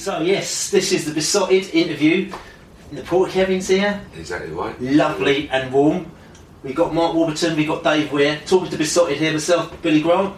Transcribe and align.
So 0.00 0.22
yes, 0.22 0.70
this 0.70 0.92
is 0.92 1.04
the 1.04 1.12
Beesotted 1.12 1.74
interview. 1.74 2.32
In 2.90 2.96
the 2.96 3.02
port 3.02 3.32
Kevin's 3.32 3.68
here, 3.68 4.00
Exactly 4.16 4.50
right. 4.50 4.80
lovely 4.80 5.50
and 5.50 5.70
warm. 5.70 6.10
We've 6.62 6.74
got 6.74 6.94
Mark 6.94 7.14
Warburton, 7.14 7.54
we've 7.54 7.68
got 7.68 7.84
Dave 7.84 8.10
Weir, 8.10 8.40
talking 8.46 8.70
to 8.70 8.78
Beesotted 8.78 9.18
here 9.18 9.30
myself, 9.30 9.82
Billy 9.82 10.00
Grant, 10.00 10.34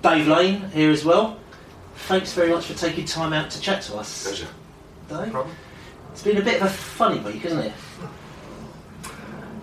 Dave 0.00 0.26
Lane 0.26 0.70
here 0.70 0.90
as 0.90 1.04
well. 1.04 1.38
Thanks 2.08 2.32
very 2.32 2.48
much 2.48 2.64
for 2.64 2.72
taking 2.72 3.04
time 3.04 3.34
out 3.34 3.50
to 3.50 3.60
chat 3.60 3.82
to 3.82 3.96
us. 3.96 4.24
Pleasure. 4.24 4.48
Dave. 5.10 5.36
It's 6.12 6.22
been 6.22 6.38
a 6.38 6.42
bit 6.42 6.62
of 6.62 6.68
a 6.68 6.70
funny 6.70 7.18
week, 7.20 7.42
hasn't 7.42 7.66
it? 7.66 7.72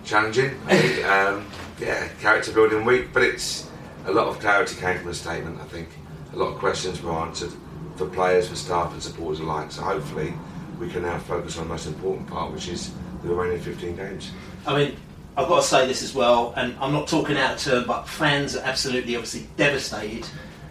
Challenging. 0.04 0.56
I 0.66 0.76
think, 0.76 1.04
um, 1.08 1.46
yeah, 1.80 2.06
character 2.20 2.52
building 2.52 2.84
week, 2.84 3.08
but 3.12 3.24
it's 3.24 3.68
a 4.06 4.12
lot 4.12 4.28
of 4.28 4.38
clarity 4.38 4.76
came 4.76 4.98
from 4.98 5.08
the 5.08 5.14
statement. 5.14 5.60
I 5.60 5.64
think 5.64 5.88
a 6.32 6.36
lot 6.36 6.52
of 6.52 6.60
questions 6.60 7.02
were 7.02 7.10
answered 7.10 7.50
for 7.96 8.06
players, 8.06 8.48
for 8.48 8.56
staff, 8.56 8.92
and 8.92 9.02
supporters 9.02 9.40
alike. 9.40 9.70
So 9.72 9.82
hopefully, 9.82 10.34
we 10.78 10.88
can 10.88 11.02
now 11.02 11.18
focus 11.18 11.58
on 11.58 11.64
the 11.64 11.70
most 11.70 11.86
important 11.86 12.28
part, 12.28 12.52
which 12.52 12.68
is 12.68 12.92
the 13.22 13.28
remaining 13.28 13.60
15 13.62 13.96
games. 13.96 14.30
I 14.66 14.76
mean, 14.76 14.96
I've 15.36 15.48
got 15.48 15.62
to 15.62 15.66
say 15.66 15.86
this 15.86 16.02
as 16.02 16.14
well, 16.14 16.52
and 16.56 16.76
I'm 16.80 16.92
not 16.92 17.08
talking 17.08 17.36
out 17.36 17.54
of 17.54 17.60
turn, 17.60 17.86
but 17.86 18.08
fans 18.08 18.56
are 18.56 18.62
absolutely, 18.64 19.16
obviously 19.16 19.48
devastated 19.56 20.26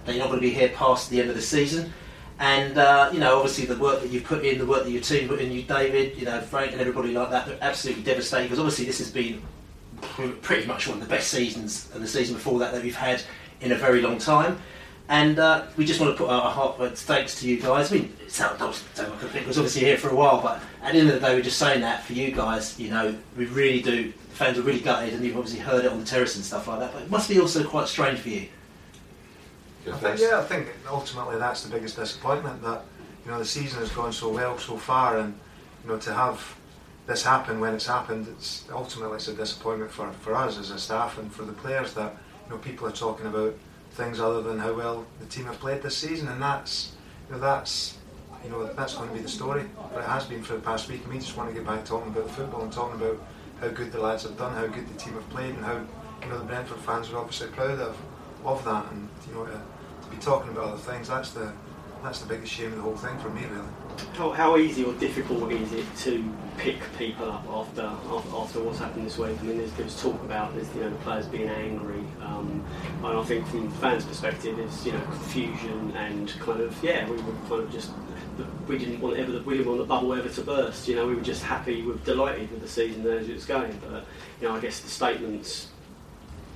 that 0.05 0.13
you're 0.13 0.23
not 0.23 0.29
going 0.29 0.41
to 0.41 0.47
be 0.47 0.53
here 0.53 0.69
past 0.69 1.09
the 1.09 1.19
end 1.19 1.29
of 1.29 1.35
the 1.35 1.41
season. 1.41 1.91
And 2.39 2.77
uh, 2.77 3.09
you 3.13 3.19
know, 3.19 3.37
obviously, 3.37 3.65
the 3.65 3.77
work 3.77 4.01
that 4.01 4.09
you've 4.09 4.23
put 4.23 4.43
in, 4.43 4.57
the 4.57 4.65
work 4.65 4.83
that 4.83 4.91
your 4.91 5.01
team 5.01 5.27
put 5.27 5.39
in, 5.39 5.51
you, 5.51 5.61
David, 5.61 6.17
you 6.17 6.25
know, 6.25 6.41
Frank, 6.41 6.71
and 6.71 6.81
everybody 6.81 7.11
like 7.11 7.29
that, 7.29 7.45
they're 7.45 7.57
absolutely 7.61 8.03
devastated 8.03 8.45
because 8.45 8.57
obviously 8.57 8.85
this 8.85 8.97
has 8.97 9.11
been 9.11 9.41
pretty 10.41 10.65
much 10.65 10.87
one 10.87 10.97
of 10.97 11.03
the 11.03 11.09
best 11.09 11.29
seasons, 11.29 11.89
and 11.93 12.03
the 12.03 12.07
season 12.07 12.35
before 12.35 12.57
that 12.59 12.73
that 12.73 12.83
we've 12.83 12.95
had 12.95 13.21
in 13.61 13.71
a 13.71 13.75
very 13.75 14.01
long 14.01 14.17
time. 14.17 14.59
And 15.11 15.39
uh, 15.39 15.65
we 15.75 15.83
just 15.83 15.99
want 15.99 16.15
to 16.15 16.17
put 16.17 16.31
our 16.31 16.49
heartfelt 16.49 16.97
thanks 16.97 17.37
to 17.41 17.49
you 17.49 17.61
guys. 17.61 17.91
I 17.91 17.95
mean, 17.95 18.15
it 18.21 18.31
sounds 18.31 18.81
sound 18.93 19.11
like 19.11 19.21
a 19.21 19.27
thing, 19.27 19.43
because 19.43 19.57
obviously 19.57 19.81
here 19.81 19.97
for 19.97 20.07
a 20.07 20.15
while, 20.15 20.41
but 20.41 20.63
at 20.81 20.93
the 20.93 20.99
end 20.99 21.09
of 21.09 21.15
the 21.15 21.27
day, 21.27 21.35
we're 21.35 21.41
just 21.41 21.57
saying 21.57 21.81
that 21.81 22.05
for 22.05 22.13
you 22.13 22.31
guys. 22.31 22.79
You 22.79 22.91
know, 22.91 23.17
we 23.35 23.45
really 23.47 23.81
do. 23.81 24.13
Fans 24.29 24.57
are 24.57 24.61
really 24.61 24.79
gutted, 24.79 25.13
and 25.13 25.25
you've 25.25 25.35
obviously 25.35 25.59
heard 25.59 25.83
it 25.83 25.91
on 25.91 25.99
the 25.99 26.05
terrace 26.05 26.37
and 26.37 26.45
stuff 26.45 26.69
like 26.69 26.79
that. 26.79 26.93
But 26.93 27.01
it 27.01 27.09
must 27.09 27.27
be 27.27 27.41
also 27.41 27.61
quite 27.65 27.89
strange 27.89 28.19
for 28.19 28.29
you. 28.29 28.47
I 29.85 29.97
think, 29.97 30.21
yeah, 30.21 30.39
I 30.39 30.43
think 30.43 30.69
ultimately 30.89 31.37
that's 31.37 31.63
the 31.63 31.71
biggest 31.71 31.97
disappointment 31.97 32.61
that 32.61 32.85
you 33.25 33.31
know 33.31 33.39
the 33.39 33.43
season 33.43 33.81
has 33.81 33.91
gone 33.91 34.13
so 34.13 34.29
well 34.29 34.57
so 34.57 34.77
far, 34.77 35.17
and 35.17 35.37
you 35.83 35.89
know 35.89 35.97
to 35.97 36.13
have 36.13 36.55
this 37.05 37.21
happen 37.21 37.59
when 37.59 37.73
it's 37.73 37.87
happened, 37.87 38.29
it's 38.29 38.63
ultimately 38.71 39.17
it's 39.17 39.27
a 39.27 39.33
disappointment 39.33 39.91
for, 39.91 40.09
for 40.13 40.35
us 40.35 40.57
as 40.57 40.71
a 40.71 40.79
staff 40.79 41.17
and 41.17 41.33
for 41.33 41.43
the 41.43 41.51
players 41.51 41.95
that 41.95 42.15
you 42.45 42.51
know 42.51 42.57
people 42.59 42.87
are 42.87 42.93
talking 42.93 43.25
about 43.25 43.53
things 43.91 44.19
other 44.19 44.41
than 44.41 44.59
how 44.59 44.73
well 44.73 45.05
the 45.19 45.25
team 45.25 45.45
have 45.45 45.59
played 45.59 45.81
this 45.81 45.97
season, 45.97 46.27
and 46.27 46.41
that's 46.41 46.93
you 47.27 47.35
know 47.35 47.41
that's 47.41 47.97
you 48.43 48.49
know 48.49 48.65
that's 48.73 48.95
going 48.95 49.09
to 49.09 49.15
be 49.15 49.21
the 49.21 49.29
story. 49.29 49.65
But 49.93 49.99
it 49.99 50.07
has 50.07 50.25
been 50.25 50.43
for 50.43 50.53
the 50.53 50.61
past 50.61 50.89
week, 50.89 51.03
and 51.03 51.13
we 51.13 51.19
just 51.19 51.35
want 51.37 51.49
to 51.49 51.55
get 51.55 51.65
back 51.65 51.85
talking 51.85 52.11
about 52.11 52.29
football 52.31 52.63
and 52.63 52.71
talking 52.71 53.01
about 53.01 53.21
how 53.59 53.67
good 53.69 53.91
the 53.91 54.01
lads 54.01 54.23
have 54.23 54.37
done, 54.37 54.53
how 54.55 54.67
good 54.67 54.87
the 54.87 54.97
team 54.97 55.13
have 55.13 55.29
played, 55.29 55.55
and 55.55 55.63
how 55.63 55.81
you 56.21 56.29
know 56.29 56.39
the 56.39 56.45
Brentford 56.45 56.79
fans 56.79 57.09
are 57.11 57.17
obviously 57.17 57.47
proud 57.47 57.79
of 57.79 57.97
of 58.45 58.63
that, 58.65 58.91
and 58.91 59.09
you 59.27 59.33
know 59.33 59.45
to, 59.45 59.51
to 59.51 60.09
be 60.09 60.17
talking 60.17 60.51
about 60.51 60.65
other 60.65 60.77
things. 60.77 61.09
That's 61.09 61.31
the 61.31 61.51
that's 62.03 62.19
the 62.19 62.27
biggest 62.27 62.51
shame 62.51 62.67
of 62.67 62.75
the 62.77 62.81
whole 62.81 62.95
thing 62.95 63.17
for 63.19 63.29
me, 63.29 63.43
really. 63.45 63.67
How, 64.13 64.31
how 64.31 64.57
easy 64.57 64.83
or 64.83 64.93
difficult 64.93 65.51
is 65.51 65.71
it 65.73 65.85
to 65.99 66.33
pick 66.57 66.77
people 66.97 67.29
up 67.29 67.45
after 67.47 67.81
after, 67.81 68.59
what's 68.61 68.79
happened 68.79 69.05
this 69.05 69.17
week? 69.17 69.37
I 69.39 69.43
mean, 69.43 69.57
there's, 69.57 69.71
there's 69.73 70.01
talk 70.01 70.15
about 70.23 70.53
there's, 70.55 70.73
you 70.75 70.81
know 70.81 70.89
the 70.89 70.95
players 70.97 71.27
being 71.27 71.49
angry, 71.49 72.03
um, 72.21 72.63
and 73.03 73.17
I 73.17 73.23
think 73.23 73.45
from 73.47 73.71
fans' 73.73 74.05
perspective, 74.05 74.57
it's 74.59 74.85
you 74.85 74.93
know 74.93 75.01
confusion 75.01 75.91
and 75.95 76.29
kind 76.39 76.61
of 76.61 76.83
yeah, 76.83 77.07
we 77.09 77.17
were 77.17 77.33
kind 77.47 77.63
of 77.63 77.71
just 77.71 77.91
we 78.67 78.77
didn't 78.77 79.01
want 79.01 79.17
ever 79.17 79.39
we 79.41 79.57
didn't 79.57 79.67
want 79.67 79.79
the 79.79 79.85
bubble 79.85 80.13
ever 80.13 80.29
to 80.29 80.41
burst. 80.41 80.87
You 80.87 80.95
know, 80.95 81.07
we 81.07 81.15
were 81.15 81.21
just 81.21 81.43
happy, 81.43 81.81
we 81.81 81.91
were 81.91 81.99
delighted 81.99 82.51
with 82.51 82.61
the 82.61 82.67
season 82.67 83.05
as 83.07 83.29
it 83.29 83.33
was 83.33 83.45
going. 83.45 83.79
But 83.89 84.05
you 84.41 84.47
know, 84.47 84.55
I 84.55 84.59
guess 84.59 84.79
the 84.79 84.89
statements 84.89 85.70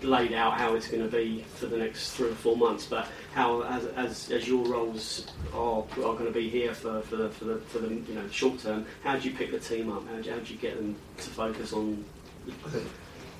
laid 0.01 0.33
out 0.33 0.53
how 0.57 0.75
it's 0.75 0.87
going 0.87 1.03
to 1.03 1.09
be 1.09 1.43
for 1.55 1.67
the 1.67 1.77
next 1.77 2.11
three 2.11 2.29
or 2.29 2.35
four 2.35 2.57
months, 2.57 2.85
but 2.85 3.07
how 3.33 3.61
as, 3.63 3.85
as, 3.95 4.31
as 4.31 4.47
your 4.47 4.65
roles 4.65 5.27
are, 5.53 5.83
are 5.97 6.13
going 6.13 6.25
to 6.25 6.31
be 6.31 6.49
here 6.49 6.73
for, 6.73 7.01
for, 7.01 7.15
the, 7.15 7.29
for, 7.29 7.45
the, 7.45 7.57
for 7.59 7.79
the 7.79 7.89
you 7.89 8.13
know 8.13 8.27
short 8.29 8.59
term, 8.59 8.85
how 9.03 9.17
do 9.17 9.29
you 9.29 9.35
pick 9.35 9.51
the 9.51 9.59
team 9.59 9.91
up? 9.91 10.07
How 10.07 10.21
do, 10.21 10.31
how 10.31 10.37
do 10.37 10.53
you 10.53 10.59
get 10.59 10.77
them 10.77 10.95
to 11.17 11.29
focus 11.29 11.73
on? 11.73 12.03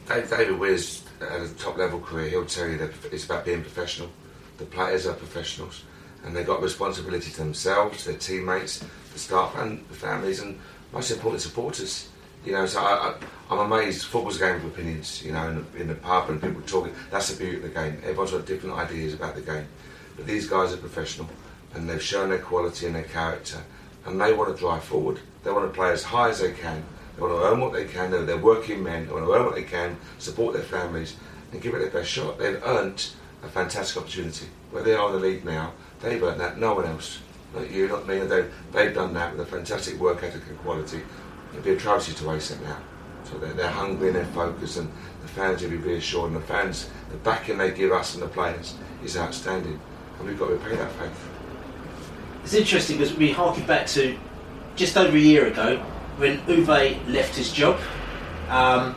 David 0.08 0.60
Weir's 0.60 1.04
at 1.22 1.42
a 1.42 1.50
top 1.56 1.78
level 1.78 2.00
career. 2.00 2.30
He'll 2.30 2.46
tell 2.46 2.68
you 2.68 2.78
that 2.78 2.92
it's 3.12 3.26
about 3.26 3.46
being 3.46 3.62
professional. 3.62 4.10
The 4.58 4.66
players 4.66 5.06
are 5.08 5.14
professionals, 5.14 5.84
and 6.24 6.36
they've 6.36 6.46
got 6.46 6.62
responsibility 6.62 7.32
to 7.32 7.38
themselves, 7.38 8.06
their 8.06 8.18
teammates, 8.18 8.84
the 9.14 9.20
staff, 9.20 9.56
and 9.58 9.86
the 9.90 9.96
families, 9.96 10.40
and 10.42 10.60
most 10.94 11.12
important, 11.12 11.42
supporters. 11.42 12.10
You 12.46 12.52
know, 12.52 12.66
so 12.68 12.80
I, 12.80 13.16
I'm 13.50 13.72
amazed. 13.72 14.06
Football's 14.06 14.38
a 14.38 14.40
game 14.40 14.56
of 14.56 14.66
opinions. 14.66 15.24
You 15.26 15.34
know, 15.34 15.50
in 15.50 15.56
the, 15.56 15.82
in 15.82 15.88
the 15.88 15.96
pub 15.96 16.30
and 16.30 16.42
people 16.42 16.62
talking. 16.62 16.94
That's 17.10 17.32
the 17.32 17.44
beauty 17.44 17.58
of 17.58 17.64
the 17.64 17.70
game. 17.70 17.98
Everyone's 18.04 18.32
got 18.32 18.46
different 18.46 18.76
ideas 18.76 19.14
about 19.16 19.36
the 19.36 19.42
game, 19.42 19.68
but 20.16 20.28
these 20.28 20.48
guys 20.48 20.72
are 20.72 20.78
professional, 20.78 21.28
and 21.74 21.90
they've 21.90 22.02
shown 22.02 22.30
their 22.30 22.40
quality 22.40 22.86
and 22.86 22.96
their 22.96 23.04
character, 23.04 23.64
and 24.06 24.22
they 24.22 24.34
want 24.34 24.56
to 24.56 24.60
drive 24.60 24.84
forward. 24.84 25.20
They 25.44 25.52
want 25.52 25.72
to 25.72 25.76
play 25.76 25.92
as 25.92 26.03
high 26.03 26.30
as 26.30 26.40
they 26.40 26.52
can. 26.52 26.84
They 27.16 27.22
want 27.22 27.34
to 27.34 27.44
earn 27.47 27.59
what 27.59 27.74
they 27.74 27.86
can. 27.86 28.12
They're, 28.12 28.26
they're 28.26 28.38
working 28.38 28.84
men. 28.84 29.08
They 29.08 29.14
want 29.14 29.26
to 29.26 29.34
earn 29.34 29.46
what 29.46 29.56
they 29.56 29.64
can, 29.64 29.98
support 30.20 30.53
their 30.53 30.64
families, 30.64 31.16
and 31.52 31.62
give 31.62 31.74
it 31.74 31.80
their 31.80 31.90
best 31.90 32.09
shot. 32.09 32.38
They've 32.38 32.62
earned 32.64 33.09
a 33.44 33.48
fantastic 33.48 34.02
opportunity. 34.02 34.48
Where 34.72 34.84
they 34.84 34.94
are 34.94 35.08
in 35.08 35.14
the 35.14 35.28
league 35.28 35.46
now, 35.46 35.74
they've 36.02 36.22
earned 36.22 36.41
that. 36.41 36.59
No 36.59 36.76
one 36.76 36.86
else. 36.86 37.20
Not 37.56 37.72
you, 37.72 37.88
not 37.88 38.08
me. 38.08 38.20
They've, 38.20 38.53
they've 38.72 38.94
done 38.94 39.14
that 39.14 39.32
with 39.32 39.48
a 39.48 39.50
fantastic 39.50 40.00
work 40.00 40.24
ethic 40.24 40.44
and 40.50 40.58
quality. 40.59 41.02
It'd 41.55 41.63
be 41.63 42.13
to 42.13 42.28
waste 42.28 42.52
it 42.52 42.61
now. 42.61 42.78
So 43.23 43.37
they're, 43.37 43.53
they're 43.53 43.69
hungry 43.69 44.07
and 44.07 44.17
they're 44.17 44.25
focused, 44.25 44.78
and 44.78 44.91
the 45.22 45.28
fans 45.29 45.61
will 45.61 45.69
be 45.69 45.78
reassured. 45.78 46.31
And 46.31 46.35
the 46.35 46.46
fans, 46.46 46.90
the 47.11 47.17
backing 47.17 47.57
they 47.57 47.72
give 47.72 47.91
us 47.91 48.13
and 48.13 48.22
the 48.22 48.28
players 48.28 48.75
is 49.03 49.17
outstanding, 49.17 49.79
and 50.19 50.28
we've 50.28 50.37
got 50.37 50.47
to 50.47 50.53
repay 50.53 50.75
that 50.75 50.91
faith. 50.93 51.29
It's 52.43 52.53
interesting 52.53 52.97
because 52.97 53.16
we 53.16 53.31
harken 53.31 53.66
back 53.66 53.87
to 53.87 54.17
just 54.75 54.97
over 54.97 55.16
a 55.16 55.19
year 55.19 55.47
ago 55.47 55.78
when 56.17 56.40
Uwe 56.41 57.07
left 57.07 57.35
his 57.35 57.52
job, 57.52 57.79
um, 58.49 58.96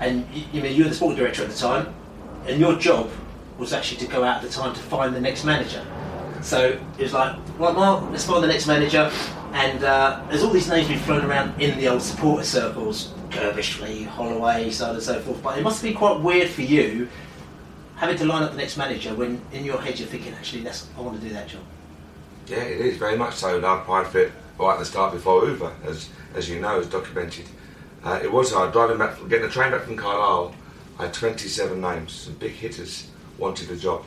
and 0.00 0.26
you, 0.52 0.60
mean, 0.60 0.76
you 0.76 0.82
were 0.82 0.90
the 0.90 0.94
sporting 0.94 1.18
director 1.18 1.42
at 1.42 1.50
the 1.50 1.56
time, 1.56 1.94
and 2.46 2.60
your 2.60 2.76
job 2.76 3.10
was 3.58 3.72
actually 3.72 3.98
to 3.98 4.06
go 4.06 4.22
out 4.22 4.36
at 4.36 4.42
the 4.42 4.50
time 4.50 4.74
to 4.74 4.80
find 4.80 5.14
the 5.14 5.20
next 5.20 5.44
manager. 5.44 5.84
So 6.42 6.78
it 6.98 7.02
was 7.02 7.14
like, 7.14 7.36
right, 7.58 7.74
Mark, 7.74 8.10
let's 8.10 8.24
find 8.24 8.44
the 8.44 8.48
next 8.48 8.66
manager. 8.66 9.10
And 9.56 9.82
uh, 9.84 10.22
there's 10.28 10.42
all 10.42 10.50
these 10.50 10.68
names 10.68 10.86
being 10.86 11.00
flown 11.00 11.24
around 11.24 11.58
in 11.60 11.78
the 11.78 11.88
old 11.88 12.02
supporter 12.02 12.44
circles, 12.44 13.14
Curbishley, 13.30 14.06
Holloway, 14.06 14.70
so 14.70 14.90
on 14.90 14.94
and 14.96 15.02
so 15.02 15.18
forth. 15.20 15.42
But 15.42 15.58
it 15.58 15.62
must 15.62 15.82
been 15.82 15.94
quite 15.94 16.20
weird 16.20 16.50
for 16.50 16.60
you 16.60 17.08
having 17.96 18.18
to 18.18 18.26
line 18.26 18.42
up 18.42 18.50
the 18.50 18.58
next 18.58 18.76
manager 18.76 19.14
when 19.14 19.40
in 19.52 19.64
your 19.64 19.80
head 19.80 19.98
you're 19.98 20.06
thinking, 20.08 20.34
actually, 20.34 20.62
that's, 20.62 20.86
I 20.98 21.00
want 21.00 21.18
to 21.18 21.26
do 21.26 21.32
that 21.32 21.48
job. 21.48 21.62
Yeah, 22.46 22.58
it 22.58 22.82
is 22.82 22.98
very 22.98 23.16
much 23.16 23.34
so. 23.34 23.56
And 23.56 23.64
I 23.64 23.80
applied 23.80 24.08
for 24.08 24.18
it 24.18 24.32
right 24.58 24.74
at 24.74 24.78
the 24.78 24.84
start 24.84 25.14
before 25.14 25.40
Uwe, 25.42 25.72
as 25.86 26.10
as 26.34 26.50
you 26.50 26.60
know, 26.60 26.78
as 26.78 26.86
documented. 26.86 27.46
Uh, 28.04 28.20
it 28.22 28.30
was 28.30 28.52
hard 28.52 28.72
driving 28.72 28.98
back, 28.98 29.16
getting 29.30 29.46
the 29.46 29.48
train 29.48 29.72
back 29.72 29.84
from 29.84 29.96
Carlisle. 29.96 30.54
I 30.98 31.04
had 31.04 31.14
27 31.14 31.80
names, 31.80 32.12
some 32.12 32.34
big 32.34 32.52
hitters 32.52 33.08
wanted 33.38 33.68
the 33.68 33.76
job. 33.76 34.04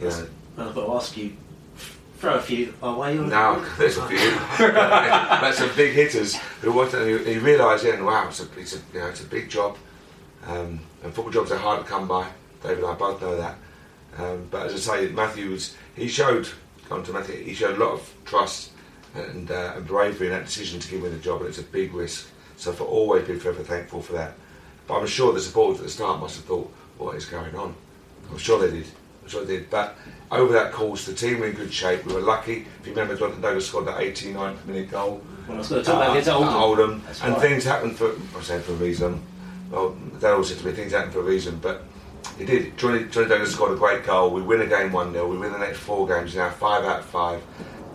You 0.00 0.10
know, 0.10 0.26
Well, 0.56 0.68
I've 0.68 0.74
got 0.76 0.86
to 0.86 0.92
ask 0.92 1.16
you, 1.16 1.36
throw 2.16 2.34
a 2.34 2.40
few 2.40 2.74
our 2.82 2.98
way. 2.98 3.18
Or 3.18 3.22
now 3.22 3.64
there's 3.78 3.96
a 3.96 4.06
few, 4.06 4.18
but 4.58 5.52
some 5.52 5.70
big 5.76 5.94
hitters 5.94 6.36
who 6.60 6.72
wanted. 6.72 7.02
And 7.02 7.10
you, 7.10 7.34
you 7.34 7.40
realise 7.40 7.82
then, 7.82 8.04
wow, 8.04 8.28
it's 8.28 8.40
a, 8.40 8.48
it's 8.58 8.76
a 8.76 8.80
you 8.92 9.00
know 9.00 9.08
it's 9.08 9.22
a 9.22 9.26
big 9.26 9.48
job, 9.48 9.76
um, 10.46 10.80
and 11.02 11.14
football 11.14 11.32
jobs 11.32 11.52
are 11.52 11.58
hard 11.58 11.82
to 11.82 11.86
come 11.86 12.08
by. 12.08 12.28
David 12.62 12.78
and 12.78 12.86
I 12.86 12.94
both 12.94 13.20
know 13.20 13.36
that. 13.36 13.56
Um, 14.18 14.48
but 14.50 14.66
as 14.66 14.88
I 14.88 14.96
say, 14.96 15.08
Matthew 15.10 15.50
was 15.50 15.76
he 15.94 16.08
showed 16.08 16.48
going 16.88 17.02
to 17.04 17.12
Matthew, 17.12 17.42
he 17.42 17.54
showed 17.54 17.76
a 17.76 17.84
lot 17.84 17.92
of 17.92 18.14
trust 18.24 18.70
and, 19.14 19.50
uh, 19.50 19.74
and 19.76 19.86
bravery 19.86 20.28
in 20.28 20.32
that 20.32 20.44
decision 20.44 20.80
to 20.80 20.88
give 20.88 21.02
me 21.02 21.08
the 21.08 21.18
job, 21.18 21.40
and 21.40 21.48
it's 21.48 21.58
a 21.58 21.62
big 21.62 21.94
risk. 21.94 22.30
So 22.56 22.72
I've 22.72 22.80
always 22.80 23.26
been 23.26 23.40
forever 23.40 23.62
thankful 23.62 24.02
for 24.02 24.14
that. 24.14 24.34
But 24.86 25.00
I'm 25.00 25.06
sure 25.06 25.32
the 25.32 25.40
supporters 25.40 25.80
at 25.80 25.86
the 25.86 25.90
start 25.90 26.20
must 26.20 26.36
have 26.36 26.44
thought, 26.44 26.72
what 26.98 27.16
is 27.16 27.26
going 27.26 27.54
on? 27.54 27.74
I'm 28.30 28.38
sure 28.38 28.58
they 28.60 28.78
did. 28.78 28.86
Sure 29.28 29.44
they 29.44 29.58
did. 29.58 29.70
But 29.70 29.96
over 30.30 30.52
that 30.52 30.72
course, 30.72 31.06
the 31.06 31.14
team 31.14 31.40
were 31.40 31.46
in 31.46 31.54
good 31.54 31.72
shape. 31.72 32.04
We 32.04 32.14
were 32.14 32.20
lucky. 32.20 32.66
If 32.80 32.86
you 32.86 32.92
remember, 32.92 33.16
Jonathan 33.16 33.42
Douglas 33.42 33.68
scored 33.68 33.86
that 33.86 33.98
89th 33.98 34.64
minute 34.66 34.90
goal. 34.90 35.20
Well, 35.46 35.56
I 35.56 35.58
was 35.58 35.68
going 35.68 35.82
to 35.82 35.90
talk 35.90 35.96
about 35.96 36.10
against 36.10 36.28
Oldham. 36.28 36.54
Oldham. 36.54 37.02
And 37.22 37.32
right. 37.32 37.42
things 37.42 37.64
happen 37.64 37.94
for, 37.94 38.14
I'm 38.34 38.42
saying 38.42 38.62
for 38.62 38.72
a 38.72 38.76
reason. 38.76 39.22
Well, 39.70 39.96
they 40.20 40.28
all 40.28 40.44
said 40.44 40.58
to 40.58 40.66
me, 40.66 40.72
things 40.72 40.92
happen 40.92 41.10
for 41.10 41.20
a 41.20 41.24
reason. 41.24 41.58
But 41.58 41.82
it 42.38 42.46
did. 42.46 42.76
Johnny, 42.76 43.04
Johnny 43.04 43.28
Douglas 43.28 43.52
scored 43.52 43.72
a 43.72 43.76
great 43.76 44.04
goal. 44.04 44.30
We 44.30 44.42
win 44.42 44.60
a 44.60 44.66
game 44.66 44.92
1 44.92 45.12
0. 45.12 45.28
We 45.28 45.38
win 45.38 45.52
the 45.52 45.58
next 45.58 45.78
four 45.78 46.06
games 46.06 46.34
now, 46.34 46.50
five 46.50 46.84
out 46.84 47.00
of 47.00 47.06
five. 47.06 47.42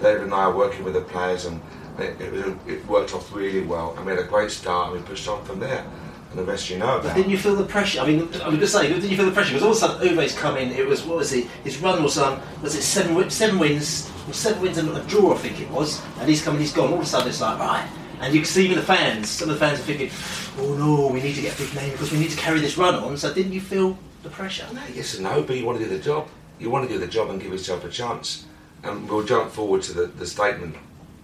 David 0.02 0.24
and 0.24 0.34
I 0.34 0.46
are 0.46 0.56
working 0.56 0.84
with 0.84 0.96
the 0.96 1.02
players, 1.02 1.46
and 1.46 1.62
it, 2.00 2.20
it, 2.20 2.32
was, 2.32 2.56
it 2.68 2.86
worked 2.88 3.14
off 3.14 3.34
really 3.34 3.62
well. 3.62 3.94
And 3.96 4.06
we 4.06 4.14
had 4.14 4.20
a 4.20 4.28
great 4.28 4.50
start, 4.50 4.92
and 4.92 5.00
we 5.00 5.08
pushed 5.08 5.28
on 5.28 5.44
from 5.46 5.60
there. 5.60 5.86
And 6.32 6.40
the 6.40 6.44
rest 6.46 6.70
you 6.70 6.78
know 6.78 7.02
But 7.04 7.14
didn't 7.14 7.30
you 7.30 7.38
feel 7.38 7.56
the 7.56 7.66
pressure? 7.66 8.00
I 8.00 8.08
mean, 8.08 8.30
I'm 8.42 8.58
just 8.58 8.72
saying, 8.72 8.94
didn't 8.94 9.10
you 9.10 9.18
feel 9.18 9.26
the 9.26 9.34
pressure? 9.34 9.50
Because 9.54 9.64
all 9.64 9.72
of 9.72 9.78
a 9.78 9.80
sudden, 9.80 10.18
Uwe's 10.18 10.34
come 10.34 10.56
in. 10.56 10.72
It 10.72 10.88
was 10.88 11.04
what 11.04 11.18
was 11.18 11.34
it? 11.34 11.46
His 11.66 11.78
run 11.80 12.02
was 12.02 12.18
um, 12.18 12.42
was 12.62 12.74
it 12.74 12.84
seven 12.84 13.30
seven 13.30 13.60
wins, 13.60 14.10
or 14.30 14.34
seven 14.34 14.62
wins 14.62 14.78
and 14.78 14.90
a 14.96 15.04
draw, 15.04 15.34
I 15.34 15.38
think 15.38 15.60
it 15.60 15.70
was. 15.70 16.02
And 16.20 16.30
he's 16.30 16.42
coming, 16.42 16.62
he's 16.62 16.72
gone. 16.72 16.88
All 16.88 17.00
of 17.00 17.02
a 17.02 17.06
sudden, 17.06 17.28
it's 17.28 17.42
like 17.42 17.60
right. 17.60 17.86
And 18.22 18.34
you 18.34 18.42
can 18.42 18.48
see 18.48 18.64
even 18.64 18.78
the 18.78 18.84
fans. 18.84 19.30
Some 19.30 19.50
of 19.50 19.56
the 19.56 19.60
fans 19.60 19.80
are 19.80 19.84
thinking, 19.84 20.10
"Oh 20.58 20.74
no, 20.76 21.08
we 21.08 21.22
need 21.22 21.36
to 21.36 21.42
get 21.42 21.54
a 21.54 21.58
big 21.58 21.74
name 21.76 21.92
because 21.92 22.14
we 22.14 22.20
need 22.20 22.32
to 22.32 22.38
carry 22.38 22.62
this 22.62 22.78
run 22.78 22.96
on." 22.96 23.18
So 23.18 23.34
didn't 23.34 23.52
you 23.52 23.62
feel 23.62 23.98
the 24.24 24.30
pressure? 24.30 24.66
No, 24.72 24.82
yes 24.94 25.16
and 25.16 25.24
no, 25.24 25.44
but 25.44 25.58
you 25.58 25.66
want 25.66 25.80
to 25.80 25.84
do 25.84 25.90
the 25.90 26.02
job. 26.02 26.30
You 26.60 26.70
want 26.70 26.88
to 26.88 26.94
do 26.94 27.00
the 27.00 27.08
job 27.08 27.30
and 27.30 27.42
give 27.42 27.52
yourself 27.52 27.84
a 27.84 27.90
chance. 27.90 28.46
And 28.84 29.10
we'll 29.10 29.26
jump 29.26 29.52
forward 29.52 29.82
to 29.84 29.94
the, 29.94 30.06
the 30.06 30.26
statement, 30.26 30.76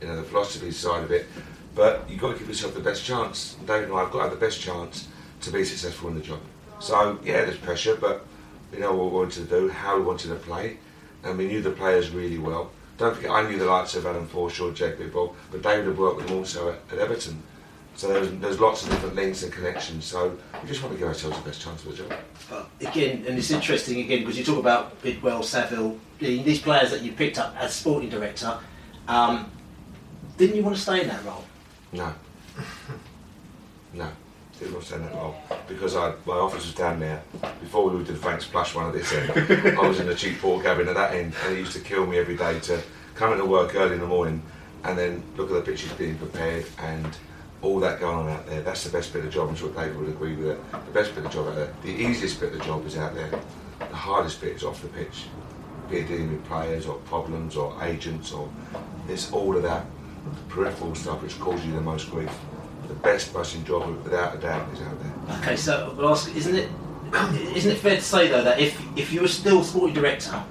you 0.02 0.08
know, 0.08 0.18
the 0.18 0.24
philosophy 0.24 0.72
side 0.72 1.04
of 1.04 1.12
it. 1.12 1.28
But 1.78 2.10
you've 2.10 2.20
got 2.20 2.34
to 2.34 2.40
give 2.40 2.48
yourself 2.48 2.74
the 2.74 2.80
best 2.80 3.06
chance. 3.06 3.56
David 3.68 3.90
and 3.90 3.94
I 3.94 4.00
have 4.00 4.12
got 4.12 4.18
to 4.18 4.30
have 4.30 4.32
the 4.32 4.44
best 4.44 4.60
chance 4.60 5.08
to 5.42 5.52
be 5.52 5.64
successful 5.64 6.10
in 6.10 6.16
the 6.16 6.22
job. 6.22 6.40
So, 6.80 7.20
yeah, 7.24 7.46
there's 7.46 7.58
pressure, 7.58 7.96
but 7.96 8.26
we 8.72 8.80
know 8.80 8.96
what 8.96 9.12
we 9.12 9.18
wanted 9.20 9.34
to 9.34 9.44
do, 9.44 9.70
how 9.70 9.96
we 9.96 10.04
wanted 10.04 10.30
to 10.30 10.36
play, 10.36 10.78
and 11.24 11.38
we 11.38 11.46
knew 11.46 11.62
the 11.62 11.70
players 11.70 12.10
really 12.10 12.40
well. 12.40 12.72
Don't 12.98 13.16
forget, 13.16 13.30
I 13.30 13.48
knew 13.48 13.60
the 13.60 13.66
likes 13.66 13.96
of 13.96 14.08
Adam 14.08 14.28
Forshaw, 14.28 14.74
Jake 14.74 14.98
Bidwell, 14.98 15.36
but 15.52 15.62
David 15.62 15.86
had 15.86 15.98
worked 16.00 16.18
with 16.18 16.28
them 16.28 16.38
also 16.38 16.70
at, 16.72 16.80
at 16.92 16.98
Everton. 16.98 17.44
So 17.96 18.08
there's, 18.08 18.32
there's 18.40 18.60
lots 18.60 18.84
of 18.84 18.90
different 18.90 19.14
links 19.14 19.44
and 19.44 19.54
connections. 19.54 20.06
So 20.06 20.36
we 20.62 20.68
just 20.68 20.82
want 20.82 20.96
to 20.96 21.00
give 21.00 21.08
ourselves 21.08 21.38
the 21.38 21.44
best 21.44 21.62
chance 21.62 21.84
for 21.84 21.90
the 21.90 21.98
job. 21.98 22.14
Again, 22.82 23.24
and 23.28 23.38
it's 23.38 23.52
interesting 23.52 24.00
again 24.00 24.20
because 24.20 24.38
you 24.38 24.44
talk 24.44 24.58
about 24.58 25.00
Bidwell, 25.04 25.44
Saville, 25.44 26.00
these 26.20 26.60
players 26.60 26.90
that 26.90 27.04
you 27.04 27.12
picked 27.12 27.38
up 27.38 27.56
as 27.60 27.76
sporting 27.76 28.10
director. 28.10 28.58
Um, 29.08 29.52
didn't 30.38 30.56
you 30.56 30.64
want 30.64 30.76
to 30.76 30.82
stay 30.82 31.02
in 31.02 31.08
that 31.08 31.24
role? 31.24 31.44
No. 31.98 32.14
No. 33.94 34.12
Didn't 34.60 34.74
want 34.74 34.86
to 34.86 34.96
in 34.96 35.02
that 35.04 35.14
role. 35.14 35.36
Because 35.68 35.96
I, 35.96 36.14
my 36.26 36.36
office 36.36 36.66
was 36.66 36.76
down 36.76 37.00
there. 37.00 37.24
Before 37.60 37.90
we 37.90 37.98
did 37.98 38.08
the 38.08 38.16
Frank's 38.16 38.46
Plush 38.46 38.76
one 38.76 38.86
at 38.86 38.94
this 38.94 39.12
end, 39.12 39.32
I 39.80 39.88
was 39.88 40.00
in 40.00 40.08
the 40.08 40.14
cheap 40.14 40.40
port 40.40 40.64
cabin 40.64 40.88
at 40.88 40.96
that 40.96 41.14
end, 41.14 41.34
and 41.44 41.56
it 41.56 41.60
used 41.60 41.74
to 41.74 41.80
kill 41.80 42.06
me 42.06 42.20
every 42.20 42.38
day 42.38 42.60
to 42.62 42.82
come 43.16 43.34
into 43.34 43.46
work 43.46 43.76
early 43.76 43.96
in 43.96 44.00
the 44.00 44.08
morning 44.08 44.42
and 44.84 44.98
then 44.98 45.24
look 45.38 45.50
at 45.50 45.56
the 45.56 45.62
pitches 45.72 45.92
being 45.94 46.18
prepared 46.18 46.66
and 46.80 47.18
all 47.64 47.80
that 47.80 48.00
going 48.00 48.16
on 48.16 48.30
out 48.30 48.46
there. 48.46 48.62
That's 48.62 48.84
the 48.84 48.92
best 48.92 49.12
bit 49.12 49.20
of 49.20 49.26
the 49.26 49.32
job. 49.32 49.50
I'm 49.50 49.56
sure 49.56 49.72
David 49.72 49.98
would 49.98 50.10
agree 50.10 50.36
with 50.36 50.50
it. 50.50 50.72
The 50.72 50.92
best 50.92 51.16
bit 51.16 51.26
of 51.26 51.32
the 51.32 51.38
job 51.38 51.48
out 51.48 51.56
there. 51.56 51.74
The 51.82 51.90
easiest 51.90 52.40
bit 52.40 52.54
of 52.54 52.60
the 52.60 52.66
job 52.66 52.86
is 52.86 52.96
out 52.96 53.16
there. 53.16 53.32
The 53.80 53.86
hardest 53.88 54.40
bit 54.42 54.56
is 54.56 54.64
off 54.64 54.84
the 54.84 54.90
pitch. 54.90 55.26
Be 55.90 55.98
it 55.98 56.08
dealing 56.08 56.32
with 56.32 56.46
players 56.46 56.86
or 56.86 56.96
problems 57.00 57.58
or 57.58 57.76
agents 57.84 58.32
or 58.32 58.50
it's 59.08 59.32
all 59.32 59.56
of 59.56 59.64
that 59.64 59.86
peripheral 60.50 60.96
stuff 60.96 61.22
which 61.22 61.40
causes 61.40 61.66
you 61.66 61.74
the 61.74 61.82
most 61.82 62.10
grief. 62.12 62.32
The 62.88 62.94
best 62.96 63.34
bussing 63.34 63.66
job, 63.66 64.04
without 64.04 64.36
a 64.36 64.38
doubt, 64.38 64.72
is 64.74 64.82
out 64.82 64.98
there. 65.02 65.38
Okay, 65.40 65.56
so 65.58 65.96
I'll 66.00 66.10
ask, 66.10 66.34
isn't 66.36 66.56
it 66.56 66.70
isn't 67.56 67.72
it 67.72 67.78
fair 67.78 67.96
to 67.96 68.02
say 68.02 68.28
though 68.28 68.44
that 68.44 68.60
if 68.60 68.80
if 68.98 69.14
you 69.14 69.22
were 69.22 69.28
still 69.28 69.64
sporting 69.64 69.96
director, 69.96 70.42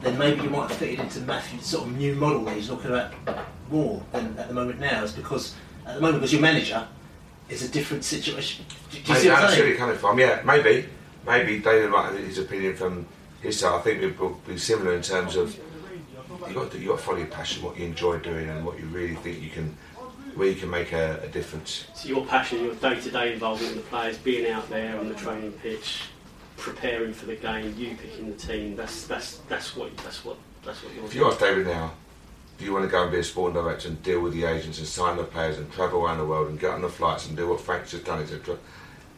then 0.00 0.18
maybe 0.18 0.42
you 0.42 0.50
might 0.50 0.68
have 0.68 0.76
fitted 0.76 1.00
into 1.00 1.20
Matthew's 1.20 1.64
sort 1.66 1.86
of 1.86 1.96
new 1.96 2.14
model 2.14 2.44
that 2.44 2.56
he's 2.56 2.70
looking 2.70 2.92
at 2.92 3.12
more 3.70 4.02
than 4.12 4.36
at 4.38 4.48
the 4.48 4.54
moment 4.54 4.80
now, 4.80 5.02
is 5.04 5.12
because 5.12 5.54
at 5.86 5.94
the 5.96 6.00
moment 6.00 6.20
because 6.20 6.32
your 6.32 6.42
manager 6.42 6.86
is 7.48 7.62
a 7.62 7.68
different 7.68 8.04
situation. 8.04 8.64
Do, 8.90 8.98
do 8.98 8.98
you 8.98 9.04
see 9.04 9.12
Maybe, 9.12 9.28
what 9.30 9.38
I 9.38 9.46
I'm 9.46 9.52
saying? 9.52 9.76
coming 9.76 9.96
from. 9.96 10.18
Yeah, 10.18 10.42
maybe. 10.44 10.88
Maybe 11.26 11.60
David 11.60 11.90
might 11.90 12.12
have 12.12 12.18
his 12.18 12.38
opinion 12.38 12.74
from 12.74 13.06
his 13.42 13.60
side. 13.60 13.74
I 13.78 13.80
think 13.82 14.02
it 14.02 14.18
would 14.18 14.46
be 14.46 14.58
similar 14.58 14.94
in 14.94 15.02
terms 15.02 15.36
of 15.36 15.56
you 16.48 16.54
got 16.54 16.70
to, 16.72 16.78
you 16.78 16.88
got 16.88 16.98
to 16.98 17.02
follow 17.04 17.18
your 17.18 17.26
passion, 17.28 17.62
what 17.62 17.76
you 17.78 17.84
enjoy 17.86 18.18
doing, 18.18 18.48
and 18.48 18.64
what 18.64 18.78
you 18.78 18.86
really 18.86 19.14
think 19.16 19.40
you 19.42 19.50
can, 19.50 19.76
where 20.34 20.48
you 20.48 20.54
can 20.54 20.70
make 20.70 20.92
a, 20.92 21.20
a 21.22 21.28
difference. 21.28 21.86
So 21.94 22.08
your 22.08 22.24
passion, 22.26 22.64
your 22.64 22.74
day-to-day 22.74 23.34
involvement 23.34 23.74
with 23.76 23.84
the 23.84 23.90
players, 23.90 24.18
being 24.18 24.50
out 24.50 24.68
there 24.68 24.98
on 24.98 25.08
the 25.08 25.14
training 25.14 25.52
pitch, 25.52 26.02
preparing 26.56 27.12
for 27.12 27.26
the 27.26 27.36
game, 27.36 27.74
you 27.76 27.96
picking 27.96 28.30
the 28.30 28.36
team. 28.36 28.76
That's 28.76 29.06
that's 29.06 29.38
that's 29.48 29.76
what 29.76 29.96
that's 29.98 30.24
what 30.24 30.36
that's 30.64 30.82
what 30.82 30.94
you're 30.94 31.04
If 31.04 31.14
you 31.14 31.26
ask 31.26 31.38
David 31.40 31.66
now, 31.66 31.92
do 32.58 32.64
you 32.64 32.72
want 32.72 32.84
to 32.84 32.90
go 32.90 33.02
and 33.02 33.10
be 33.12 33.18
a 33.18 33.24
sporting 33.24 33.54
director 33.54 33.88
and 33.88 34.02
deal 34.02 34.20
with 34.20 34.32
the 34.32 34.44
agents 34.44 34.78
and 34.78 34.86
sign 34.86 35.16
the 35.16 35.24
players 35.24 35.58
and 35.58 35.70
travel 35.72 36.04
around 36.04 36.18
the 36.18 36.26
world 36.26 36.48
and 36.48 36.60
get 36.60 36.70
on 36.70 36.82
the 36.82 36.88
flights 36.88 37.26
and 37.26 37.36
do 37.36 37.48
what 37.48 37.60
Frank's 37.60 37.90
just 37.90 38.04
done, 38.04 38.20
etc.? 38.20 38.56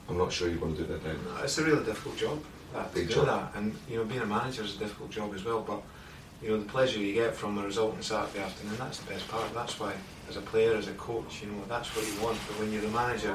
I'm 0.09 0.19
not 0.19 0.33
sure 0.33 0.49
you 0.51 0.59
want 0.59 0.77
to 0.77 0.83
do 0.83 0.89
that, 0.93 1.03
David. 1.03 1.19
No, 1.25 1.43
It's 1.43 1.59
a 1.59 1.65
really 1.65 1.85
difficult 1.85 2.17
job 2.17 2.43
that, 2.73 2.91
to 2.93 2.95
Big 2.99 3.09
do 3.09 3.15
job. 3.15 3.27
that, 3.27 3.59
and 3.59 3.75
you 3.89 3.97
know, 3.97 4.05
being 4.05 4.21
a 4.21 4.27
manager 4.27 4.63
is 4.63 4.77
a 4.77 4.79
difficult 4.79 5.11
job 5.11 5.35
as 5.35 5.45
well. 5.45 5.61
But 5.63 5.83
you 6.45 6.51
know, 6.51 6.59
the 6.59 6.67
pleasure 6.67 6.99
you 6.99 7.15
get 7.15 7.35
from 7.35 7.57
a 7.57 7.63
result 7.63 7.95
on 7.95 8.03
Saturday 8.03 8.45
afternoon, 8.45 8.77
that's 8.79 8.99
the 8.99 9.11
best 9.11 9.27
part. 9.29 9.53
That's 9.55 9.81
why, 9.81 9.95
as 10.29 10.37
a 10.37 10.43
player, 10.43 10.77
as 10.77 10.89
a 10.89 10.93
coach, 10.93 11.43
you 11.43 11.51
know, 11.51 11.63
that's 11.69 11.89
what 11.97 12.07
you 12.07 12.23
want. 12.23 12.39
But 12.47 12.61
when 12.61 12.71
you're 12.71 12.83
the 12.83 12.89
manager, 12.89 13.35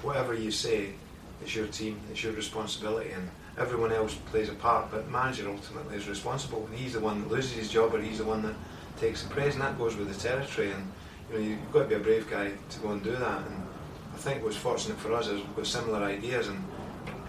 whatever 0.00 0.32
you 0.32 0.50
say, 0.50 0.94
it's 1.42 1.54
your 1.54 1.66
team, 1.66 2.00
it's 2.10 2.24
your 2.24 2.32
responsibility, 2.32 3.10
and 3.10 3.28
everyone 3.58 3.92
else 3.92 4.14
plays 4.30 4.48
a 4.48 4.54
part. 4.54 4.90
But 4.90 5.04
the 5.04 5.10
manager 5.10 5.50
ultimately 5.50 5.98
is 5.98 6.08
responsible. 6.08 6.66
And 6.70 6.78
he's 6.78 6.94
the 6.94 7.00
one 7.00 7.20
that 7.20 7.30
loses 7.30 7.52
his 7.52 7.70
job, 7.70 7.94
or 7.94 8.00
he's 8.00 8.18
the 8.18 8.24
one 8.24 8.42
that 8.42 8.54
takes 8.98 9.22
the 9.22 9.28
praise, 9.28 9.52
and 9.52 9.62
that 9.62 9.76
goes 9.76 9.96
with 9.96 10.08
the 10.08 10.18
territory. 10.18 10.72
And 10.72 10.90
you 11.30 11.38
know, 11.38 11.44
you've 11.44 11.72
got 11.72 11.82
to 11.82 11.88
be 11.88 11.94
a 11.96 11.98
brave 11.98 12.30
guy 12.30 12.52
to 12.70 12.78
go 12.78 12.92
and 12.92 13.02
do 13.04 13.12
that. 13.12 13.46
And 13.48 13.66
I 14.14 14.16
think 14.16 14.42
what's 14.42 14.56
fortunate 14.56 14.96
for 14.96 15.12
us 15.12 15.26
is 15.26 15.42
we've 15.42 15.56
got 15.56 15.66
similar 15.66 16.02
ideas 16.02 16.48
and 16.48 16.64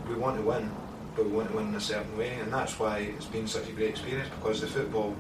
we 0.08 0.16
want 0.16 0.38
to 0.38 0.44
win, 0.44 0.72
but 1.18 1.26
we 1.26 1.32
want 1.32 1.50
to 1.50 1.56
win 1.56 1.70
in 1.70 1.76
a 1.76 1.82
certain 1.82 2.16
way, 2.16 2.36
and 2.36 2.54
that's 2.54 2.80
why 2.80 3.00
it's 3.00 3.26
been 3.26 3.48
such 3.48 3.68
a 3.68 3.72
great 3.72 3.90
experience 3.90 4.30
because 4.30 4.62
the 4.62 4.68
football 4.68 5.16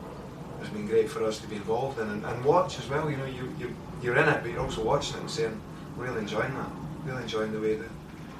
has 0.59 0.69
been 0.69 0.85
great 0.85 1.09
for 1.09 1.23
us 1.23 1.39
to 1.39 1.47
be 1.47 1.55
involved 1.55 1.99
in 1.99 2.07
and, 2.07 2.23
and 2.23 2.45
watch 2.45 2.77
as 2.77 2.87
well. 2.87 3.09
You 3.09 3.17
know, 3.17 3.25
you, 3.25 3.53
you 3.59 3.75
you're 4.01 4.15
in 4.15 4.29
it, 4.29 4.43
but 4.43 4.51
you're 4.51 4.61
also 4.61 4.83
watching 4.83 5.17
it 5.17 5.21
and 5.21 5.31
saying, 5.31 5.59
really 5.95 6.19
enjoying 6.19 6.53
that, 6.53 6.69
really 7.03 7.23
enjoying 7.23 7.51
the 7.51 7.59
way 7.59 7.75
that 7.75 7.89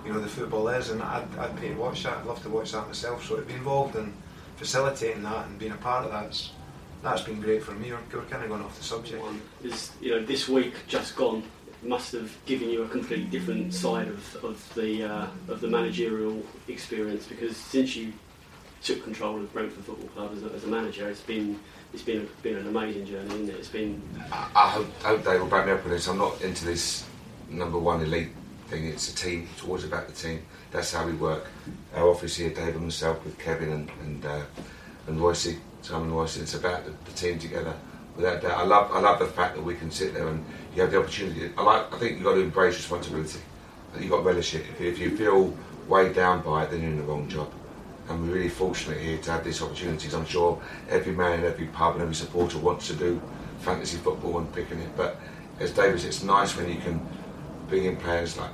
you 0.06 0.14
know 0.14 0.20
the 0.20 0.28
football 0.28 0.68
is, 0.70 0.92
and 0.92 1.02
I'd, 1.02 1.28
I'd 1.40 1.58
pay 1.58 1.70
to 1.70 1.76
watch 1.76 2.04
that. 2.04 2.20
I'd 2.20 2.26
love 2.28 2.42
to 2.44 2.50
watch 2.50 2.72
that 2.74 2.86
myself. 2.86 3.26
So 3.26 3.38
to 3.38 3.42
be 3.42 3.54
involved 3.54 3.96
in 3.96 4.14
facilitating 4.58 5.24
that 5.24 5.48
and 5.48 5.58
being 5.58 5.72
a 5.72 5.78
part 5.78 6.06
of 6.06 6.12
that's 6.12 6.52
that's 7.02 7.22
been 7.22 7.42
great 7.42 7.64
for 7.64 7.72
me. 7.72 7.92
We're, 7.92 8.20
we're 8.20 8.26
kind 8.26 8.44
of 8.44 8.50
going 8.50 8.62
off 8.62 8.78
the 8.78 8.84
subject. 8.84 9.22
one 9.22 9.42
is 9.64 9.92
you 10.00 10.12
know 10.12 10.24
this 10.24 10.48
week 10.48 10.76
just 10.88 11.16
gone 11.16 11.44
must 11.84 12.12
have 12.12 12.36
given 12.46 12.70
you 12.70 12.84
a 12.84 12.88
completely 12.88 13.26
different 13.26 13.74
side 13.74 14.08
of, 14.08 14.44
of 14.44 14.74
the 14.76 15.04
uh, 15.04 15.28
of 15.48 15.62
the 15.62 15.68
managerial 15.68 16.42
experience 16.68 17.26
because 17.28 17.56
since 17.56 17.96
you 17.96 18.14
took 18.82 19.04
control 19.04 19.38
of 19.38 19.52
Brentford 19.54 19.84
Football 19.86 20.10
Club 20.10 20.32
as 20.36 20.44
a, 20.44 20.56
as 20.56 20.64
a 20.64 20.68
manager, 20.68 21.10
it's 21.10 21.22
been 21.22 21.60
it's 21.94 22.04
been 22.04 22.22
a, 22.22 22.42
been 22.42 22.58
an 22.58 22.68
amazing 22.68 23.06
journey, 23.06 23.28
isn't 23.28 23.50
it? 23.50 23.56
It's 23.56 23.70
been 23.70 24.02
I, 24.32 24.50
I 24.56 24.70
hope, 24.70 25.02
hope 25.02 25.24
Dave 25.24 25.42
will 25.42 25.48
back 25.48 25.66
me 25.66 25.72
up 25.72 25.84
on 25.84 25.92
this. 25.92 26.08
I'm 26.08 26.18
not 26.18 26.42
into 26.42 26.66
this 26.66 27.06
number 27.50 27.78
one 27.78 28.02
elite 28.02 28.30
thing. 28.68 28.86
It's 28.88 29.12
a 29.12 29.16
team. 29.16 29.48
It's 29.54 29.64
always 29.64 29.84
about 29.84 30.08
the 30.08 30.14
team. 30.14 30.44
That's 30.72 30.92
how 30.92 31.06
we 31.06 31.14
work. 31.14 31.48
Our 31.96 32.10
office 32.10 32.36
here, 32.36 32.50
Dave 32.50 32.76
and 32.76 32.84
myself, 32.84 33.24
with 33.24 33.38
Kevin 33.38 33.72
and 33.72 33.92
and, 34.02 34.26
uh, 34.26 34.42
and 35.08 35.20
Royce, 35.22 35.56
Simon 35.82 36.12
Royce. 36.12 36.38
It's 36.38 36.56
about 36.56 36.86
the, 36.86 36.92
the 37.06 37.12
team 37.12 37.40
together. 37.40 37.74
without 38.16 38.42
doubt. 38.42 38.58
I 38.58 38.64
love 38.64 38.92
I 38.92 39.00
love 39.00 39.20
the 39.20 39.28
fact 39.28 39.56
that 39.56 39.62
we 39.64 39.76
can 39.76 39.92
sit 39.92 40.14
there 40.14 40.28
and 40.28 40.44
you 40.78 40.84
have 40.84 40.92
the 40.92 41.00
opportunity. 41.00 41.52
I. 41.58 41.88
I 41.92 41.98
think 41.98 42.14
you've 42.14 42.24
got 42.24 42.36
to 42.36 42.42
embrace 42.42 42.76
responsibility. 42.76 43.40
You've 44.00 44.12
got 44.12 44.18
to 44.18 44.24
relish 44.24 44.54
it. 44.54 44.64
If 44.70 44.80
you, 44.80 44.88
if 44.90 45.00
you 45.00 45.18
feel 45.18 45.58
weighed 45.88 46.14
down 46.14 46.44
by 46.44 46.66
it, 46.66 46.72
then 46.72 46.82
you're 46.82 46.92
in 46.92 46.98
the 46.98 47.04
wrong 47.04 47.28
job. 47.28 47.52
And 48.08 48.22
we're 48.22 48.36
really 48.36 48.50
fortunate 48.50 49.00
here 49.00 49.18
to 49.18 49.32
have 49.32 49.44
these 49.44 49.60
opportunities. 49.60 50.14
I'm 50.14 50.28
sure 50.28 50.62
every 50.88 51.14
man 51.14 51.44
every 51.44 51.66
pub 51.68 51.94
and 51.94 52.04
every 52.04 52.14
supporter 52.14 52.60
wants 52.60 52.88
to 52.88 52.94
do 52.94 53.20
fantasy 53.62 53.98
football 53.98 54.38
and 54.38 54.54
picking 54.54 54.80
it. 54.80 54.96
But 54.96 55.20
as 55.60 55.72
David 55.72 56.00
said, 56.00 56.10
it's 56.10 56.22
nice 56.22 56.56
when 56.56 56.70
you 56.70 56.80
can 56.80 57.02
bring 57.68 57.86
in 57.86 57.98
players 57.98 58.38
like 58.38 58.52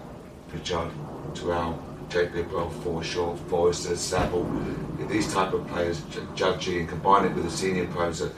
Pritchard, 0.48 0.92
Toral, 1.36 1.78
Jake 2.10 2.32
Bidwell, 2.32 2.72
Forshaw, 2.84 3.38
Forrester, 3.50 3.98
Saville, 3.98 4.50
these 5.10 5.32
type 5.34 5.52
of 5.52 5.68
players, 5.68 6.00
Judgy, 6.36 6.80
and 6.80 6.88
combine 6.88 7.26
it 7.26 7.36
with 7.36 7.44
the 7.44 7.52
senior 7.52 7.86
players, 7.88 8.22
uh, 8.22 8.30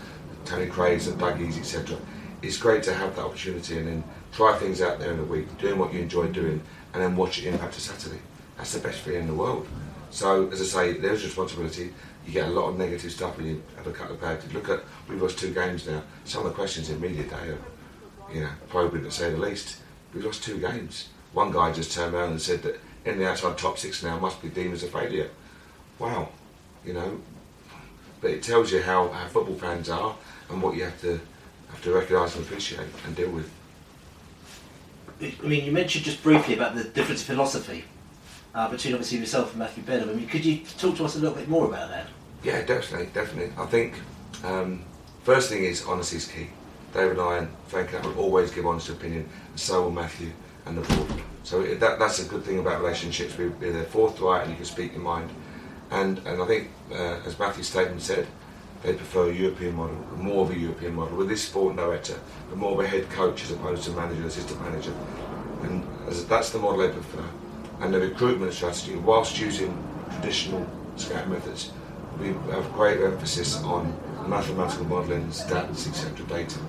Tony 0.44 0.65
Craigs 0.65 1.08
and 1.08 1.20
Dougies, 1.20 1.60
etc. 1.60 1.98
It's 2.42 2.58
great 2.58 2.84
to 2.84 2.94
have 2.94 3.15
that 3.15 3.25
opportunity 3.25 3.77
and 3.77 3.88
then 3.88 4.04
try 4.32 4.58
things 4.58 4.82
out 4.82 5.00
there 5.00 5.12
in 5.12 5.18
the 5.18 5.24
week, 5.24 5.58
doing 5.58 5.80
what 5.80 5.94
you 5.94 6.00
enjoy 6.01 6.27
doing, 6.27 6.62
and 6.94 7.01
then 7.01 7.15
watch 7.15 7.39
it 7.39 7.46
impact 7.46 7.74
to 7.74 7.82
Saturday. 7.82 8.20
That's 8.58 8.74
the 8.74 8.80
best 8.80 9.00
feeling 9.00 9.22
in 9.22 9.27
the 9.27 9.34
world. 9.34 9.68
So, 10.12 10.50
as 10.50 10.62
I 10.62 10.65
say, 10.65 10.94
there's 10.98 11.24
responsibility. 11.24 11.94
You 12.25 12.34
get 12.34 12.48
a 12.48 12.51
lot 12.51 12.70
of 12.70 12.77
negative 12.77 13.12
stuff 13.12 13.38
when 13.38 13.48
you 13.48 13.63
have 13.75 13.88
a 13.88 13.92
couple 13.92 14.15
of 14.15 14.22
bad. 14.22 14.54
Look 14.54 14.70
at 14.70 14.84
we've 15.10 15.22
lost 15.22 15.38
two 15.38 15.54
games 15.54 15.88
now. 15.88 16.01
Some 16.24 16.46
of 16.46 16.51
the 16.51 16.56
questions 16.56 16.89
in 16.89 17.00
media 17.01 17.24
day 17.24 17.50
are, 17.50 18.34
you 18.34 18.42
know, 18.42 18.50
probably 18.70 19.01
to 19.01 19.12
say 19.12 19.32
the 19.32 19.38
least. 19.38 19.77
We've 20.13 20.25
lost 20.25 20.44
two 20.44 20.60
games. 20.60 21.10
One 21.34 21.51
guy 21.51 21.72
just 21.74 21.92
turned 21.92 22.15
around 22.15 22.32
and 22.32 22.42
said 22.42 22.63
that 22.63 22.80
in 23.04 23.20
the 23.20 23.30
outside 23.30 23.58
top 23.58 23.77
six 23.77 24.01
now 24.04 24.18
must 24.18 24.42
be 24.42 24.50
deemed 24.50 24.74
as 24.74 24.84
a 24.84 24.88
failure. 24.88 25.30
Wow, 26.00 26.30
you 26.86 26.94
know. 26.94 27.20
But 28.22 28.32
it 28.32 28.44
tells 28.44 28.72
you 28.72 28.82
how, 28.82 29.10
how 29.10 29.27
football 29.27 29.56
fans 29.56 29.89
are 29.89 30.15
and 30.50 30.62
what 30.62 30.75
you 30.75 30.86
have 30.86 31.00
to 31.01 31.20
have 31.75 31.84
to 31.84 31.94
recognise 31.94 32.36
and 32.36 32.46
appreciate 32.46 32.88
and 33.05 33.15
deal 33.15 33.29
with. 33.29 33.51
I 35.22 35.48
mean, 35.48 35.65
you 35.65 35.72
mentioned 35.72 36.05
just 36.05 36.24
briefly 36.24 36.55
about 36.55 36.75
the 36.75 36.84
difference 36.84 37.22
of 37.22 37.27
philosophy 37.27 37.86
uh, 38.53 38.70
between 38.70 38.94
obviously 38.94 39.17
yourself 39.20 39.51
and 39.51 39.60
Matthew 39.60 39.84
Benham. 39.84 40.10
I 40.10 40.13
mean, 40.13 40.27
could 40.27 40.44
you 40.44 40.60
talk 40.77 40.96
to 40.98 41.05
us 41.05 41.15
a 41.15 41.20
little 41.20 41.36
bit 41.36 41.48
more 41.48 41.65
about 41.65 41.89
that? 41.89 42.08
Yeah, 42.44 42.63
definitely, 42.63 43.08
definitely. 43.13 43.53
I 43.58 43.65
think 43.65 43.96
um, 44.44 44.84
first 45.24 45.50
thing 45.50 45.63
is 45.63 45.86
honesty 45.86 46.17
is 46.17 46.27
key. 46.27 46.48
David 46.94 47.13
and 47.13 47.22
I 47.22 47.38
and 47.39 47.50
Frank 47.67 47.91
will 48.03 48.17
always 48.17 48.51
give 48.51 48.65
honest 48.65 48.89
opinion, 48.89 49.27
and 49.50 49.60
so 49.60 49.84
will 49.84 49.91
Matthew 49.91 50.32
and 50.65 50.77
the 50.77 50.96
board. 50.96 51.22
So 51.44 51.63
that, 51.63 52.00
that's 52.00 52.20
a 52.20 52.25
good 52.25 52.44
thing 52.44 52.60
about 52.60 52.82
relationships. 52.82 53.38
We, 53.38 53.48
they're 53.60 53.84
forthright 53.84 54.44
and 54.44 54.51
you 54.51 54.55
can 54.55 54.65
speak 54.65 54.94
your 54.94 55.01
mind. 55.01 55.29
And, 55.91 56.20
and 56.20 56.41
I 56.41 56.46
think, 56.46 56.70
uh, 56.91 57.22
as 57.25 57.38
Matthew's 57.38 57.67
statement 57.67 58.01
said, 58.01 58.27
they 58.86 58.94
prefer 58.94 59.30
a 59.30 59.34
European 59.34 59.75
model, 59.75 59.96
more 60.18 60.46
of 60.46 60.51
a 60.51 60.58
European 60.58 60.96
model, 60.96 61.18
with 61.18 61.27
this 61.27 61.44
sport 61.44 61.75
director, 61.75 62.20
but 62.50 62.58
more 62.58 62.74
of 62.74 62.80
a 62.80 62.88
head 62.88 63.10
coach 63.10 63.44
as 63.44 63.51
opposed 63.51 63.84
to 63.84 63.92
manager, 63.92 64.25
assistant 64.27 64.62
manager. 64.62 64.94
And 65.63 65.84
as, 66.08 66.25
that's 66.25 66.51
the 66.51 66.60
model 66.60 66.77
they 66.77 66.89
prefer. 66.89 67.25
And 67.82 67.94
the 67.94 68.00
recruitment 68.00 68.54
strategy, 68.54 68.96
whilst 68.96 69.39
using 69.39 69.75
traditional 70.12 70.68
scout 70.98 71.27
methods, 71.27 71.72
we 72.20 72.27
have 72.27 72.72
great 72.74 73.01
emphasis 73.01 73.62
on 73.63 73.98
mathematical 74.27 74.86
modelling, 74.86 75.27
stats, 75.30 75.88
etc., 75.88 76.25
data. 76.27 76.60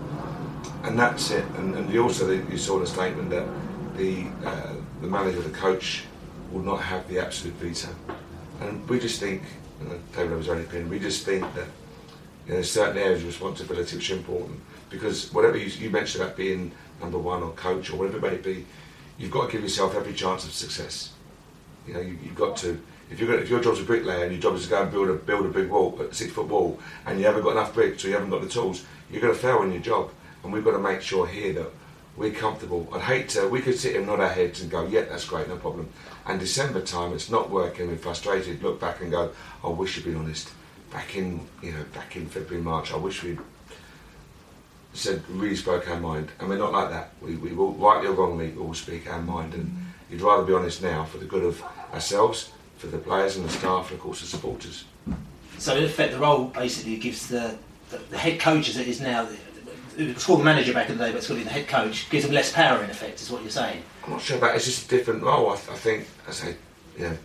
And 0.84 0.98
that's 0.98 1.30
it. 1.30 1.44
And, 1.58 1.74
and 1.74 1.98
also 1.98 2.30
you 2.30 2.58
saw 2.58 2.78
the 2.78 2.86
statement 2.86 3.30
that 3.30 3.46
the 3.96 4.26
uh, 4.44 4.72
the 5.00 5.06
manager, 5.06 5.40
the 5.42 5.50
coach, 5.50 6.04
will 6.50 6.62
not 6.62 6.80
have 6.80 7.06
the 7.08 7.18
absolute 7.18 7.54
veto. 7.56 7.88
And 8.60 8.88
we 8.88 8.98
just 8.98 9.20
think, 9.20 9.42
and 9.80 9.90
David 10.14 10.38
his 10.38 10.48
own 10.48 10.60
opinion, 10.60 10.88
we 10.88 10.98
just 10.98 11.24
think 11.24 11.42
that 11.54 11.66
there's 12.46 12.70
certain 12.70 12.98
areas 12.98 13.22
of 13.22 13.28
responsibility 13.28 13.96
which 13.96 14.10
are 14.10 14.16
important 14.16 14.60
because 14.90 15.32
whatever 15.32 15.56
you, 15.56 15.66
you 15.66 15.90
mentioned 15.90 16.22
about 16.22 16.36
being 16.36 16.70
number 17.00 17.18
one 17.18 17.42
or 17.42 17.50
coach 17.52 17.90
or 17.90 17.96
whatever 17.96 18.18
it 18.18 18.32
may 18.32 18.36
be, 18.38 18.66
you've 19.18 19.30
got 19.30 19.46
to 19.46 19.52
give 19.52 19.62
yourself 19.62 19.94
every 19.94 20.14
chance 20.14 20.44
of 20.44 20.52
success. 20.52 21.12
You 21.86 21.94
know, 21.94 22.00
you, 22.00 22.16
have 22.16 22.34
got 22.34 22.56
to. 22.58 22.80
If, 23.10 23.20
you're, 23.20 23.38
if 23.38 23.48
your 23.48 23.60
job's 23.60 23.80
a 23.80 23.84
bricklayer 23.84 24.24
and 24.24 24.32
your 24.32 24.40
job 24.40 24.54
is 24.54 24.64
to 24.64 24.70
go 24.70 24.82
and 24.82 24.90
build 24.90 25.08
a 25.08 25.14
build 25.14 25.46
a 25.46 25.48
big 25.48 25.70
wall, 25.70 26.00
a 26.00 26.12
six 26.12 26.32
foot 26.32 26.48
wall, 26.48 26.80
and 27.06 27.18
you 27.18 27.26
haven't 27.26 27.42
got 27.42 27.52
enough 27.52 27.72
bricks 27.72 28.04
or 28.04 28.08
you 28.08 28.14
haven't 28.14 28.30
got 28.30 28.42
the 28.42 28.48
tools, 28.48 28.84
you're 29.10 29.20
going 29.20 29.32
to 29.32 29.38
fail 29.38 29.62
in 29.62 29.72
your 29.72 29.82
job. 29.82 30.10
And 30.42 30.52
we've 30.52 30.64
got 30.64 30.72
to 30.72 30.78
make 30.78 31.02
sure 31.02 31.26
here 31.26 31.52
that 31.54 31.70
we're 32.16 32.32
comfortable. 32.32 32.88
I'd 32.92 33.02
hate 33.02 33.28
to, 33.30 33.48
we 33.48 33.60
could 33.60 33.78
sit 33.78 33.96
and 33.96 34.06
nod 34.06 34.20
our 34.20 34.28
heads 34.28 34.62
and 34.62 34.70
go, 34.70 34.86
yeah, 34.86 35.02
that's 35.02 35.26
great, 35.26 35.48
no 35.48 35.56
problem. 35.56 35.88
And 36.24 36.40
December 36.40 36.80
time, 36.80 37.12
it's 37.12 37.30
not 37.30 37.50
working, 37.50 37.88
we're 37.88 37.96
frustrated, 37.96 38.62
look 38.62 38.80
back 38.80 39.00
and 39.00 39.10
go, 39.10 39.32
I 39.62 39.68
wish 39.68 39.96
you'd 39.96 40.06
been 40.06 40.16
honest. 40.16 40.50
Back 40.90 41.16
in, 41.16 41.40
you 41.62 41.72
know, 41.72 41.84
back 41.94 42.16
in 42.16 42.26
February, 42.26 42.62
March, 42.62 42.92
I 42.92 42.96
wish 42.96 43.22
we'd 43.22 43.38
said, 44.92 45.22
really 45.28 45.56
spoke 45.56 45.88
our 45.90 46.00
mind. 46.00 46.30
And 46.38 46.48
we're 46.48 46.58
not 46.58 46.72
like 46.72 46.90
that. 46.90 47.10
We, 47.20 47.36
we 47.36 47.52
will, 47.52 47.72
rightly 47.72 48.08
or 48.08 48.12
wrongly, 48.12 48.50
we 48.50 48.62
will 48.62 48.74
speak 48.74 49.12
our 49.12 49.20
mind. 49.20 49.54
And 49.54 49.76
you'd 50.10 50.22
rather 50.22 50.44
be 50.44 50.54
honest 50.54 50.82
now 50.82 51.04
for 51.04 51.18
the 51.18 51.24
good 51.24 51.44
of 51.44 51.62
ourselves, 51.92 52.52
for 52.78 52.86
the 52.86 52.98
players 52.98 53.36
and 53.36 53.44
the 53.44 53.52
staff, 53.52 53.90
and 53.90 53.98
of 53.98 54.02
course 54.02 54.20
the 54.20 54.26
supporters. 54.26 54.84
So 55.58 55.76
in 55.76 55.84
effect, 55.84 56.12
the 56.12 56.18
role 56.18 56.46
basically 56.46 56.96
gives 56.96 57.26
the, 57.26 57.56
the, 57.90 57.98
the 58.10 58.18
head 58.18 58.40
coach 58.40 58.68
as 58.68 58.78
it 58.78 58.88
is 58.88 59.00
now, 59.00 59.28
it 59.98 60.14
was 60.14 60.24
called 60.24 60.40
the 60.40 60.44
manager 60.44 60.72
back 60.72 60.88
in 60.90 60.98
the 60.98 61.04
day, 61.04 61.10
but 61.10 61.18
it's 61.18 61.26
called 61.26 61.40
the 61.40 61.48
head 61.48 61.68
coach, 61.68 62.08
gives 62.10 62.24
them 62.24 62.34
less 62.34 62.52
power 62.52 62.82
in 62.82 62.90
effect, 62.90 63.20
is 63.20 63.30
what 63.30 63.42
you're 63.42 63.50
saying. 63.50 63.82
I'm 64.04 64.12
not 64.12 64.20
sure 64.20 64.36
about 64.38 64.52
it. 64.52 64.56
It's 64.56 64.66
just 64.66 64.86
a 64.86 64.88
different 64.96 65.22
role. 65.22 65.50
I, 65.50 65.54
I 65.54 65.56
think, 65.56 66.06
I 66.28 66.32
say, 66.32 66.56
you 66.96 67.04
know, 67.04 67.18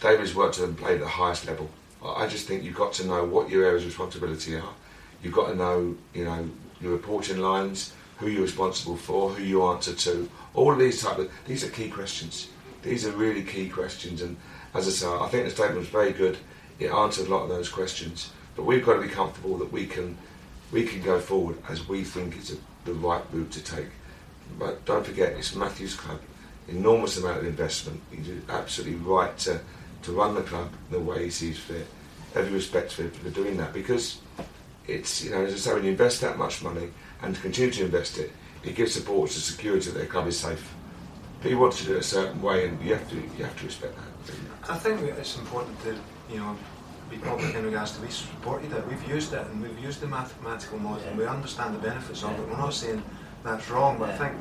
David's 0.00 0.34
worked 0.34 0.58
and 0.58 0.76
played 0.76 0.94
at 0.94 1.00
the 1.00 1.08
highest 1.08 1.46
level. 1.46 1.70
I 2.04 2.26
just 2.26 2.46
think 2.46 2.64
you've 2.64 2.74
got 2.74 2.92
to 2.94 3.06
know 3.06 3.24
what 3.24 3.48
your 3.48 3.64
areas 3.64 3.82
of 3.82 3.90
responsibility 3.90 4.56
are. 4.56 4.74
You've 5.22 5.34
got 5.34 5.48
to 5.48 5.54
know, 5.54 5.96
you 6.14 6.24
know, 6.24 6.48
your 6.80 6.92
reporting 6.92 7.38
lines, 7.38 7.92
who 8.18 8.28
you're 8.28 8.42
responsible 8.42 8.96
for, 8.96 9.30
who 9.30 9.42
you 9.42 9.64
answer 9.66 9.94
to. 9.94 10.28
All 10.54 10.72
of 10.72 10.78
these 10.78 11.02
type 11.02 11.18
of 11.18 11.30
these 11.46 11.64
are 11.64 11.70
key 11.70 11.88
questions. 11.88 12.48
These 12.82 13.06
are 13.06 13.12
really 13.12 13.44
key 13.44 13.68
questions, 13.68 14.22
and 14.22 14.36
as 14.74 14.88
I 14.88 14.90
say, 14.90 15.06
I 15.06 15.28
think 15.28 15.44
the 15.44 15.50
statement 15.50 15.78
was 15.78 15.88
very 15.88 16.12
good. 16.12 16.36
It 16.78 16.90
answered 16.90 17.28
a 17.28 17.30
lot 17.30 17.44
of 17.44 17.48
those 17.48 17.68
questions, 17.68 18.32
but 18.56 18.64
we've 18.64 18.84
got 18.84 18.94
to 18.94 19.02
be 19.02 19.08
comfortable 19.08 19.56
that 19.58 19.72
we 19.72 19.86
can 19.86 20.18
we 20.72 20.84
can 20.84 21.02
go 21.02 21.20
forward 21.20 21.58
as 21.68 21.86
we 21.88 22.02
think 22.02 22.36
is 22.36 22.52
a, 22.52 22.56
the 22.84 22.94
right 22.94 23.22
route 23.32 23.52
to 23.52 23.62
take. 23.62 23.90
But 24.58 24.84
don't 24.84 25.06
forget, 25.06 25.34
it's 25.34 25.54
Matthew's 25.54 25.94
club. 25.94 26.20
Enormous 26.68 27.18
amount 27.18 27.38
of 27.38 27.46
investment. 27.46 28.00
He's 28.10 28.28
absolutely 28.48 28.96
right 28.96 29.36
to, 29.38 29.60
to 30.02 30.12
run 30.12 30.34
the 30.34 30.42
club 30.42 30.70
the 30.90 30.98
way 30.98 31.24
he 31.24 31.30
sees 31.30 31.58
fit. 31.58 31.86
Every 32.34 32.52
respect 32.52 32.92
for 32.92 33.02
him 33.02 33.10
for 33.10 33.30
doing 33.30 33.56
that 33.58 33.72
because 33.72 34.20
it's, 34.86 35.24
you 35.24 35.30
know, 35.30 35.44
as 35.44 35.52
I 35.52 35.56
say, 35.56 35.74
when 35.74 35.84
you 35.84 35.90
invest 35.90 36.20
that 36.22 36.38
much 36.38 36.62
money 36.62 36.90
and 37.22 37.40
continue 37.40 37.70
to 37.72 37.84
invest 37.84 38.18
it, 38.18 38.32
it 38.64 38.74
gives 38.74 38.94
supporters 38.94 39.34
the 39.34 39.40
security 39.40 39.90
that 39.90 39.98
their 39.98 40.06
club 40.06 40.26
is 40.26 40.38
safe. 40.38 40.74
But 41.40 41.50
you 41.50 41.58
want 41.58 41.74
to 41.74 41.84
do 41.84 41.96
it 41.96 41.98
a 41.98 42.02
certain 42.02 42.40
way 42.40 42.68
and 42.68 42.80
you 42.82 42.94
have 42.94 43.08
to, 43.10 43.16
you 43.16 43.44
have 43.44 43.58
to 43.58 43.66
respect 43.66 43.94
that. 43.96 44.70
I 44.70 44.78
think 44.78 45.00
it's 45.02 45.36
important 45.36 45.80
to, 45.82 45.98
you 46.30 46.38
know, 46.38 46.56
be 47.10 47.18
public 47.18 47.54
in 47.54 47.64
regards 47.64 47.92
to 47.92 48.00
we 48.00 48.08
supported 48.08 48.72
it, 48.72 48.88
we've 48.88 49.08
used 49.08 49.32
it 49.34 49.46
and 49.46 49.60
we've 49.60 49.78
used 49.78 50.00
the 50.00 50.06
mathematical 50.06 50.78
model 50.78 51.04
and 51.08 51.18
we 51.18 51.26
understand 51.26 51.74
the 51.74 51.78
benefits 51.78 52.22
of 52.22 52.30
it. 52.38 52.48
We're 52.48 52.56
not 52.56 52.72
saying 52.72 53.02
that's 53.44 53.68
wrong, 53.70 53.98
but 53.98 54.10
I 54.10 54.16
think, 54.16 54.32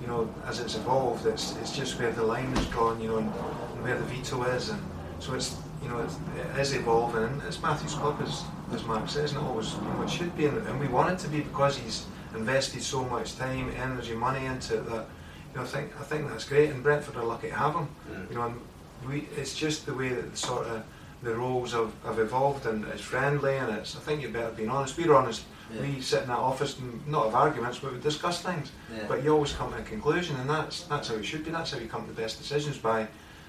you 0.00 0.08
know, 0.08 0.34
as 0.46 0.60
it's 0.60 0.74
evolved, 0.74 1.26
it's, 1.26 1.56
it's 1.58 1.76
just 1.76 1.98
where 2.00 2.10
the 2.10 2.22
line 2.22 2.52
is 2.56 2.66
drawn, 2.66 3.00
you 3.00 3.08
know, 3.08 3.18
and, 3.18 3.28
and 3.28 3.84
where 3.84 3.96
the 3.96 4.04
veto 4.04 4.42
is. 4.44 4.70
And 4.70 4.82
so 5.20 5.34
it's, 5.34 5.56
you 5.82 5.88
know, 5.88 6.00
it's, 6.00 6.16
it 6.36 6.60
is 6.60 6.74
evolving 6.74 7.40
it's 7.46 7.60
Matthew's 7.62 7.94
club, 7.94 8.20
as, 8.22 8.44
as 8.72 8.84
Mark 8.84 9.08
says, 9.08 9.32
and 9.32 9.40
it 9.40 9.44
always, 9.44 9.74
you 9.74 9.80
know, 9.82 10.02
it 10.02 10.10
should 10.10 10.36
be. 10.36 10.46
And, 10.46 10.66
and 10.66 10.80
we 10.80 10.88
want 10.88 11.12
it 11.12 11.18
to 11.24 11.28
be 11.28 11.40
because 11.40 11.78
he's 11.78 12.06
invested 12.34 12.82
so 12.82 13.04
much 13.04 13.36
time, 13.36 13.72
energy, 13.76 14.14
money 14.14 14.44
into 14.46 14.78
it 14.78 14.86
that, 14.90 15.06
you 15.52 15.56
know, 15.56 15.62
I 15.62 15.66
think, 15.66 16.00
I 16.00 16.04
think 16.04 16.28
that's 16.28 16.44
great. 16.44 16.70
And 16.70 16.82
Brentford 16.82 17.16
are 17.16 17.24
lucky 17.24 17.48
to 17.48 17.54
have 17.54 17.74
him, 17.74 17.88
mm. 18.10 18.30
you 18.30 18.36
know, 18.36 18.42
and 18.46 18.60
we, 19.08 19.28
it's 19.36 19.56
just 19.56 19.86
the 19.86 19.94
way 19.94 20.10
that 20.10 20.30
the 20.30 20.36
sort 20.36 20.66
of, 20.66 20.82
the 21.22 21.34
roles 21.34 21.72
have, 21.72 21.92
have 22.04 22.18
evolved 22.18 22.66
and 22.66 22.84
it's 22.86 23.00
friendly 23.00 23.56
and 23.56 23.74
it's 23.74 23.96
I 23.96 24.00
think 24.00 24.22
you 24.22 24.28
better 24.28 24.50
be 24.50 24.66
honest. 24.66 24.96
We're 24.96 25.14
honest. 25.14 25.44
Yeah. 25.74 25.80
We 25.80 26.00
sit 26.00 26.22
in 26.22 26.28
that 26.28 26.38
office 26.38 26.78
and 26.78 27.06
not 27.06 27.26
have 27.26 27.34
arguments 27.34 27.78
but 27.78 27.92
we 27.92 27.98
discuss 28.00 28.42
things. 28.42 28.70
Yeah. 28.94 29.04
But 29.08 29.24
you 29.24 29.32
always 29.32 29.52
come 29.52 29.72
to 29.72 29.78
a 29.78 29.82
conclusion 29.82 30.36
and 30.36 30.48
that's 30.48 30.82
that's 30.82 31.08
how 31.08 31.14
it 31.14 31.24
should 31.24 31.44
be. 31.44 31.50
That's 31.50 31.72
how 31.72 31.78
you 31.78 31.88
come 31.88 32.02
to 32.06 32.12
the 32.12 32.20
best 32.20 32.38
decisions 32.38 32.78
by 32.78 33.08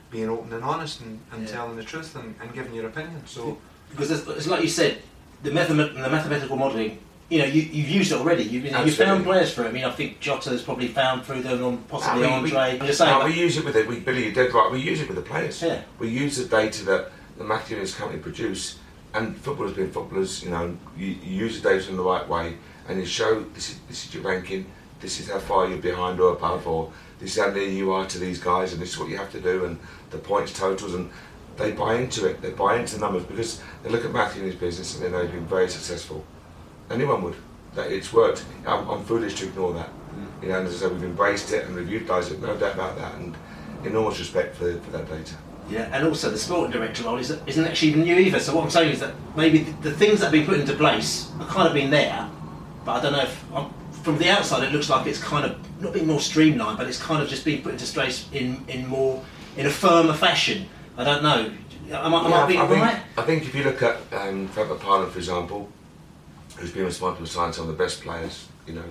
being 0.09 0.29
open 0.29 0.53
and 0.53 0.63
honest 0.63 1.01
and, 1.01 1.19
and 1.31 1.43
yeah. 1.43 1.53
telling 1.53 1.75
the 1.75 1.83
truth 1.83 2.15
and, 2.15 2.35
and 2.41 2.53
giving 2.53 2.73
your 2.73 2.87
opinion. 2.87 3.21
So 3.25 3.57
because 3.89 4.11
it's, 4.11 4.27
it's 4.27 4.47
like 4.47 4.61
you 4.61 4.69
said, 4.69 5.01
the, 5.43 5.51
mathemat- 5.51 5.93
the 5.93 6.09
mathematical 6.09 6.55
modelling 6.55 6.99
you 7.29 7.39
know, 7.39 7.45
you, 7.45 7.61
have 7.61 7.89
used 7.89 8.11
it 8.11 8.15
already. 8.15 8.43
You've, 8.43 8.65
you 8.65 8.71
know, 8.71 8.83
you've 8.83 8.95
found 8.95 9.25
players 9.25 9.53
for 9.53 9.65
it. 9.65 9.67
I 9.67 9.71
mean, 9.71 9.83
I 9.83 9.91
think 9.91 10.19
Jota 10.21 10.45
Jota's 10.45 10.63
probably 10.63 10.87
found 10.87 11.25
through 11.25 11.41
them, 11.41 11.61
on 11.63 11.77
possibly 11.83 12.23
ah, 12.23 12.37
I 12.37 12.41
mean, 12.41 12.55
Andre. 12.55 12.79
We, 12.79 13.05
no, 13.05 13.25
we 13.25 13.33
use 13.33 13.57
it 13.57 13.65
with 13.65 13.75
it. 13.75 13.87
We, 13.87 13.99
Billy, 13.99 14.23
you're 14.25 14.33
dead 14.33 14.53
right. 14.53 14.71
We 14.71 14.79
use 14.79 15.01
it 15.01 15.09
with 15.09 15.17
the 15.17 15.23
players. 15.23 15.61
Yeah. 15.61 15.81
We 15.99 16.07
use 16.07 16.37
the 16.37 16.45
data 16.45 16.85
that 16.85 17.11
the 17.37 17.43
Matthew 17.43 17.75
and 17.75 17.81
his 17.81 17.93
company 17.93 18.19
produce, 18.19 18.79
and 19.13 19.35
footballers 19.37 19.73
being 19.73 19.91
footballers, 19.91 20.41
you 20.41 20.51
know, 20.51 20.77
you, 20.97 21.07
you, 21.07 21.35
use 21.45 21.61
the 21.61 21.69
data 21.69 21.89
in 21.89 21.97
the 21.97 22.03
right 22.03 22.27
way, 22.27 22.55
and 22.87 22.97
you 22.97 23.05
show 23.05 23.41
this 23.53 23.71
is 23.71 23.79
this 23.89 24.05
is 24.05 24.13
your 24.13 24.23
ranking, 24.23 24.65
this 24.99 25.19
is 25.19 25.29
how 25.29 25.39
far 25.39 25.67
you're 25.67 25.77
behind 25.77 26.19
or 26.19 26.33
above, 26.33 26.67
or 26.67 26.91
this 27.19 27.37
is 27.37 27.43
how 27.43 27.49
near 27.51 27.67
you 27.67 27.91
are 27.91 28.05
to 28.07 28.19
these 28.19 28.39
guys, 28.39 28.73
and 28.73 28.81
this 28.81 28.93
is 28.93 28.99
what 28.99 29.09
you 29.09 29.17
have 29.17 29.31
to 29.31 29.39
do, 29.39 29.65
and 29.65 29.79
the 30.11 30.17
points 30.17 30.53
totals, 30.53 30.93
and 30.93 31.09
they 31.57 31.71
buy 31.71 31.95
into 31.95 32.25
it. 32.27 32.41
They 32.41 32.51
buy 32.51 32.77
into 32.79 32.95
the 32.95 33.01
numbers 33.01 33.23
because 33.23 33.61
they 33.83 33.89
look 33.89 34.05
at 34.05 34.11
Matthew 34.11 34.43
and 34.43 34.51
his 34.51 34.59
business, 34.59 34.95
and 34.95 35.05
they 35.05 35.11
know 35.11 35.23
he's 35.23 35.31
been 35.31 35.45
very 35.47 35.69
successful. 35.69 36.23
Anyone 36.89 37.21
would. 37.23 37.35
that 37.75 37.91
it's 37.91 38.11
worked. 38.13 38.43
I'm, 38.65 38.89
I'm 38.89 39.03
foolish 39.05 39.35
to 39.35 39.47
ignore 39.47 39.73
that. 39.73 39.89
You 40.41 40.49
know, 40.49 40.59
and 40.59 40.67
as 40.67 40.75
I 40.75 40.77
said, 40.87 40.91
we've 40.93 41.03
embraced 41.03 41.51
it 41.53 41.65
and 41.65 41.75
we've 41.75 41.89
utilised 41.89 42.31
it, 42.31 42.41
no 42.41 42.55
doubt 42.57 42.73
about 42.73 42.97
that, 42.97 43.13
and 43.15 43.35
enormous 43.85 44.17
respect 44.19 44.55
for, 44.55 44.79
for 44.81 44.91
that 44.91 45.07
data. 45.09 45.35
Yeah, 45.69 45.89
and 45.91 46.07
also 46.07 46.29
the 46.29 46.37
sporting 46.37 46.71
director 46.71 47.03
role 47.03 47.17
is, 47.17 47.29
isn't 47.45 47.65
actually 47.65 47.89
even 47.89 48.03
new 48.03 48.15
either. 48.15 48.39
So 48.39 48.55
what 48.55 48.63
I'm 48.63 48.69
saying 48.69 48.93
is 48.93 48.99
that 49.01 49.13
maybe 49.35 49.59
the, 49.59 49.89
the 49.89 49.91
things 49.91 50.19
that 50.19 50.27
have 50.27 50.31
been 50.31 50.45
put 50.45 50.59
into 50.59 50.73
place 50.73 51.29
have 51.39 51.49
kind 51.49 51.67
of 51.67 51.73
been 51.73 51.89
there, 51.91 52.29
but 52.85 52.93
I 52.93 53.01
don't 53.01 53.11
know 53.13 53.23
if 53.23 53.53
um, 53.53 53.73
from 54.03 54.17
the 54.17 54.29
outside 54.29 54.63
it 54.63 54.71
looks 54.71 54.89
like 54.89 55.07
it's 55.07 55.21
kind 55.21 55.45
of 55.45 55.81
not 55.81 55.93
being 55.93 56.07
more 56.07 56.19
streamlined, 56.19 56.77
but 56.77 56.87
it's 56.87 57.01
kind 57.01 57.21
of 57.21 57.29
just 57.29 57.45
being 57.45 57.61
put 57.61 57.73
into 57.73 57.85
place 57.85 58.27
in, 58.31 58.63
in 58.67 58.87
more 58.87 59.23
in 59.55 59.65
a 59.65 59.69
firmer 59.69 60.13
fashion. 60.13 60.67
I 60.97 61.03
don't 61.03 61.23
know. 61.23 61.51
Am 61.91 62.13
I, 62.13 62.25
am 62.25 62.31
Yeah, 62.31 62.43
I 62.43 62.47
being 62.47 62.59
I 62.59 62.67
think, 62.67 62.81
right? 62.81 63.01
I 63.17 63.21
think 63.23 63.43
if 63.43 63.55
you 63.55 63.63
look 63.63 63.81
at 63.81 63.97
um, 64.13 64.49
Trevor 64.49 64.75
Parland, 64.75 65.11
for 65.11 65.19
example, 65.19 65.69
who's 66.57 66.71
been 66.71 66.85
responsible 66.85 67.25
for 67.25 67.31
signing 67.31 67.53
some 67.53 67.69
of 67.69 67.77
the 67.77 67.83
best 67.83 68.01
players, 68.01 68.47
you 68.65 68.73
know, 68.73 68.83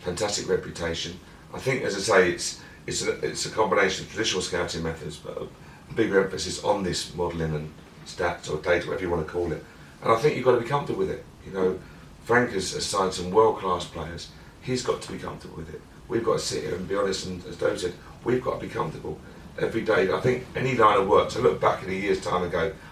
fantastic 0.00 0.48
reputation. 0.48 1.18
I 1.52 1.58
think, 1.58 1.82
as 1.84 1.94
I 1.96 2.00
say, 2.00 2.32
it's 2.32 2.60
it's 2.86 3.06
a, 3.06 3.12
it's 3.20 3.46
a 3.46 3.50
combination 3.50 4.04
of 4.04 4.10
traditional 4.10 4.42
scouting 4.42 4.82
methods, 4.82 5.16
but 5.16 5.36
a 5.38 5.94
bigger 5.94 6.22
emphasis 6.22 6.62
on 6.64 6.82
this 6.82 7.14
modelling 7.14 7.54
and 7.54 7.72
stats 8.06 8.50
or 8.50 8.60
data, 8.60 8.86
whatever 8.86 9.02
you 9.02 9.10
want 9.10 9.26
to 9.26 9.32
call 9.32 9.52
it. 9.52 9.64
And 10.02 10.12
I 10.12 10.16
think 10.16 10.36
you've 10.36 10.44
got 10.44 10.56
to 10.56 10.60
be 10.60 10.66
comfortable 10.66 10.98
with 10.98 11.10
it. 11.10 11.24
You 11.46 11.52
know, 11.52 11.78
Frank 12.24 12.52
has, 12.52 12.70
signed 12.84 13.12
some 13.12 13.30
world 13.30 13.58
class 13.58 13.84
players. 13.84 14.30
He's 14.62 14.82
got 14.82 15.02
to 15.02 15.12
be 15.12 15.18
comfortable 15.18 15.58
with 15.58 15.74
it. 15.74 15.80
We've 16.08 16.24
got 16.24 16.34
to 16.34 16.38
sit 16.38 16.64
here 16.64 16.74
and 16.74 16.88
be 16.88 16.96
honest, 16.96 17.26
and 17.26 17.44
as 17.46 17.56
Dave 17.56 17.80
said, 17.80 17.92
we've 18.24 18.42
got 18.42 18.60
to 18.60 18.66
be 18.66 18.72
comfortable 18.72 19.18
every 19.58 19.82
day. 19.82 20.10
I 20.10 20.20
think 20.20 20.46
any 20.56 20.74
line 20.74 20.98
of 20.98 21.06
work, 21.06 21.28
to 21.30 21.40
look 21.40 21.60
back 21.60 21.82
in 21.82 21.90
a 21.90 21.92
year's 21.92 22.20
time 22.22 22.42
and 22.42 22.50
go, 22.52 22.72
"Ah, 22.72 22.83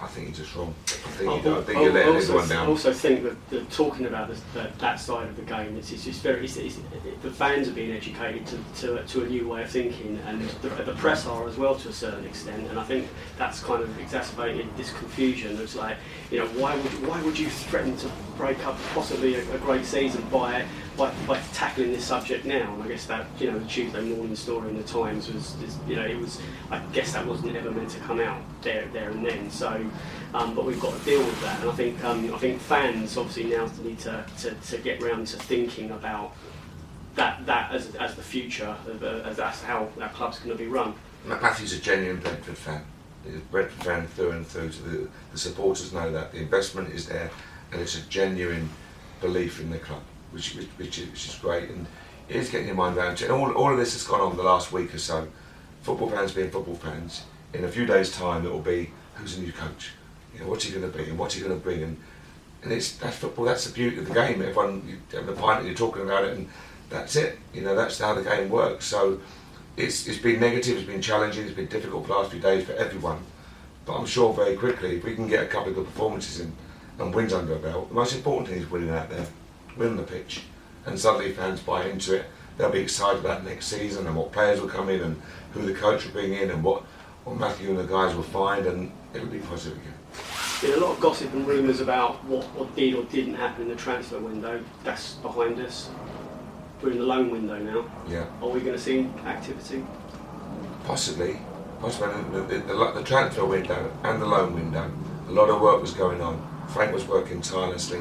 I 0.00 0.06
think 0.06 0.28
you're 0.28 0.36
just 0.36 0.54
wrong. 0.54 0.74
I 0.86 0.90
think, 0.90 1.30
oh, 1.30 1.36
you, 1.36 1.58
I 1.58 1.62
think 1.62 1.78
oh, 1.78 1.82
you're 1.82 1.92
letting 1.92 2.08
oh, 2.08 2.14
also, 2.14 2.38
everyone 2.38 2.48
down. 2.48 2.66
I 2.66 2.70
also 2.70 2.92
think 2.92 3.22
that, 3.24 3.50
that 3.50 3.70
talking 3.70 4.06
about 4.06 4.28
this, 4.28 4.40
that, 4.54 4.78
that 4.78 5.00
side 5.00 5.28
of 5.28 5.36
the 5.36 5.42
game, 5.42 5.76
it's, 5.76 5.90
it's 5.92 6.04
just 6.04 6.22
very. 6.22 6.44
It's, 6.44 6.56
it's, 6.56 6.78
the 7.22 7.30
fans 7.30 7.68
are 7.68 7.72
being 7.72 7.92
educated 7.92 8.46
to, 8.46 8.58
to, 8.80 9.04
to 9.04 9.24
a 9.24 9.28
new 9.28 9.48
way 9.48 9.62
of 9.62 9.70
thinking, 9.70 10.18
and 10.26 10.42
the, 10.62 10.68
the 10.84 10.92
press 10.94 11.26
are 11.26 11.48
as 11.48 11.56
well 11.56 11.74
to 11.74 11.88
a 11.88 11.92
certain 11.92 12.24
extent. 12.24 12.68
And 12.68 12.78
I 12.78 12.84
think 12.84 13.08
that's 13.36 13.62
kind 13.62 13.82
of 13.82 13.98
exacerbated 13.98 14.66
this 14.76 14.92
confusion. 14.92 15.58
It's 15.60 15.74
like, 15.74 15.96
you 16.30 16.38
know, 16.38 16.46
why 16.48 16.76
would 16.76 17.08
why 17.08 17.20
would 17.22 17.38
you 17.38 17.48
threaten 17.48 17.96
to 17.98 18.10
break 18.36 18.64
up 18.66 18.78
possibly 18.94 19.34
a, 19.34 19.54
a 19.54 19.58
great 19.58 19.84
season 19.84 20.22
by, 20.30 20.64
by 20.98 21.38
tackling 21.54 21.92
this 21.92 22.04
subject 22.04 22.44
now? 22.44 22.74
And 22.74 22.82
I 22.82 22.88
guess 22.88 23.06
that 23.06 23.26
you 23.38 23.50
know 23.50 23.58
the 23.58 23.66
Tuesday 23.66 24.02
morning 24.02 24.36
story 24.36 24.68
in 24.68 24.76
the 24.76 24.82
Times 24.82 25.32
was, 25.32 25.56
you 25.86 25.96
know, 25.96 26.04
it 26.04 26.18
was. 26.18 26.40
I 26.70 26.78
guess 26.92 27.12
that 27.12 27.26
wasn't 27.26 27.56
ever 27.56 27.70
meant 27.70 27.90
to 27.90 28.00
come 28.00 28.20
out 28.20 28.42
there 28.62 28.86
there 28.92 29.10
and 29.10 29.24
then. 29.24 29.50
So. 29.50 29.84
Um, 30.34 30.54
but 30.54 30.66
we've 30.66 30.78
got 30.78 30.92
to 30.98 31.04
deal 31.06 31.20
with 31.20 31.40
that, 31.40 31.58
and 31.62 31.70
I 31.70 31.72
think 31.72 32.04
um, 32.04 32.34
I 32.34 32.36
think 32.36 32.60
fans 32.60 33.16
obviously 33.16 33.44
now 33.44 33.66
need 33.82 33.98
to, 34.00 34.26
to, 34.40 34.50
to 34.54 34.76
get 34.76 35.02
round 35.02 35.26
to 35.28 35.38
thinking 35.38 35.90
about 35.90 36.34
that 37.14 37.46
that 37.46 37.72
as, 37.72 37.94
as 37.96 38.14
the 38.14 38.22
future, 38.22 38.76
uh, 38.86 39.06
as 39.24 39.38
that's 39.38 39.62
how 39.62 39.88
our 40.00 40.08
club's 40.10 40.38
going 40.38 40.50
to 40.50 40.62
be 40.62 40.68
run. 40.68 40.94
Matt 41.24 41.40
Matthews 41.40 41.72
is 41.72 41.78
a 41.78 41.82
genuine 41.82 42.20
Brentford 42.20 42.58
fan. 42.58 42.84
He's 43.24 43.36
a 43.36 43.38
Brentford 43.38 43.84
fan 43.84 44.06
through 44.08 44.30
and 44.32 44.46
through. 44.46 44.68
The, 44.68 45.08
the 45.32 45.38
supporters 45.38 45.92
know 45.92 46.12
that 46.12 46.32
the 46.32 46.38
investment 46.38 46.90
is 46.90 47.06
there, 47.06 47.30
and 47.72 47.80
it's 47.80 47.96
a 47.96 48.02
genuine 48.02 48.68
belief 49.20 49.60
in 49.60 49.70
the 49.70 49.78
club, 49.78 50.02
which 50.32 50.54
which, 50.54 50.66
which, 50.76 50.98
is, 50.98 51.08
which 51.10 51.26
is 51.28 51.34
great. 51.36 51.70
And 51.70 51.86
it 52.28 52.36
is 52.36 52.50
getting 52.50 52.66
your 52.66 52.76
mind 52.76 52.96
around 52.96 53.14
it. 53.14 53.22
And 53.22 53.32
all, 53.32 53.50
all 53.52 53.72
of 53.72 53.78
this 53.78 53.94
has 53.94 54.04
gone 54.04 54.20
on 54.20 54.36
the 54.36 54.42
last 54.42 54.72
week 54.72 54.94
or 54.94 54.98
so. 54.98 55.28
Football 55.82 56.10
fans 56.10 56.32
being 56.32 56.50
football 56.50 56.74
fans. 56.74 57.22
In 57.54 57.64
a 57.64 57.68
few 57.68 57.86
days' 57.86 58.12
time, 58.12 58.44
it 58.44 58.50
will 58.50 58.60
be 58.60 58.90
who's 59.14 59.36
the 59.36 59.42
new 59.42 59.52
coach. 59.52 59.90
You 60.34 60.40
know, 60.40 60.50
what's 60.50 60.64
he 60.64 60.72
going 60.72 60.90
to 60.90 60.96
be 60.96 61.04
and 61.04 61.18
what's 61.18 61.34
he 61.34 61.40
going 61.40 61.54
to 61.54 61.62
bring? 61.62 61.82
And 61.82 61.96
and 62.62 62.72
it's 62.72 62.96
that's 62.96 63.16
football. 63.16 63.44
That's 63.44 63.66
the 63.66 63.72
beauty 63.72 63.98
of 63.98 64.08
the 64.08 64.14
game. 64.14 64.42
Everyone 64.42 64.82
you 64.86 64.98
have 65.16 65.26
the 65.26 65.32
pint 65.32 65.64
you're 65.64 65.74
talking 65.74 66.02
about 66.02 66.24
it, 66.24 66.36
and 66.36 66.48
that's 66.90 67.16
it. 67.16 67.38
You 67.54 67.62
know, 67.62 67.74
that's 67.74 67.98
how 67.98 68.14
the 68.14 68.22
game 68.22 68.48
works. 68.48 68.84
So 68.84 69.20
it's 69.76 70.06
it's 70.06 70.18
been 70.18 70.40
negative. 70.40 70.76
It's 70.78 70.86
been 70.86 71.02
challenging. 71.02 71.44
It's 71.44 71.54
been 71.54 71.66
difficult 71.66 72.06
for 72.06 72.08
the 72.08 72.18
last 72.18 72.30
few 72.30 72.40
days 72.40 72.64
for 72.64 72.72
everyone. 72.72 73.20
But 73.86 73.96
I'm 73.96 74.06
sure 74.06 74.34
very 74.34 74.56
quickly, 74.56 74.96
if 74.96 75.04
we 75.04 75.14
can 75.14 75.28
get 75.28 75.42
a 75.42 75.46
couple 75.46 75.70
of 75.70 75.76
good 75.76 75.86
performances 75.86 76.40
in 76.40 76.52
and 76.98 77.14
wins 77.14 77.32
under 77.32 77.54
our 77.54 77.58
belt, 77.60 77.88
the 77.88 77.94
most 77.94 78.14
important 78.14 78.48
thing 78.48 78.58
is 78.58 78.70
winning 78.70 78.90
out 78.90 79.08
there, 79.08 79.26
win 79.78 79.96
the 79.96 80.02
pitch, 80.02 80.42
and 80.84 80.98
suddenly 80.98 81.32
fans 81.32 81.60
buy 81.60 81.84
into 81.84 82.16
it. 82.16 82.26
They'll 82.56 82.70
be 82.70 82.80
excited 82.80 83.20
about 83.24 83.44
next 83.44 83.66
season 83.66 84.06
and 84.06 84.16
what 84.16 84.32
players 84.32 84.60
will 84.60 84.68
come 84.68 84.88
in 84.88 85.00
and 85.00 85.22
who 85.52 85.64
the 85.64 85.72
coach 85.72 86.04
will 86.04 86.12
bring 86.12 86.34
in 86.34 86.50
and 86.50 86.64
what, 86.64 86.82
what 87.24 87.38
Matthew 87.38 87.70
and 87.70 87.78
the 87.78 87.84
guys 87.84 88.14
will 88.16 88.24
find, 88.24 88.66
and 88.66 88.90
it'll 89.14 89.28
be 89.28 89.38
positive 89.38 89.78
again. 89.78 89.94
Been 90.60 90.74
a 90.74 90.84
lot 90.84 90.96
of 90.96 91.00
gossip 91.00 91.32
and 91.34 91.46
rumours 91.46 91.80
about 91.80 92.24
what, 92.24 92.44
what 92.56 92.74
did 92.74 92.94
or 92.94 93.04
didn't 93.04 93.34
happen 93.34 93.62
in 93.62 93.68
the 93.68 93.76
transfer 93.76 94.18
window. 94.18 94.60
That's 94.82 95.14
behind 95.14 95.60
us. 95.60 95.88
We're 96.82 96.90
in 96.90 96.98
the 96.98 97.04
loan 97.04 97.30
window 97.30 97.58
now. 97.58 97.90
Yeah. 98.08 98.26
Are 98.42 98.48
we 98.48 98.60
going 98.60 98.72
to 98.74 98.78
see 98.78 99.08
activity? 99.24 99.84
Possibly, 100.84 101.38
possibly 101.80 102.08
the, 102.32 102.40
the, 102.40 102.58
the, 102.58 102.92
the 102.92 103.02
transfer 103.04 103.44
window 103.44 103.92
and 104.02 104.20
the 104.20 104.26
loan 104.26 104.54
window. 104.54 104.90
A 105.28 105.30
lot 105.30 105.48
of 105.48 105.60
work 105.60 105.80
was 105.80 105.92
going 105.92 106.20
on. 106.20 106.44
Frank 106.68 106.92
was 106.92 107.06
working 107.06 107.40
tirelessly, 107.40 108.00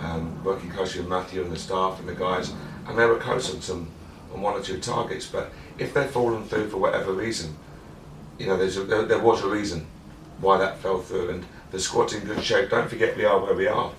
um, 0.00 0.42
working 0.44 0.70
closely 0.70 1.00
with 1.00 1.10
Matthew 1.10 1.42
and 1.42 1.52
the 1.52 1.58
staff 1.58 2.00
and 2.00 2.08
the 2.08 2.14
guys, 2.14 2.52
and 2.86 2.98
they 2.98 3.06
were 3.06 3.18
close 3.18 3.54
on 3.54 3.60
some 3.60 3.88
on 4.32 4.42
one 4.42 4.54
or 4.54 4.62
two 4.62 4.78
targets. 4.80 5.26
But 5.26 5.52
if 5.78 5.94
they've 5.94 6.10
fallen 6.10 6.44
through 6.44 6.68
for 6.68 6.78
whatever 6.78 7.12
reason, 7.12 7.56
you 8.38 8.46
know, 8.46 8.54
a, 8.54 8.66
there, 8.68 9.02
there 9.02 9.18
was 9.18 9.42
a 9.42 9.48
reason 9.48 9.86
why 10.40 10.58
that 10.58 10.78
fell 10.78 11.00
through, 11.00 11.30
and 11.30 11.46
the 11.70 11.80
squad's 11.80 12.14
in 12.14 12.24
good 12.24 12.42
shape. 12.42 12.70
Don't 12.70 12.88
forget 12.88 13.16
we 13.16 13.24
are 13.24 13.40
where 13.40 13.54
we 13.54 13.66
are, 13.66 13.92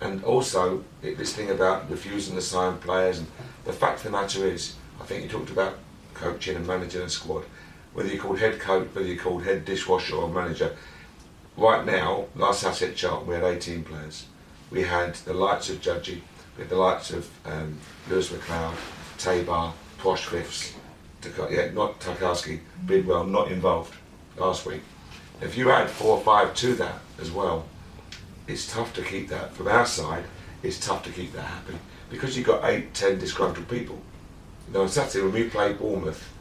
and 0.00 0.22
also 0.24 0.84
it, 1.02 1.18
this 1.18 1.34
thing 1.34 1.50
about 1.50 1.90
refusing 1.90 2.34
to 2.34 2.42
sign 2.42 2.78
players. 2.78 3.18
And 3.18 3.28
the 3.64 3.72
fact 3.72 3.98
of 3.98 4.04
the 4.04 4.10
matter 4.10 4.46
is, 4.46 4.76
I 5.00 5.04
think 5.04 5.22
you 5.22 5.28
talked 5.28 5.50
about 5.50 5.78
coaching 6.14 6.56
and 6.56 6.66
managing 6.66 7.02
a 7.02 7.08
squad 7.08 7.44
whether 7.98 8.10
you're 8.10 8.22
called 8.22 8.38
head 8.38 8.60
coach, 8.60 8.88
whether 8.94 9.08
you're 9.08 9.16
called 9.20 9.42
head 9.42 9.64
dishwasher 9.64 10.14
or 10.14 10.28
manager. 10.28 10.76
Right 11.56 11.84
now, 11.84 12.26
last 12.36 12.64
asset 12.64 12.94
chart, 12.94 13.26
we 13.26 13.34
had 13.34 13.42
18 13.42 13.82
players. 13.82 14.26
We 14.70 14.82
had 14.82 15.14
the 15.14 15.34
likes 15.34 15.70
of 15.70 15.80
Judgy, 15.80 16.20
we 16.56 16.62
had 16.62 16.68
the 16.68 16.76
likes 16.76 17.10
of 17.10 17.28
um, 17.46 17.78
Lewis 18.08 18.30
McLeod, 18.30 18.74
Tabar, 19.16 19.72
Posh 19.98 20.26
Fifths, 20.26 20.74
yeah, 21.50 21.70
not 21.72 22.00
Tarkowski, 22.00 22.60
Bidwell, 22.86 23.24
not 23.24 23.50
involved 23.50 23.94
last 24.36 24.66
week. 24.66 24.82
If 25.40 25.56
you 25.56 25.70
add 25.70 25.88
four 25.88 26.18
or 26.18 26.22
five 26.22 26.54
to 26.56 26.74
that 26.74 27.00
as 27.20 27.30
well, 27.30 27.64
it's 28.46 28.72
tough 28.72 28.94
to 28.94 29.02
keep 29.02 29.28
that. 29.28 29.52
From 29.54 29.68
our 29.68 29.86
side, 29.86 30.24
it's 30.62 30.84
tough 30.84 31.04
to 31.04 31.10
keep 31.10 31.32
that 31.32 31.42
happy 31.42 31.78
because 32.10 32.36
you've 32.36 32.46
got 32.46 32.64
eight, 32.64 32.94
ten 32.94 33.18
disgruntled 33.18 33.68
people. 33.68 34.00
You 34.66 34.74
know, 34.74 34.82
on 34.82 34.88
Saturday 34.88 35.24
when 35.24 35.32
we 35.32 35.44
play 35.44 35.72
Bournemouth, 35.72 36.32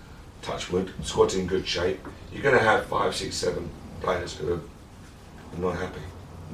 Touchwood, 0.41 0.93
squad's 1.03 1.35
in 1.35 1.47
good 1.47 1.67
shape, 1.67 1.99
you're 2.31 2.43
going 2.43 2.57
to 2.57 2.63
have 2.63 2.85
five, 2.85 3.15
six, 3.15 3.35
seven 3.35 3.69
players 4.01 4.35
who 4.35 4.53
are 4.53 4.61
not 5.57 5.77
happy. 5.77 6.01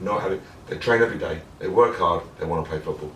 Not 0.02 0.22
happy. 0.22 0.40
They 0.68 0.78
train 0.78 1.02
every 1.02 1.18
day. 1.18 1.42
They 1.60 1.68
work 1.68 1.98
hard. 1.98 2.24
They 2.40 2.46
want 2.46 2.66
to 2.66 2.70
play 2.70 2.80
football. 2.80 3.12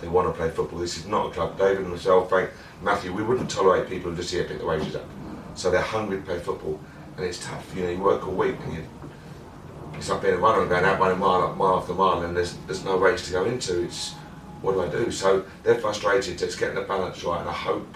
They 0.00 0.08
want 0.08 0.28
to 0.28 0.32
play 0.32 0.50
football. 0.50 0.78
This 0.78 0.96
is 0.96 1.06
not 1.06 1.30
a 1.30 1.30
club. 1.30 1.58
David 1.58 1.78
and 1.78 1.90
myself, 1.90 2.28
Frank, 2.28 2.50
Matthew, 2.82 3.12
we 3.12 3.22
wouldn't 3.22 3.50
tolerate 3.50 3.88
people 3.88 4.10
who 4.10 4.16
just 4.16 4.32
here 4.32 4.44
pick 4.44 4.58
the 4.58 4.66
wages 4.66 4.94
up. 4.96 5.04
So 5.54 5.70
they're 5.70 5.82
hungry 5.82 6.18
to 6.18 6.22
play 6.22 6.38
football, 6.38 6.80
and 7.16 7.26
it's 7.26 7.44
tough. 7.44 7.66
You 7.76 7.82
know, 7.82 7.90
you 7.90 7.98
work 7.98 8.26
all 8.26 8.34
week 8.34 8.56
and 8.64 8.74
you. 8.74 8.84
It's 9.94 10.08
like 10.08 10.22
being 10.22 10.34
a 10.34 10.38
runner 10.38 10.60
and 10.60 10.70
going 10.70 10.84
out 10.84 11.00
running 11.00 11.18
mile 11.18 11.52
mile 11.56 11.78
after 11.78 11.92
mile, 11.92 12.22
and 12.22 12.36
there's 12.36 12.54
there's 12.66 12.84
no 12.84 12.96
race 12.96 13.26
to 13.26 13.32
go 13.32 13.44
into. 13.44 13.82
It's 13.82 14.12
what 14.62 14.74
do 14.74 14.82
I 14.82 14.88
do? 14.88 15.10
So 15.10 15.44
they're 15.64 15.78
frustrated. 15.78 16.40
It's 16.40 16.54
getting 16.54 16.76
the 16.76 16.82
balance 16.82 17.24
right, 17.24 17.40
and 17.40 17.48
I 17.48 17.52
hope 17.52 17.86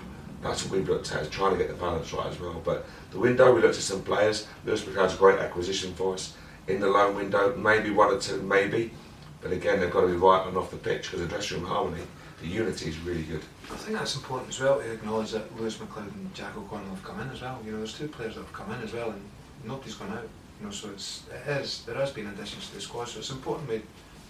that's 0.42 0.64
what 0.64 0.72
we've 0.72 0.88
looked 0.88 1.12
at 1.12 1.22
is 1.22 1.28
trying 1.28 1.52
to 1.52 1.59
get 1.59 1.68
the 1.68 1.74
balance 1.74 2.12
right 2.12 2.26
as 2.26 2.40
well. 2.40 2.61
But 2.64 2.85
the 3.12 3.20
window, 3.20 3.55
we 3.55 3.61
looked 3.61 3.76
at 3.76 3.83
some 3.83 4.02
players. 4.02 4.48
Lewis 4.64 4.83
McLeod's 4.83 5.14
a 5.14 5.16
great 5.16 5.38
acquisition 5.38 5.94
for 5.94 6.14
us. 6.14 6.35
In 6.68 6.81
the 6.81 6.88
loan 6.88 7.16
window, 7.16 7.57
maybe 7.57 7.90
one 7.90 8.12
or 8.12 8.20
two, 8.20 8.40
maybe. 8.42 8.92
But 9.40 9.53
again, 9.53 9.81
they've 9.81 9.90
got 9.90 10.03
to 10.03 10.07
be 10.07 10.12
right 10.14 10.46
and 10.46 10.57
off 10.57 10.70
the 10.70 10.77
pitch 10.77 11.11
because 11.11 11.20
the 11.20 11.27
dressing 11.27 11.59
room 11.59 11.66
harmony, 11.66 12.03
the 12.40 12.46
unity 12.46 12.88
is 12.88 12.98
really 13.01 13.25
good. 13.25 13.42
I 13.70 13.77
think 13.77 13.98
that's 13.98 14.14
important 14.14 14.51
as 14.51 14.61
well 14.61 14.79
to 14.81 14.92
acknowledge 14.92 15.33
that 15.33 15.59
Lewis 15.59 15.77
McLeod 15.79 16.12
and 16.14 16.33
Jack 16.35 16.57
O'Connell 16.57 16.90
have 16.90 17.03
come 17.03 17.20
in 17.20 17.29
as 17.31 17.42
well. 17.42 17.61
You 17.64 17.72
know, 17.72 17.79
there's 17.79 17.98
two 17.98 18.09
players 18.09 18.37
that 18.37 18.42
have 18.42 18.53
come 18.53 18.70
in 18.72 18.81
as 18.83 18.92
well, 18.92 19.11
and 19.11 19.22
nobody's 19.64 19.94
gone 19.94 20.12
out. 20.12 20.29
You 20.61 20.66
know, 20.66 20.72
so 20.72 20.90
it's 20.90 21.25
it 21.33 21.51
is 21.51 21.83
there 21.85 21.96
has 21.96 22.12
been 22.12 22.29
additions 22.29 22.68
to 22.68 22.77
the 22.77 22.81
squad. 22.81 23.09
So 23.09 23.18
it's 23.18 23.31
important 23.31 23.68
we 23.68 23.77
you 23.77 23.83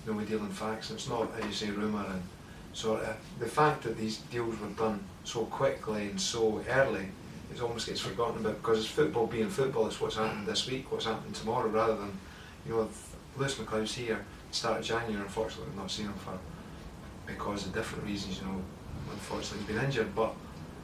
know 0.07 0.12
we 0.14 0.25
deal 0.25 0.38
in 0.38 0.49
facts. 0.49 0.90
It's 0.90 1.09
not 1.09 1.31
as 1.38 1.45
you 1.45 1.53
say 1.53 1.71
rumour 1.71 2.07
and 2.09 2.23
sort 2.73 3.03
of 3.03 3.16
the 3.38 3.47
fact 3.47 3.83
that 3.83 3.99
these 3.99 4.18
deals 4.31 4.59
were 4.59 4.68
done 4.68 5.05
so 5.25 5.45
quickly 5.45 6.07
and 6.07 6.18
so 6.21 6.64
early. 6.71 7.09
It 7.55 7.61
almost 7.61 7.87
gets 7.87 8.01
forgotten 8.01 8.38
about 8.45 8.62
because 8.62 8.79
it's 8.79 8.88
football 8.88 9.27
being 9.27 9.51
football. 9.51 9.87
It's 9.87 10.01
what's 10.01 10.17
happened 10.17 10.47
this 10.47 10.69
week, 10.69 10.91
what's 10.91 11.05
happening 11.05 11.33
tomorrow, 11.33 11.69
rather 11.69 11.97
than 11.97 12.19
you 12.67 12.73
know 12.73 12.88
Lewis 13.37 13.57
McLeod's 13.57 13.95
here 13.95 14.25
start 14.51 14.81
of 14.81 14.85
January. 14.85 15.23
Unfortunately, 15.23 15.67
we've 15.67 15.79
not 15.79 15.91
seen 15.91 16.07
him 16.07 16.15
for 16.15 16.38
because 17.27 17.67
of 17.67 17.75
different 17.75 18.05
reasons. 18.05 18.41
You 18.41 18.47
know, 18.47 18.62
unfortunately 19.11 19.59
he's 19.59 19.77
been 19.77 19.85
injured, 19.85 20.15
but 20.15 20.35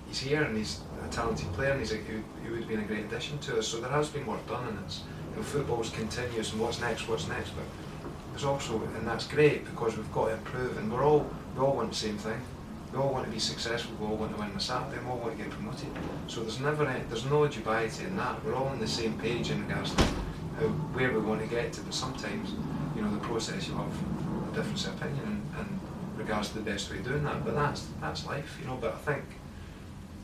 he's 0.09 0.19
here 0.19 0.43
and 0.43 0.57
he's 0.57 0.81
a 1.05 1.09
talented 1.09 1.53
player 1.53 1.73
and 1.73 1.81
he's 1.81 1.93
a, 1.93 1.97
he, 1.97 2.23
he 2.43 2.51
would 2.51 2.61
have 2.61 2.69
been 2.69 2.81
a 2.81 2.85
great 2.85 3.05
addition 3.05 3.39
to 3.39 3.59
us. 3.59 3.69
So 3.69 3.81
there 3.81 3.91
has 3.91 4.09
been 4.09 4.27
work 4.27 4.47
done 4.49 4.69
and 4.69 4.79
it's 4.85 5.03
you 5.31 5.37
know, 5.37 5.43
football's 5.43 5.91
continuous 5.91 6.53
and 6.53 6.61
what's 6.61 6.81
next, 6.81 7.09
what's 7.09 7.29
next. 7.29 7.51
But 7.51 7.65
there's 8.33 8.45
also, 8.45 8.81
and 8.97 9.07
that's 9.07 9.27
great 9.27 9.65
because 9.65 9.97
we've 9.97 10.13
got 10.13 10.27
to 10.27 10.35
improve, 10.35 10.77
and 10.79 10.93
we're 10.93 11.05
all 11.05 11.29
we 11.55 11.61
all 11.61 11.77
want 11.77 11.91
the 11.91 11.97
same 11.97 12.19
thing. 12.19 12.41
We 12.93 12.99
all 12.99 13.13
want 13.13 13.27
to 13.27 13.31
be 13.31 13.39
successful. 13.39 13.95
We 14.01 14.07
all 14.07 14.17
want 14.17 14.35
to 14.35 14.41
win 14.41 14.55
the 14.55 14.61
Saturday. 14.61 15.01
We 15.03 15.11
all 15.11 15.19
want 15.19 15.37
to 15.37 15.43
get 15.43 15.51
promoted. 15.51 15.89
So 16.27 16.41
there's 16.41 16.61
never 16.61 16.87
any, 16.87 17.05
there's 17.09 17.27
no 17.27 17.47
dubiety 17.47 18.07
in 18.07 18.17
that. 18.17 18.43
We're 18.45 18.55
all 18.55 18.69
on 18.69 18.81
the 18.81 18.89
same 18.89 19.19
page 19.19 19.51
in 19.51 19.67
regards 19.69 19.95
to 19.95 20.03
how, 20.03 20.69
where 20.95 21.13
we 21.13 21.19
want 21.19 21.43
to 21.43 21.47
get 21.47 21.73
to. 21.75 21.83
But 21.83 21.93
sometimes, 21.93 22.53
you 22.97 23.03
know, 23.03 23.11
the 23.11 23.21
process 23.21 23.69
you 23.69 23.75
have 23.75 23.93
a 24.51 24.55
difference 24.55 24.87
of 24.87 24.95
opinion 24.95 25.45
in, 25.59 25.61
in 25.61 25.81
regards 26.17 26.49
to 26.51 26.55
the 26.55 26.71
best 26.71 26.91
way 26.91 26.99
of 26.99 27.05
doing 27.05 27.25
that. 27.25 27.45
But 27.45 27.55
that's 27.55 27.87
that's 28.01 28.27
life, 28.27 28.57
you 28.61 28.67
know. 28.67 28.79
But 28.81 28.95
I 28.95 28.99
think 29.13 29.25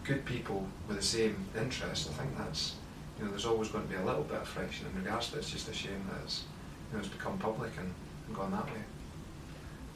good 0.05 0.25
people 0.25 0.67
with 0.89 0.97
the 0.97 1.03
same 1.03 1.37
interest. 1.59 2.09
I 2.09 2.23
think 2.23 2.39
that's 2.39 2.77
you 3.19 3.25
know, 3.27 3.31
there's 3.31 3.47
always 3.47 3.69
going 3.69 3.85
to 3.87 3.91
be 3.91 3.97
a 3.97 4.05
little 4.05 4.25
bit 4.25 4.39
of 4.39 4.49
friction 4.49 4.87
in 4.87 5.05
regards 5.05 5.29
to 5.31 5.37
it. 5.37 5.41
It's 5.41 5.51
just 5.51 5.69
a 5.69 5.75
shame 5.75 6.03
that 6.11 6.23
it's 6.23 6.45
you 6.91 6.97
know 6.97 7.05
it's 7.05 7.13
become 7.13 7.37
public 7.39 7.73
and, 7.79 7.93
and 8.27 8.35
gone 8.35 8.53
that 8.53 8.65
way 8.67 8.83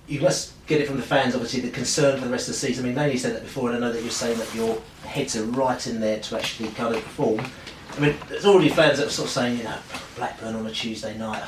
you 0.08 0.20
must 0.20 0.52
get 0.66 0.80
it 0.80 0.86
from 0.86 0.96
the 0.96 1.02
fans, 1.02 1.34
obviously, 1.34 1.60
the 1.60 1.70
concern 1.70 2.18
for 2.18 2.24
the 2.24 2.30
rest 2.30 2.48
of 2.48 2.54
the 2.54 2.58
season. 2.58 2.84
I 2.84 2.88
mean, 2.88 2.96
Laney 2.96 3.18
said 3.18 3.34
that 3.36 3.42
before, 3.42 3.70
and 3.70 3.76
I 3.76 3.86
know 3.86 3.92
that 3.92 4.02
you're 4.02 4.10
saying 4.10 4.38
that 4.38 4.54
your 4.54 4.80
heads 5.04 5.36
are 5.36 5.44
right 5.44 5.86
in 5.86 6.00
there 6.00 6.18
to 6.20 6.36
actually 6.36 6.70
kind 6.70 6.94
of 6.94 7.02
perform. 7.02 7.44
I 7.96 8.00
mean, 8.00 8.16
there's 8.28 8.46
already 8.46 8.70
fans 8.70 8.98
that 8.98 9.08
are 9.08 9.10
sort 9.10 9.26
of 9.26 9.32
saying, 9.32 9.58
you 9.58 9.64
know, 9.64 9.78
Blackburn 10.16 10.54
on 10.54 10.66
a 10.66 10.70
Tuesday 10.70 11.16
night, 11.18 11.42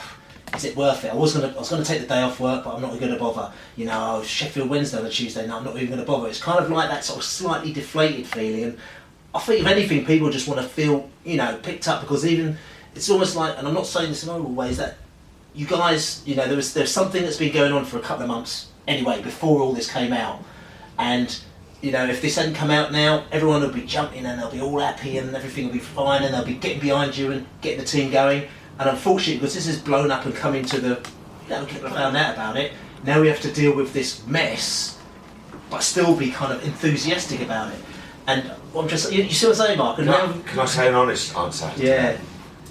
is 0.55 0.65
it 0.65 0.77
worth 0.77 1.05
it? 1.05 1.13
I 1.13 1.15
was 1.15 1.35
gonna, 1.35 1.55
I 1.55 1.59
was 1.59 1.71
gonna 1.71 1.85
take 1.85 2.01
the 2.01 2.07
day 2.07 2.23
off 2.23 2.41
work, 2.41 2.65
but 2.65 2.75
I'm 2.75 2.83
not 2.83 2.99
to 2.99 3.17
bother. 3.17 3.53
You 3.77 3.87
know, 3.87 4.17
oh, 4.17 4.23
Sheffield 4.23 4.69
Wednesday 4.69 4.99
on 4.99 5.07
a 5.07 5.11
Tuesday 5.11 5.47
night, 5.47 5.57
I'm 5.57 5.65
not 5.65 5.77
even 5.79 5.99
to 5.99 6.05
bother. 6.05 6.29
It's 6.29 6.43
kind 6.43 6.59
of 6.59 6.71
like 6.71 6.91
that 6.91 7.05
sort 7.05 7.21
of 7.21 7.25
slightly 7.25 7.73
deflated 7.73 8.27
feeling. 8.27 8.65
And 8.65 8.79
I 9.35 9.39
think 9.39 9.61
if 9.61 9.67
anything, 9.67 10.05
people 10.05 10.31
just 10.31 10.49
want 10.49 10.61
to 10.61 10.67
feel, 10.67 11.09
you 11.25 11.37
know, 11.37 11.59
picked 11.63 11.89
up 11.89 12.01
because 12.01 12.27
even 12.27 12.59
it's 12.95 13.09
almost 13.09 13.37
like, 13.37 13.57
and 13.59 13.67
I'm 13.67 13.75
not 13.75 13.87
saying 13.87 14.11
this 14.11 14.25
in 14.25 14.31
all 14.31 14.43
ways, 14.43 14.77
that 14.79 14.97
you 15.55 15.67
guys, 15.67 16.23
you 16.27 16.37
know, 16.37 16.47
there 16.47 16.57
was 16.57 16.75
there's 16.75 16.93
something 16.93 17.23
that's 17.23 17.37
been 17.37 17.53
going 17.53 17.73
on 17.73 17.85
for 17.85 17.99
a 17.99 18.01
couple 18.01 18.23
of 18.23 18.29
months 18.29 18.69
anyway 18.87 19.21
before 19.23 19.61
all 19.61 19.73
this 19.73 19.91
came 19.91 20.13
out, 20.13 20.43
and 20.99 21.41
you 21.81 21.93
know, 21.93 22.05
if 22.07 22.21
this 22.21 22.37
hadn't 22.37 22.55
come 22.55 22.71
out 22.71 22.93
now, 22.93 23.25
everyone 23.33 23.63
will 23.63 23.71
be 23.71 23.87
jumping 23.87 24.27
and 24.27 24.39
they'll 24.39 24.51
be 24.51 24.61
all 24.61 24.79
happy 24.79 25.17
and 25.17 25.35
everything 25.35 25.67
will 25.67 25.73
be 25.73 25.79
fine 25.79 26.23
and 26.23 26.35
they'll 26.35 26.45
be 26.45 26.55
getting 26.55 26.81
behind 26.81 27.17
you 27.17 27.33
and 27.33 27.47
getting 27.63 27.79
the 27.79 27.87
team 27.87 28.11
going. 28.11 28.47
And 28.79 28.91
unfortunately, 28.91 29.37
because 29.37 29.55
this 29.55 29.67
has 29.67 29.79
blown 29.79 30.11
up 30.11 30.27
and 30.27 30.35
come 30.35 30.55
into 30.55 30.79
the, 30.79 31.01
you 31.45 31.51
know, 31.51 31.65
people 31.65 31.89
found 31.89 32.19
out 32.19 32.35
about 32.35 32.59
it. 32.59 32.73
Now 33.03 33.23
we 33.23 33.29
have 33.29 33.41
to 33.41 33.53
deal 33.53 33.75
with 33.75 33.95
this 33.95 34.27
mess, 34.27 34.99
but 35.71 35.83
still 35.83 36.15
be 36.15 36.31
kind 36.31 36.53
of 36.53 36.63
enthusiastic 36.65 37.41
about 37.41 37.73
it. 37.73 37.81
And 38.27 38.53
I'm 38.77 38.87
just, 38.87 39.11
you, 39.11 39.23
you 39.23 39.31
see 39.31 39.47
what 39.47 39.59
I'm 39.59 39.67
saying, 39.67 39.79
Mark? 39.79 39.97
Can, 39.97 40.09
I, 40.11 40.39
can 40.43 40.59
I 40.59 40.65
say 40.67 40.89
an 40.89 40.95
honest 40.95 41.35
answer? 41.35 41.73
Yeah 41.79 42.19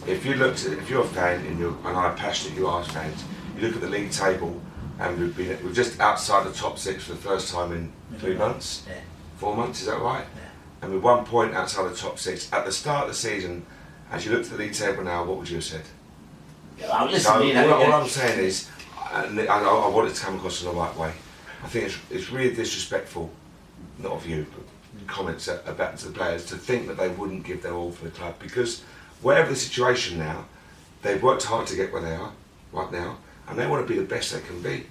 if 0.08 0.26
you 0.26 0.36
looked 0.36 0.66
at, 0.66 0.74
if 0.74 0.90
you're 0.90 1.04
a 1.04 1.08
fan 1.08 1.46
and 1.46 1.60
you're 1.60 1.76
and 1.86 1.98
I'm 1.98 2.16
passionate 2.16 2.58
you 2.58 2.68
are 2.68 2.84
fans, 2.84 3.24
you 3.56 3.62
look 3.68 3.76
at 3.76 3.82
the 3.82 3.90
league 3.90 4.12
table 4.12 4.60
and 5.00 5.20
we've 5.20 5.36
been 5.36 5.58
we're 5.64 5.74
just 5.74 6.00
outside 6.00 6.46
the 6.46 6.54
top 6.54 6.78
six 6.78 7.04
for 7.04 7.14
the 7.14 7.20
first 7.20 7.54
time 7.54 7.72
in 7.72 7.92
three 8.20 8.36
months, 8.36 8.84
yeah. 8.88 8.96
four 9.38 9.56
months, 9.56 9.82
is 9.82 9.88
that 9.88 10.00
right? 10.00 10.26
Yeah. 10.36 10.42
And 10.82 10.94
we're 10.94 11.00
one 11.00 11.26
point 11.26 11.54
outside 11.54 11.90
the 11.90 11.96
top 11.96 12.20
six. 12.20 12.52
At 12.52 12.66
the 12.66 12.72
start 12.72 13.04
of 13.04 13.10
the 13.10 13.16
season, 13.16 13.66
as 14.12 14.26
you 14.26 14.32
look 14.32 14.44
at 14.44 14.50
the 14.50 14.58
league 14.58 14.74
table 14.74 15.04
now, 15.04 15.24
what 15.24 15.38
would 15.38 15.50
you 15.50 15.56
have 15.56 15.64
said? 15.64 15.84
Yeah, 16.78 17.04
listen, 17.04 17.20
so 17.20 17.42
you 17.42 17.54
know, 17.54 17.74
all, 17.74 17.84
all, 17.84 18.02
I'm 18.02 18.08
saying 18.08 18.40
is, 18.40 18.70
and 19.12 19.40
I, 19.42 19.60
I, 19.60 19.90
want 19.90 20.10
it 20.10 20.16
to 20.16 20.22
come 20.22 20.36
across 20.36 20.62
in 20.62 20.70
the 20.70 20.74
right 20.74 20.96
way. 20.98 21.12
I 21.64 21.68
think 21.68 21.86
it's, 21.86 21.98
it's 22.10 22.30
really 22.32 22.56
disrespectful, 22.56 23.30
not 23.98 24.14
of 24.14 24.26
you, 24.26 24.46
but 24.56 24.64
mm. 25.04 25.08
comments 25.08 25.48
about 25.48 25.98
to 25.98 26.08
the 26.08 26.14
players 26.14 26.46
to 26.46 26.56
think 26.56 26.88
that 26.88 26.98
they 26.98 27.10
wouldn't 27.10 27.44
give 27.44 27.62
their 27.62 27.74
all 27.74 27.92
for 27.92 28.06
the 28.06 28.12
club 28.12 28.36
because 28.40 28.84
whatever 29.22 29.50
the 29.50 29.56
situation 29.56 30.18
now, 30.18 30.46
they've 31.02 31.22
worked 31.22 31.44
hard 31.44 31.68
to 31.68 31.76
get 31.76 31.92
where 31.92 32.02
they 32.02 32.16
are 32.16 32.32
right 32.72 32.92
now, 32.92 33.18
and 33.48 33.58
they 33.58 33.68
want 33.68 33.86
to 33.86 33.94
be 33.94 34.00
the 34.00 34.06
best 34.06 34.32
they 34.34 34.42
can 34.42 34.62
be. 34.62 34.86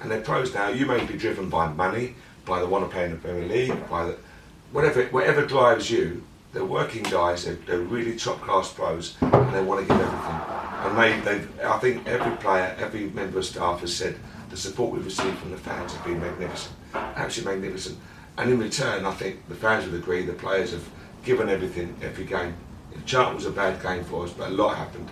And 0.00 0.10
they're 0.10 0.20
pros 0.20 0.52
now. 0.54 0.68
You 0.68 0.86
may 0.86 1.04
be 1.04 1.16
driven 1.16 1.48
by 1.48 1.68
money, 1.68 2.14
by 2.44 2.60
the 2.60 2.66
want 2.66 2.84
to 2.84 2.90
play 2.90 3.04
in 3.04 3.12
the 3.12 3.16
Premier 3.16 3.46
League, 3.46 3.88
by 3.88 4.06
the 4.06 4.16
whatever 4.72 5.04
whatever 5.06 5.46
drives 5.46 5.90
you. 5.90 6.24
They're 6.52 6.64
working 6.64 7.02
guys. 7.04 7.46
They're, 7.46 7.54
they're 7.54 7.78
really 7.78 8.14
top 8.14 8.40
class 8.42 8.70
pros, 8.70 9.16
and 9.22 9.54
they 9.54 9.62
want 9.62 9.80
to 9.80 9.86
give 9.86 10.02
everything. 10.02 10.40
And 10.84 10.98
they, 10.98 11.20
they, 11.38 11.64
I 11.64 11.78
think 11.78 12.06
every 12.06 12.36
player, 12.36 12.76
every 12.78 13.08
member 13.08 13.38
of 13.38 13.46
staff 13.46 13.80
has 13.80 13.94
said 13.96 14.16
the 14.50 14.56
support 14.58 14.92
we've 14.92 15.04
received 15.04 15.38
from 15.38 15.52
the 15.52 15.56
fans 15.56 15.94
has 15.94 16.04
been 16.04 16.20
magnificent, 16.20 16.74
absolutely 16.92 17.54
magnificent. 17.54 17.98
And 18.36 18.50
in 18.50 18.58
return, 18.58 19.06
I 19.06 19.12
think 19.12 19.48
the 19.48 19.54
fans 19.54 19.86
would 19.86 19.94
agree 19.94 20.26
the 20.26 20.34
players 20.34 20.72
have 20.72 20.86
given 21.24 21.48
everything 21.48 21.96
every 22.02 22.24
game 22.26 22.54
Charlton 23.04 23.36
was 23.36 23.46
a 23.46 23.50
bad 23.50 23.82
game 23.82 24.04
for 24.04 24.24
us, 24.24 24.32
but 24.32 24.48
a 24.48 24.52
lot 24.52 24.76
happened. 24.76 25.08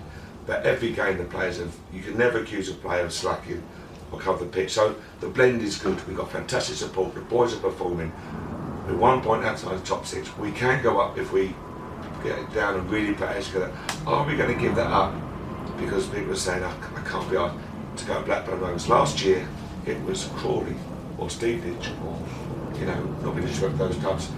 But 0.46 0.64
every 0.64 0.92
game 0.92 1.18
the 1.18 1.24
players 1.24 1.58
have, 1.58 1.74
you 1.92 2.02
can 2.02 2.16
never 2.16 2.40
accuse 2.40 2.68
a 2.70 2.74
player 2.74 3.04
of 3.04 3.12
slacking 3.12 3.62
or 4.12 4.18
cover 4.18 4.44
the 4.44 4.50
pitch. 4.50 4.72
So 4.72 4.96
the 5.20 5.28
blend 5.28 5.62
is 5.62 5.78
good. 5.78 6.04
We've 6.06 6.16
got 6.16 6.32
fantastic 6.32 6.76
support. 6.76 7.14
The 7.14 7.20
boys 7.20 7.54
are 7.54 7.60
performing. 7.60 8.12
We're 8.86 8.96
one 8.96 9.22
point 9.22 9.44
outside 9.44 9.78
the 9.78 9.86
top 9.86 10.06
six. 10.06 10.36
We 10.38 10.50
can 10.52 10.82
go 10.82 11.00
up 11.00 11.18
if 11.18 11.32
we 11.32 11.54
get 12.24 12.38
it 12.38 12.52
down 12.52 12.76
and 12.76 12.90
really 12.90 13.14
play 13.14 13.40
together. 13.42 13.72
Are 14.06 14.26
we 14.26 14.36
going 14.36 14.54
to 14.54 14.60
give 14.60 14.74
that 14.76 14.90
up? 14.90 15.14
Because 15.78 16.06
people 16.08 16.32
are 16.32 16.36
saying, 16.36 16.64
I, 16.64 16.72
can't 17.08 17.30
be 17.30 17.36
asked 17.36 17.58
to 17.96 18.04
go 18.04 18.20
to 18.20 18.26
Blackburn 18.26 18.60
Rovers. 18.60 18.88
Last 18.88 19.22
year, 19.22 19.46
it 19.86 20.00
was 20.04 20.28
Crawley 20.34 20.74
or 21.18 21.30
Stevenage 21.30 21.90
or, 22.04 22.18
you 22.78 22.86
know, 22.86 23.02
not 23.22 23.34
being 23.34 23.46
disrespectful 23.46 23.88
those 23.88 23.96
clubs. 23.96 24.30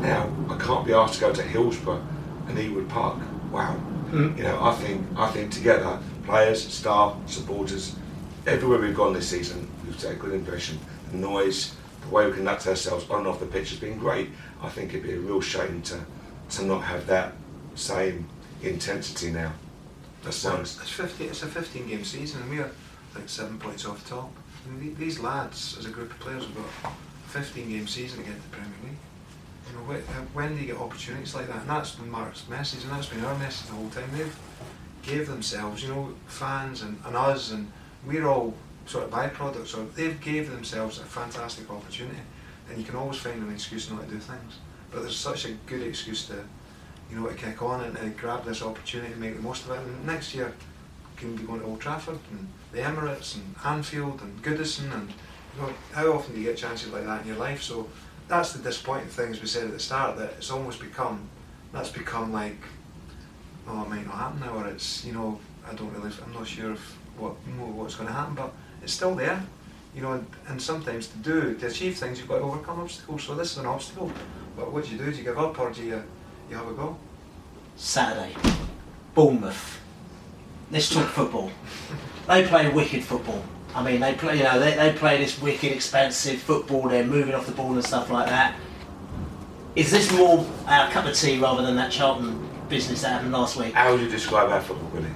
Now, 0.00 0.30
I 0.48 0.56
can't 0.58 0.86
be 0.86 0.92
asked 0.92 1.14
to 1.14 1.20
go 1.20 1.32
to 1.32 1.42
Hillsborough 1.42 2.04
and 2.50 2.58
Ewood 2.58 2.88
Park. 2.88 3.18
Wow. 3.50 3.80
Mm. 4.10 4.36
You 4.36 4.44
know, 4.44 4.62
I 4.62 4.74
think 4.74 5.06
I 5.16 5.30
think 5.30 5.52
together, 5.52 5.98
players, 6.24 6.66
staff, 6.66 7.16
supporters, 7.26 7.96
everywhere 8.46 8.78
we've 8.78 8.94
gone 8.94 9.12
this 9.12 9.28
season, 9.28 9.68
we've 9.84 9.98
taken 9.98 10.16
a 10.16 10.18
good 10.18 10.34
impression. 10.34 10.78
The 11.12 11.18
noise, 11.18 11.74
the 12.02 12.08
way 12.08 12.26
we 12.26 12.32
conduct 12.32 12.66
ourselves 12.66 13.08
on 13.10 13.20
and 13.20 13.28
off 13.28 13.40
the 13.40 13.46
pitch 13.46 13.70
has 13.70 13.78
been 13.78 13.98
great. 13.98 14.30
I 14.62 14.68
think 14.68 14.90
it'd 14.90 15.02
be 15.02 15.14
a 15.14 15.18
real 15.18 15.40
shame 15.40 15.82
to 15.82 16.00
to 16.50 16.64
not 16.64 16.80
have 16.80 17.06
that 17.06 17.34
same 17.74 18.28
intensity 18.62 19.30
now. 19.30 19.52
That's 20.22 20.44
it's, 20.44 20.80
it's, 20.80 20.90
50, 20.90 21.24
it's 21.24 21.42
a 21.42 21.46
15 21.46 21.88
game 21.88 22.04
season 22.04 22.42
and 22.42 22.50
we're 22.50 22.70
like 23.14 23.28
seven 23.28 23.58
points 23.58 23.86
off 23.86 24.02
the 24.04 24.10
top. 24.10 24.30
I 24.66 24.70
mean, 24.72 24.94
these 24.96 25.18
lads, 25.18 25.76
as 25.78 25.86
a 25.86 25.88
group 25.88 26.10
of 26.10 26.18
players, 26.20 26.44
have 26.44 26.54
got 26.54 26.92
a 26.92 27.28
15 27.28 27.70
game 27.70 27.86
season 27.86 28.18
to 28.18 28.24
get 28.24 28.36
to 28.36 28.42
the 28.42 28.48
Premier 28.56 28.74
League. 28.84 28.98
Know, 29.90 29.96
uh, 29.96 30.22
when 30.32 30.54
do 30.54 30.60
you 30.60 30.68
get 30.68 30.76
opportunities 30.76 31.34
like 31.34 31.48
that? 31.48 31.62
And 31.62 31.68
that's 31.70 31.92
been 31.92 32.10
Mark's 32.10 32.48
message, 32.48 32.84
and 32.84 32.92
that's 32.92 33.08
been 33.08 33.24
our 33.24 33.36
message 33.38 33.66
the 33.66 33.74
whole 33.74 33.90
time. 33.90 34.08
They've 34.12 34.36
gave 35.02 35.26
themselves, 35.26 35.82
you 35.82 35.88
know, 35.88 36.14
fans 36.26 36.82
and, 36.82 37.00
and 37.04 37.16
us, 37.16 37.50
and 37.50 37.70
we're 38.06 38.26
all 38.26 38.54
sort 38.86 39.04
of 39.04 39.10
byproducts. 39.10 39.68
So 39.68 39.86
they've 39.96 40.20
gave 40.20 40.50
themselves 40.50 40.98
a 40.98 41.04
fantastic 41.04 41.70
opportunity, 41.70 42.20
and 42.68 42.78
you 42.78 42.84
can 42.84 42.96
always 42.96 43.18
find 43.18 43.42
an 43.42 43.52
excuse 43.52 43.90
not 43.90 44.04
to 44.04 44.14
do 44.14 44.18
things. 44.18 44.58
But 44.92 45.02
there's 45.02 45.16
such 45.16 45.44
a 45.44 45.52
good 45.66 45.82
excuse 45.82 46.26
to, 46.26 46.44
you 47.10 47.18
know, 47.18 47.26
to 47.26 47.34
kick 47.34 47.62
on 47.62 47.82
and 47.82 47.96
to 47.96 48.10
grab 48.10 48.44
this 48.44 48.62
opportunity 48.62 49.12
and 49.12 49.20
make 49.20 49.36
the 49.36 49.42
most 49.42 49.64
of 49.64 49.72
it. 49.72 49.78
And 49.78 50.06
next 50.06 50.34
year, 50.34 50.54
can 51.16 51.36
be 51.36 51.42
going 51.42 51.60
to 51.60 51.66
Old 51.66 51.80
Trafford 51.80 52.18
and 52.30 52.48
the 52.72 52.78
Emirates 52.78 53.34
and 53.34 53.54
Anfield 53.64 54.22
and 54.22 54.42
Goodison 54.42 54.92
and 54.94 55.12
you 55.56 55.62
know, 55.62 55.72
how 55.92 56.12
often 56.12 56.34
do 56.34 56.40
you 56.40 56.46
get 56.46 56.56
chances 56.56 56.90
like 56.92 57.04
that 57.04 57.22
in 57.22 57.28
your 57.28 57.36
life? 57.36 57.62
So 57.62 57.88
that's 58.30 58.52
the 58.52 58.62
disappointing 58.62 59.08
thing, 59.08 59.32
as 59.32 59.40
we 59.40 59.48
said 59.48 59.64
at 59.64 59.72
the 59.72 59.80
start, 59.80 60.16
that 60.16 60.34
it's 60.38 60.50
almost 60.50 60.80
become, 60.80 61.28
that's 61.72 61.90
become 61.90 62.32
like, 62.32 62.56
oh, 63.66 63.82
it 63.82 63.88
might 63.88 64.06
not 64.06 64.14
happen 64.14 64.40
now, 64.40 64.56
or 64.56 64.68
it's, 64.68 65.04
you 65.04 65.12
know, 65.12 65.38
I 65.68 65.74
don't 65.74 65.92
really, 65.92 66.10
I'm 66.24 66.32
not 66.32 66.46
sure 66.46 66.72
if 66.72 66.96
what, 67.18 67.32
what's 67.32 67.96
going 67.96 68.06
to 68.06 68.12
happen, 68.14 68.34
but 68.36 68.54
it's 68.84 68.92
still 68.92 69.16
there, 69.16 69.42
you 69.96 70.02
know, 70.02 70.12
and, 70.12 70.26
and, 70.46 70.62
sometimes 70.62 71.08
to 71.08 71.18
do, 71.18 71.54
to 71.56 71.66
achieve 71.66 71.98
things, 71.98 72.20
you've 72.20 72.28
got 72.28 72.38
to 72.38 72.44
overcome 72.44 72.80
obstacles, 72.80 73.24
so 73.24 73.34
this 73.34 73.52
is 73.52 73.58
an 73.58 73.66
obstacle, 73.66 74.10
but 74.56 74.72
what 74.72 74.84
do 74.84 74.92
you 74.92 74.98
do? 74.98 75.10
Do 75.10 75.16
you 75.18 75.24
give 75.24 75.38
up, 75.38 75.58
or 75.58 75.72
do 75.72 75.82
you, 75.82 76.02
you 76.48 76.56
have 76.56 76.68
a 76.68 76.72
go? 76.72 76.96
Saturday, 77.76 78.36
Bournemouth. 79.12 79.80
Let's 80.70 80.88
talk 80.88 81.08
football. 81.08 81.50
they 82.28 82.46
play 82.46 82.68
wicked 82.68 83.02
football. 83.02 83.42
I 83.74 83.82
mean, 83.82 84.00
they 84.00 84.14
play, 84.14 84.38
you 84.38 84.44
know, 84.44 84.58
they, 84.58 84.74
they 84.74 84.92
play 84.92 85.18
this 85.18 85.40
wicked, 85.40 85.72
expensive 85.72 86.40
football. 86.40 86.88
They're 86.88 87.04
moving 87.04 87.34
off 87.34 87.46
the 87.46 87.52
ball 87.52 87.72
and 87.72 87.84
stuff 87.84 88.10
like 88.10 88.26
that. 88.26 88.56
Is 89.76 89.90
this 89.90 90.12
more 90.12 90.44
our 90.66 90.90
cup 90.90 91.06
of 91.06 91.14
tea 91.14 91.38
rather 91.38 91.62
than 91.62 91.76
that 91.76 91.92
Charlton 91.92 92.48
business 92.68 93.02
that 93.02 93.12
happened 93.12 93.32
last 93.32 93.56
week? 93.56 93.72
How 93.72 93.92
would 93.92 94.00
you 94.00 94.08
describe 94.08 94.50
our 94.50 94.60
football, 94.60 94.88
Billy? 94.90 95.10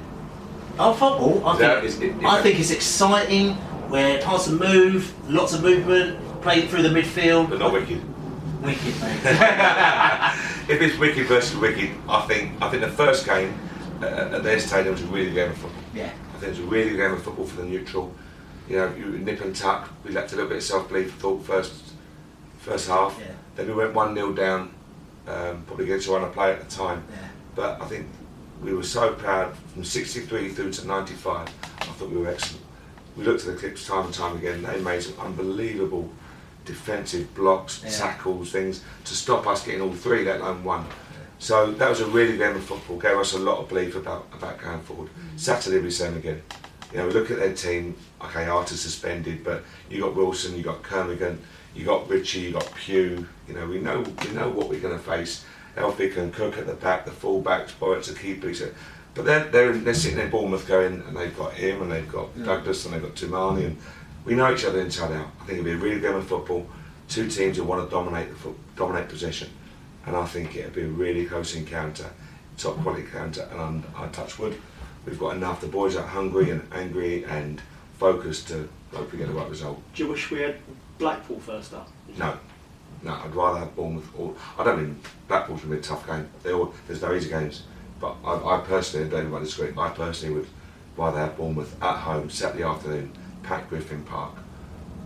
Our 0.78 0.94
football, 0.94 1.46
I 1.46 1.56
think, 1.56 1.84
is, 1.84 2.00
it, 2.00 2.24
I 2.24 2.42
think 2.42 2.58
it's 2.60 2.70
exciting. 2.70 3.54
Where 3.90 4.20
parts 4.22 4.46
of 4.46 4.58
move, 4.58 5.12
lots 5.30 5.52
of 5.52 5.62
movement, 5.62 6.18
play 6.42 6.66
through 6.66 6.82
the 6.82 6.88
midfield. 6.88 7.50
But 7.50 7.58
not 7.58 7.72
wicked. 7.72 8.02
Wicked, 8.62 9.00
mate. 9.00 9.20
if 10.68 10.80
it's 10.80 10.98
wicked 10.98 11.26
versus 11.26 11.56
wicked, 11.56 11.90
I 12.08 12.22
think 12.22 12.60
I 12.62 12.70
think 12.70 12.82
the 12.82 12.90
first 12.90 13.26
game 13.26 13.54
uh, 14.00 14.06
at 14.06 14.42
their 14.42 14.58
stadium 14.58 14.94
was 14.94 15.02
a 15.02 15.06
really 15.06 15.26
good 15.26 15.34
game 15.34 15.50
of 15.50 15.58
football. 15.58 15.82
Yeah. 15.94 16.10
I 16.34 16.38
think 16.38 16.44
it 16.44 16.48
was 16.48 16.58
a 16.60 16.62
really 16.62 16.90
good 16.90 16.96
game 16.96 17.12
of 17.12 17.22
football 17.22 17.44
for 17.44 17.60
the 17.60 17.66
neutral 17.66 18.14
you 18.68 18.76
know, 18.76 18.94
you 18.94 19.06
nip 19.18 19.40
and 19.40 19.54
tuck. 19.54 19.90
We 20.04 20.12
left 20.12 20.32
a 20.32 20.36
little 20.36 20.48
bit 20.48 20.58
of 20.58 20.62
self-belief, 20.64 21.14
thought 21.14 21.44
first 21.44 21.72
first 22.58 22.88
half. 22.88 23.16
Yeah. 23.20 23.32
Then 23.56 23.66
we 23.68 23.74
went 23.74 23.94
1 23.94 24.14
0 24.14 24.32
down, 24.32 24.74
um, 25.26 25.62
probably 25.66 25.84
against 25.84 26.08
one 26.08 26.28
play 26.32 26.52
at 26.52 26.68
the 26.68 26.74
time. 26.74 27.04
Yeah. 27.10 27.28
But 27.54 27.80
I 27.82 27.86
think 27.86 28.06
we 28.62 28.72
were 28.72 28.82
so 28.82 29.12
proud 29.12 29.54
from 29.72 29.84
63 29.84 30.48
through 30.50 30.72
to 30.72 30.86
95. 30.86 31.48
I 31.48 31.84
thought 31.84 32.10
we 32.10 32.16
were 32.16 32.28
excellent. 32.28 32.64
we 33.16 33.22
looked 33.24 33.46
at 33.46 33.52
the 33.54 33.60
clips 33.60 33.86
time 33.86 34.06
and 34.06 34.14
time 34.14 34.36
again. 34.36 34.62
They 34.62 34.80
made 34.80 35.02
some 35.02 35.14
unbelievable 35.20 36.10
defensive 36.64 37.32
blocks, 37.34 37.80
Yeah. 37.84 37.90
tackles, 37.90 38.50
things 38.50 38.82
to 39.04 39.14
stop 39.14 39.46
us 39.46 39.64
getting 39.64 39.82
all 39.82 39.92
three, 39.92 40.24
let 40.24 40.40
alone 40.40 40.64
one. 40.64 40.84
So 41.38 41.70
that 41.72 41.90
was 41.90 42.00
a 42.00 42.06
really 42.06 42.32
good 42.32 42.38
game 42.38 42.56
of 42.56 42.64
football. 42.64 42.96
Gave 42.98 43.18
us 43.18 43.34
a 43.34 43.38
lot 43.38 43.58
of 43.58 43.68
belief 43.68 43.94
about 43.96 44.26
about 44.32 44.58
going 44.60 44.80
forward. 44.80 45.10
Saturday 45.36 45.78
we 45.78 45.90
same 45.90 46.16
again. 46.16 46.42
You 46.92 46.98
know, 46.98 47.06
we 47.08 47.12
look 47.12 47.30
at 47.30 47.38
their 47.38 47.54
team. 47.54 47.96
Okay, 48.22 48.46
Arter 48.46 48.76
suspended, 48.76 49.44
but 49.44 49.64
you 49.90 50.00
got 50.00 50.14
Wilson, 50.14 50.56
you 50.56 50.62
got 50.62 50.82
Kermorgant, 50.82 51.38
you 51.74 51.84
got 51.84 52.08
Ritchie, 52.08 52.40
you 52.40 52.52
got 52.52 52.72
Pugh. 52.74 53.26
You 53.48 53.54
know, 53.54 53.66
we 53.66 53.78
know 53.78 54.00
we 54.00 54.30
know 54.30 54.48
what 54.48 54.68
we're 54.68 54.80
going 54.80 54.96
to 54.96 55.02
face. 55.04 55.44
Elphick 55.76 56.16
and 56.16 56.32
Cook 56.32 56.56
at 56.56 56.66
the 56.66 56.74
back, 56.74 57.04
the 57.04 57.10
full 57.10 57.40
backs, 57.40 57.72
Boruc's 57.72 58.08
a 58.08 58.14
keeper. 58.14 58.48
he 58.48 58.54
said. 58.54 58.74
But 59.14 59.24
they're, 59.26 59.44
they're, 59.44 59.72
they're 59.72 59.94
sitting 59.94 60.18
in 60.18 60.30
Bournemouth 60.30 60.66
going, 60.66 61.02
and 61.06 61.16
they've 61.16 61.36
got 61.36 61.52
him, 61.52 61.82
and 61.82 61.92
they've 61.92 62.10
got 62.10 62.36
Douglas, 62.44 62.84
and 62.84 62.94
they've 62.94 63.02
got 63.02 63.14
Toumani, 63.14 63.66
and 63.66 63.78
we 64.24 64.34
know 64.34 64.52
each 64.52 64.64
other 64.64 64.80
inside 64.80 65.12
out. 65.12 65.28
I 65.40 65.44
think 65.46 65.60
it'll 65.60 65.64
be 65.64 65.72
a 65.72 65.76
really 65.76 66.00
good 66.00 66.08
game 66.08 66.16
of 66.16 66.26
football. 66.26 66.66
Two 67.08 67.28
teams 67.28 67.56
who 67.56 67.64
want 67.64 67.84
to 67.84 67.94
dominate 67.94 68.28
the 68.30 68.34
foot, 68.34 68.56
dominate 68.76 69.08
possession, 69.08 69.50
and 70.06 70.16
I 70.16 70.26
think 70.26 70.56
it'll 70.56 70.72
be 70.72 70.82
a 70.82 70.88
really 70.88 71.26
close 71.26 71.54
encounter, 71.54 72.10
top 72.56 72.76
quality 72.82 73.02
encounter. 73.02 73.48
And 73.52 73.84
I 73.96 74.08
touch 74.08 74.38
wood, 74.38 74.60
we've 75.06 75.18
got 75.18 75.36
enough. 75.36 75.60
The 75.60 75.66
boys 75.66 75.96
are 75.96 76.06
hungry 76.06 76.50
and 76.50 76.66
angry 76.72 77.24
and 77.24 77.60
focused 77.98 78.48
to 78.48 78.68
hopefully 78.92 79.18
get 79.18 79.28
the 79.28 79.34
right 79.34 79.48
result. 79.48 79.80
Do 79.94 80.04
you 80.04 80.10
wish 80.10 80.30
we 80.30 80.40
had 80.40 80.56
Blackpool 80.98 81.40
first 81.40 81.74
up? 81.74 81.88
No, 82.16 82.36
no, 83.02 83.12
I'd 83.12 83.34
rather 83.34 83.60
have 83.60 83.76
Bournemouth. 83.76 84.08
Or 84.18 84.34
I 84.58 84.64
don't 84.64 84.82
mean 84.82 85.00
Blackpool's 85.28 85.60
going 85.62 85.70
to 85.72 85.76
be 85.76 85.80
a 85.80 85.82
tough 85.82 86.06
game. 86.06 86.28
They 86.42 86.52
all, 86.52 86.74
there's 86.86 87.02
no 87.02 87.14
easy 87.14 87.28
games, 87.28 87.64
but 88.00 88.16
I, 88.24 88.56
I 88.56 88.60
personally, 88.60 89.04
and 89.04 89.10
David 89.10 89.30
might 89.30 89.40
disagree. 89.40 89.72
I 89.76 89.90
personally 89.90 90.34
would 90.34 90.48
rather 90.96 91.18
have 91.18 91.36
Bournemouth 91.36 91.80
at 91.82 91.96
home 91.96 92.30
Saturday 92.30 92.64
afternoon, 92.64 93.12
packed 93.42 93.68
Griffin 93.68 94.02
Park. 94.04 94.34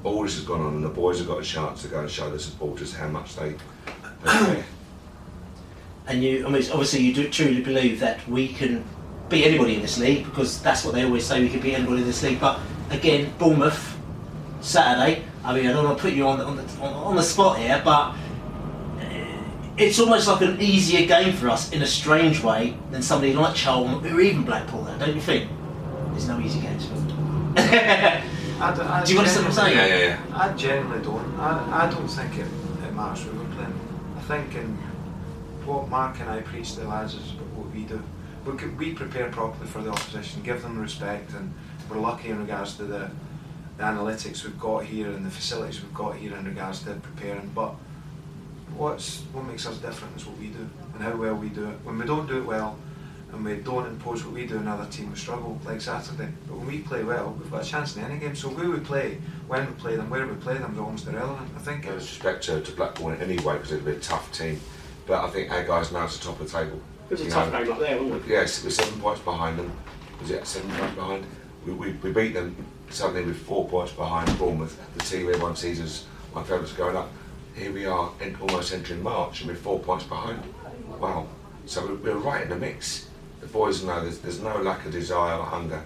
All 0.04 0.22
this 0.22 0.36
has 0.36 0.44
gone 0.44 0.60
on, 0.60 0.74
and 0.74 0.84
the 0.84 0.88
boys 0.88 1.18
have 1.18 1.26
got 1.26 1.40
a 1.40 1.44
chance 1.44 1.82
to 1.82 1.88
go 1.88 2.00
and 2.00 2.10
show 2.10 2.30
the 2.30 2.38
supporters 2.38 2.94
how 2.94 3.08
much 3.08 3.34
they. 3.36 3.54
they 4.22 4.30
care. 4.30 4.64
And 6.06 6.24
you, 6.24 6.46
I 6.46 6.48
mean, 6.48 6.62
obviously, 6.72 7.00
you 7.00 7.12
do 7.12 7.28
truly 7.28 7.60
believe 7.60 8.00
that 8.00 8.26
we 8.26 8.48
can 8.48 8.82
beat 9.28 9.44
anybody 9.44 9.76
in 9.76 9.82
this 9.82 9.98
league 9.98 10.24
because 10.24 10.60
that's 10.62 10.84
what 10.84 10.94
they 10.94 11.04
always 11.04 11.26
say. 11.26 11.40
We 11.40 11.48
can 11.48 11.60
beat 11.60 11.74
anybody 11.74 12.00
in 12.02 12.06
this 12.06 12.22
league. 12.22 12.40
But 12.40 12.60
again, 12.90 13.32
Bournemouth 13.38 13.98
Saturday. 14.60 15.24
I 15.44 15.54
mean, 15.54 15.66
I 15.66 15.72
don't 15.72 15.84
want 15.84 15.98
to 15.98 16.02
put 16.02 16.12
you 16.14 16.26
on 16.26 16.38
the, 16.38 16.44
on 16.44 16.56
the, 16.56 16.62
on, 16.80 16.92
on 16.92 17.16
the 17.16 17.22
spot 17.22 17.58
here, 17.58 17.80
but 17.84 18.14
uh, 19.00 19.44
it's 19.76 19.98
almost 19.98 20.28
like 20.28 20.40
an 20.42 20.60
easier 20.60 21.06
game 21.06 21.32
for 21.34 21.48
us 21.48 21.72
in 21.72 21.82
a 21.82 21.86
strange 21.86 22.42
way 22.42 22.76
than 22.90 23.02
somebody 23.02 23.32
like 23.34 23.54
Charlton 23.54 24.04
or 24.12 24.20
even 24.20 24.44
Blackpool. 24.44 24.82
There, 24.82 24.98
don't 24.98 25.14
you 25.14 25.20
think? 25.20 25.50
There's 26.10 26.28
no 26.28 26.40
easy 26.40 26.60
games 26.60 26.86
for 26.86 26.94
them. 26.94 27.54
I 27.56 28.74
d- 28.74 28.80
I 28.82 29.04
Do 29.04 29.12
you 29.12 29.18
understand 29.18 29.46
what 29.46 29.58
I'm 29.58 29.66
saying? 29.66 29.76
Yeah, 29.76 29.86
yeah, 29.86 30.06
yeah. 30.08 30.36
I 30.36 30.52
generally 30.54 31.02
don't. 31.02 31.38
I, 31.38 31.86
I 31.86 31.90
don't 31.90 32.08
think 32.08 32.38
it, 32.38 32.46
it 32.84 32.92
matters 32.92 33.22
who 33.24 33.38
we're 33.38 33.54
playing. 33.54 33.78
I 34.16 34.20
think 34.22 34.54
in 34.56 34.76
what 35.64 35.88
Mark 35.88 36.18
and 36.20 36.28
I 36.28 36.40
preach 36.40 36.74
to 36.74 36.80
the 36.80 36.88
lads 36.88 37.14
is 37.14 37.32
what 37.54 37.72
we 37.72 37.84
do. 37.84 38.02
We, 38.48 38.94
prepare 38.94 39.28
properly 39.30 39.68
for 39.68 39.82
the 39.82 39.90
opposition, 39.90 40.42
give 40.42 40.62
them 40.62 40.78
respect, 40.80 41.34
and 41.34 41.52
we're 41.90 41.98
lucky 41.98 42.30
in 42.30 42.40
regards 42.40 42.76
to 42.78 42.84
the, 42.84 43.10
the 43.76 43.82
analytics 43.82 44.42
we've 44.42 44.58
got 44.58 44.84
here 44.84 45.08
and 45.08 45.26
the 45.26 45.30
facilities 45.30 45.82
we've 45.82 45.92
got 45.92 46.16
here 46.16 46.34
in 46.34 46.46
regards 46.46 46.82
to 46.84 46.94
preparing. 46.94 47.50
But 47.54 47.74
what's 48.74 49.20
what 49.34 49.44
makes 49.44 49.66
us 49.66 49.76
different 49.76 50.16
is 50.16 50.24
what 50.24 50.38
we 50.38 50.46
do 50.46 50.66
and 50.94 51.02
how 51.02 51.14
well 51.14 51.34
we 51.34 51.50
do 51.50 51.68
it. 51.68 51.76
When 51.84 51.98
we 51.98 52.06
don't 52.06 52.26
do 52.26 52.38
it 52.38 52.46
well 52.46 52.78
and 53.32 53.44
we 53.44 53.56
don't 53.56 53.86
impose 53.86 54.24
what 54.24 54.32
we 54.32 54.46
do, 54.46 54.56
another 54.56 54.86
team 54.86 55.10
will 55.10 55.16
struggle, 55.16 55.60
like 55.66 55.82
Saturday. 55.82 56.32
But 56.46 56.56
when 56.56 56.68
we 56.68 56.78
play 56.78 57.04
well, 57.04 57.36
we've 57.38 57.50
got 57.50 57.66
a 57.66 57.68
chance 57.68 57.96
in 57.98 58.02
any 58.02 58.18
game. 58.18 58.34
So 58.34 58.48
who 58.48 58.72
we 58.72 58.80
play, 58.80 59.18
when 59.46 59.66
we 59.66 59.72
play 59.72 59.96
them, 59.96 60.08
where 60.08 60.26
we 60.26 60.34
play 60.36 60.56
them 60.56 60.72
is 60.72 60.78
almost 60.78 61.06
irrelevant. 61.06 61.50
I 61.54 61.58
think 61.58 61.84
No 61.84 61.92
respect 61.92 62.44
to, 62.44 62.62
to 62.62 62.72
Blackpool 62.72 63.10
in 63.10 63.20
any 63.20 63.38
way 63.44 63.56
because 63.56 63.70
they'd 63.70 63.84
be 63.84 63.90
a 63.90 64.00
tough 64.00 64.32
team, 64.32 64.58
but 65.06 65.22
I 65.22 65.28
think 65.28 65.50
our 65.50 65.64
guys 65.64 65.92
now 65.92 66.04
at 66.04 66.10
the 66.10 66.18
top 66.18 66.40
of 66.40 66.50
the 66.50 66.58
table. 66.58 66.80
It 67.08 67.12
was 67.12 67.20
a 67.22 67.24
You 67.24 67.30
tough 67.30 67.52
know, 67.52 67.64
game 67.64 67.72
up 67.72 67.78
there, 67.78 68.02
wasn't 68.02 68.24
it? 68.24 68.28
Yes, 68.28 68.62
we're 68.62 68.70
seven 68.70 69.00
points 69.00 69.20
behind 69.22 69.58
them. 69.58 69.72
Was 70.20 70.30
it 70.30 70.46
seven 70.46 70.70
points 70.70 70.94
behind? 70.94 71.26
We, 71.64 71.72
we, 71.72 71.92
we 71.92 72.12
beat 72.12 72.34
them 72.34 72.54
suddenly 72.90 73.24
with 73.24 73.38
four 73.38 73.66
points 73.66 73.92
behind 73.92 74.38
Bournemouth, 74.38 74.78
the 74.94 75.04
team 75.04 75.28
everyone 75.28 75.56
sees 75.56 75.80
as 75.80 76.04
my 76.34 76.42
favourites 76.42 76.72
going 76.72 76.96
up. 76.96 77.08
Here 77.54 77.72
we 77.72 77.86
are, 77.86 78.10
en- 78.20 78.36
almost 78.40 78.72
entering 78.72 79.02
March, 79.02 79.40
and 79.40 79.50
we're 79.50 79.56
four 79.56 79.78
points 79.80 80.04
behind. 80.04 80.42
Wow. 81.00 81.26
So 81.66 81.86
we're, 81.86 81.94
we're 81.94 82.18
right 82.18 82.42
in 82.42 82.50
the 82.50 82.56
mix. 82.56 83.08
The 83.40 83.46
boys 83.46 83.82
know 83.82 84.02
there's, 84.02 84.18
there's 84.18 84.40
no 84.40 84.60
lack 84.60 84.84
of 84.84 84.92
desire 84.92 85.38
or 85.38 85.44
hunger 85.44 85.82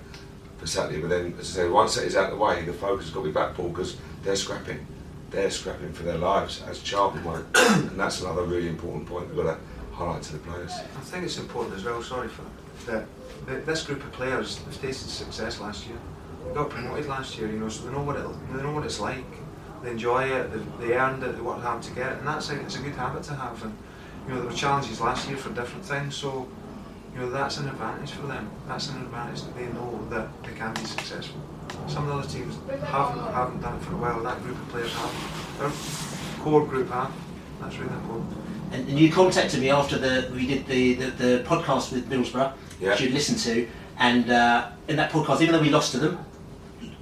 for 0.59 0.67
Saturday, 0.67 1.01
but 1.01 1.11
then, 1.11 1.35
as 1.39 1.57
I 1.57 1.63
say, 1.63 1.69
once 1.69 1.95
that 1.95 2.05
is 2.05 2.17
out 2.17 2.33
of 2.33 2.39
the 2.39 2.45
way, 2.45 2.65
the 2.65 2.73
focus 2.73 3.07
has 3.07 3.15
got 3.15 3.21
to 3.21 3.27
be 3.27 3.33
back 3.33 3.55
Blackpool 3.55 3.69
because 3.69 3.97
they're 4.23 4.37
scrapping. 4.37 4.87
They're 5.31 5.51
scrapping 5.51 5.93
for 5.93 6.03
their 6.03 6.19
lives, 6.19 6.63
as 6.69 6.83
Charlton 6.83 7.25
won't. 7.25 7.47
and 7.57 7.99
that's 7.99 8.21
another 8.21 8.43
really 8.43 8.69
important 8.69 9.07
point 9.07 9.29
we've 9.29 9.45
got 9.45 9.55
to 9.55 9.61
highlight 9.93 10.23
to 10.23 10.33
the 10.33 10.39
players. 10.39 10.73
I 10.73 11.01
think 11.01 11.25
it's 11.25 11.39
important 11.39 11.77
as 11.77 11.85
well. 11.85 12.03
Sorry 12.03 12.29
for 12.29 12.43
that. 12.87 13.07
that 13.47 13.67
this 13.67 13.85
group 13.85 14.03
of 14.05 14.13
players 14.13 14.59
have 14.59 14.81
tasted 14.81 15.09
success 15.09 15.61
last 15.61 15.87
year. 15.87 15.99
They 16.47 16.55
got 16.55 16.71
promoted 16.71 17.07
last 17.07 17.39
year, 17.39 17.49
you 17.49 17.59
know, 17.59 17.69
so 17.69 17.85
they 17.87 17.93
know 17.93 18.03
what 18.03 18.17
it 18.17 18.27
they 18.53 18.63
know 18.63 18.73
what 18.73 18.85
it's 18.85 19.01
like. 19.01 19.25
They 19.83 19.91
enjoy 19.91 20.25
it. 20.25 20.51
They, 20.53 20.87
they 20.87 20.95
earned 20.95 21.23
it. 21.23 21.35
They 21.37 21.41
worked 21.43 21.63
hard 21.63 21.83
to 21.83 21.93
get 21.93 22.13
it, 22.13 22.19
and 22.19 22.27
that's 22.27 22.51
a, 22.51 22.61
it's 22.61 22.77
a 22.77 22.81
good 22.81 22.95
habit 22.95 23.23
to 23.25 23.35
have. 23.35 23.63
And 23.63 23.77
you 24.27 24.35
know, 24.35 24.41
there 24.41 24.51
were 24.51 24.57
challenges 24.57 25.01
last 25.01 25.29
year 25.29 25.37
for 25.37 25.51
different 25.51 25.85
things, 25.85 26.15
so 26.15 26.49
you 27.15 27.21
know 27.21 27.31
that's 27.31 27.59
an 27.59 27.69
advantage 27.69 28.13
for 28.13 28.27
them. 28.27 28.51
That's 28.67 28.89
an 28.91 29.03
advantage 29.03 29.43
that 29.43 29.57
they 29.57 29.67
know 29.67 30.07
that 30.11 30.29
they 30.43 30.53
can 30.55 30.73
be 30.75 30.85
successful. 30.85 31.41
Some 31.89 32.05
of 32.05 32.11
the 32.11 32.15
other 32.15 32.29
teams 32.29 32.57
haven't 32.87 33.23
haven't 33.33 33.61
done 33.61 33.77
it 33.77 33.83
for 33.83 33.95
a 33.95 33.97
while. 33.97 34.23
That 34.23 34.43
group 34.43 34.57
of 34.57 34.69
players 34.69 34.93
have. 34.95 35.59
Their 35.59 36.45
core 36.45 36.67
group 36.67 36.91
have. 36.91 37.13
That's 37.61 37.77
really 37.79 37.95
important. 37.95 38.37
And, 38.73 38.89
and 38.89 38.99
you 38.99 39.13
contacted 39.13 39.61
me 39.61 39.71
after 39.71 39.99
the 39.99 40.31
we 40.35 40.47
did 40.47 40.67
the, 40.67 40.95
the, 40.95 41.07
the 41.11 41.45
podcast 41.45 41.93
with 41.93 42.09
Middlesbrough, 42.09 42.53
Yeah. 42.81 42.91
which 42.91 43.01
you'd 43.03 43.13
listened 43.13 43.39
to, 43.41 43.69
and 43.99 44.31
uh, 44.31 44.71
in 44.89 44.97
that 44.97 45.11
podcast, 45.13 45.41
even 45.43 45.53
though 45.55 45.61
we 45.61 45.71
lost 45.71 45.93
to 45.93 45.99
them, 45.99 46.19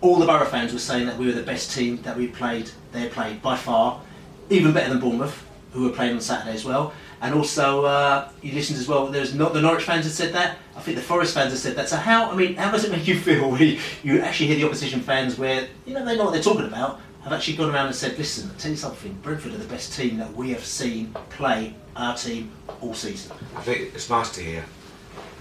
all 0.00 0.16
the 0.18 0.26
Boro 0.26 0.44
fans 0.46 0.72
were 0.72 0.78
saying 0.78 1.06
that 1.06 1.16
we 1.16 1.26
were 1.26 1.32
the 1.32 1.42
best 1.42 1.72
team 1.72 2.00
that 2.02 2.16
we 2.16 2.26
played. 2.26 2.70
They 2.92 3.08
played 3.08 3.40
by 3.42 3.56
far, 3.56 4.00
even 4.48 4.72
better 4.72 4.88
than 4.90 4.98
Bournemouth, 5.00 5.46
who 5.72 5.84
were 5.84 5.90
playing 5.90 6.14
on 6.14 6.20
Saturday 6.20 6.54
as 6.54 6.64
well. 6.64 6.92
And 7.22 7.34
also, 7.34 7.84
uh, 7.84 8.30
you 8.40 8.52
listened 8.52 8.78
as 8.78 8.88
well. 8.88 9.06
There's 9.08 9.34
not 9.34 9.52
the 9.52 9.60
Norwich 9.60 9.84
fans 9.84 10.06
have 10.06 10.14
said 10.14 10.32
that. 10.32 10.56
I 10.74 10.80
think 10.80 10.96
the 10.96 11.02
Forest 11.02 11.34
fans 11.34 11.50
have 11.52 11.60
said 11.60 11.76
that. 11.76 11.88
So 11.88 11.96
how? 11.96 12.30
I 12.30 12.34
mean, 12.34 12.54
how 12.56 12.70
does 12.70 12.84
it 12.84 12.90
make 12.90 13.06
you 13.06 13.14
feel 13.20 13.50
when 13.52 13.60
you, 13.60 13.78
you 14.02 14.20
actually 14.22 14.46
hear 14.48 14.56
the 14.56 14.64
opposition 14.64 15.00
fans, 15.00 15.38
where 15.38 15.68
you 15.86 15.92
know 15.94 16.04
they 16.04 16.16
know 16.16 16.24
what 16.24 16.32
they're 16.32 16.42
talking 16.42 16.64
about, 16.64 16.98
have 17.22 17.32
actually 17.32 17.56
gone 17.56 17.70
around 17.70 17.86
and 17.86 17.94
said, 17.94 18.16
"Listen, 18.16 18.50
I'll 18.50 18.56
tell 18.56 18.70
you 18.70 18.76
something. 18.76 19.12
Brentford 19.22 19.54
are 19.54 19.58
the 19.58 19.64
best 19.64 19.94
team 19.94 20.16
that 20.18 20.34
we 20.34 20.50
have 20.50 20.64
seen 20.64 21.14
play 21.30 21.74
our 21.96 22.16
team 22.16 22.50
all 22.80 22.94
season." 22.94 23.32
I 23.56 23.62
think 23.62 23.94
it's 23.94 24.08
nice 24.08 24.30
to 24.32 24.40
hear. 24.40 24.64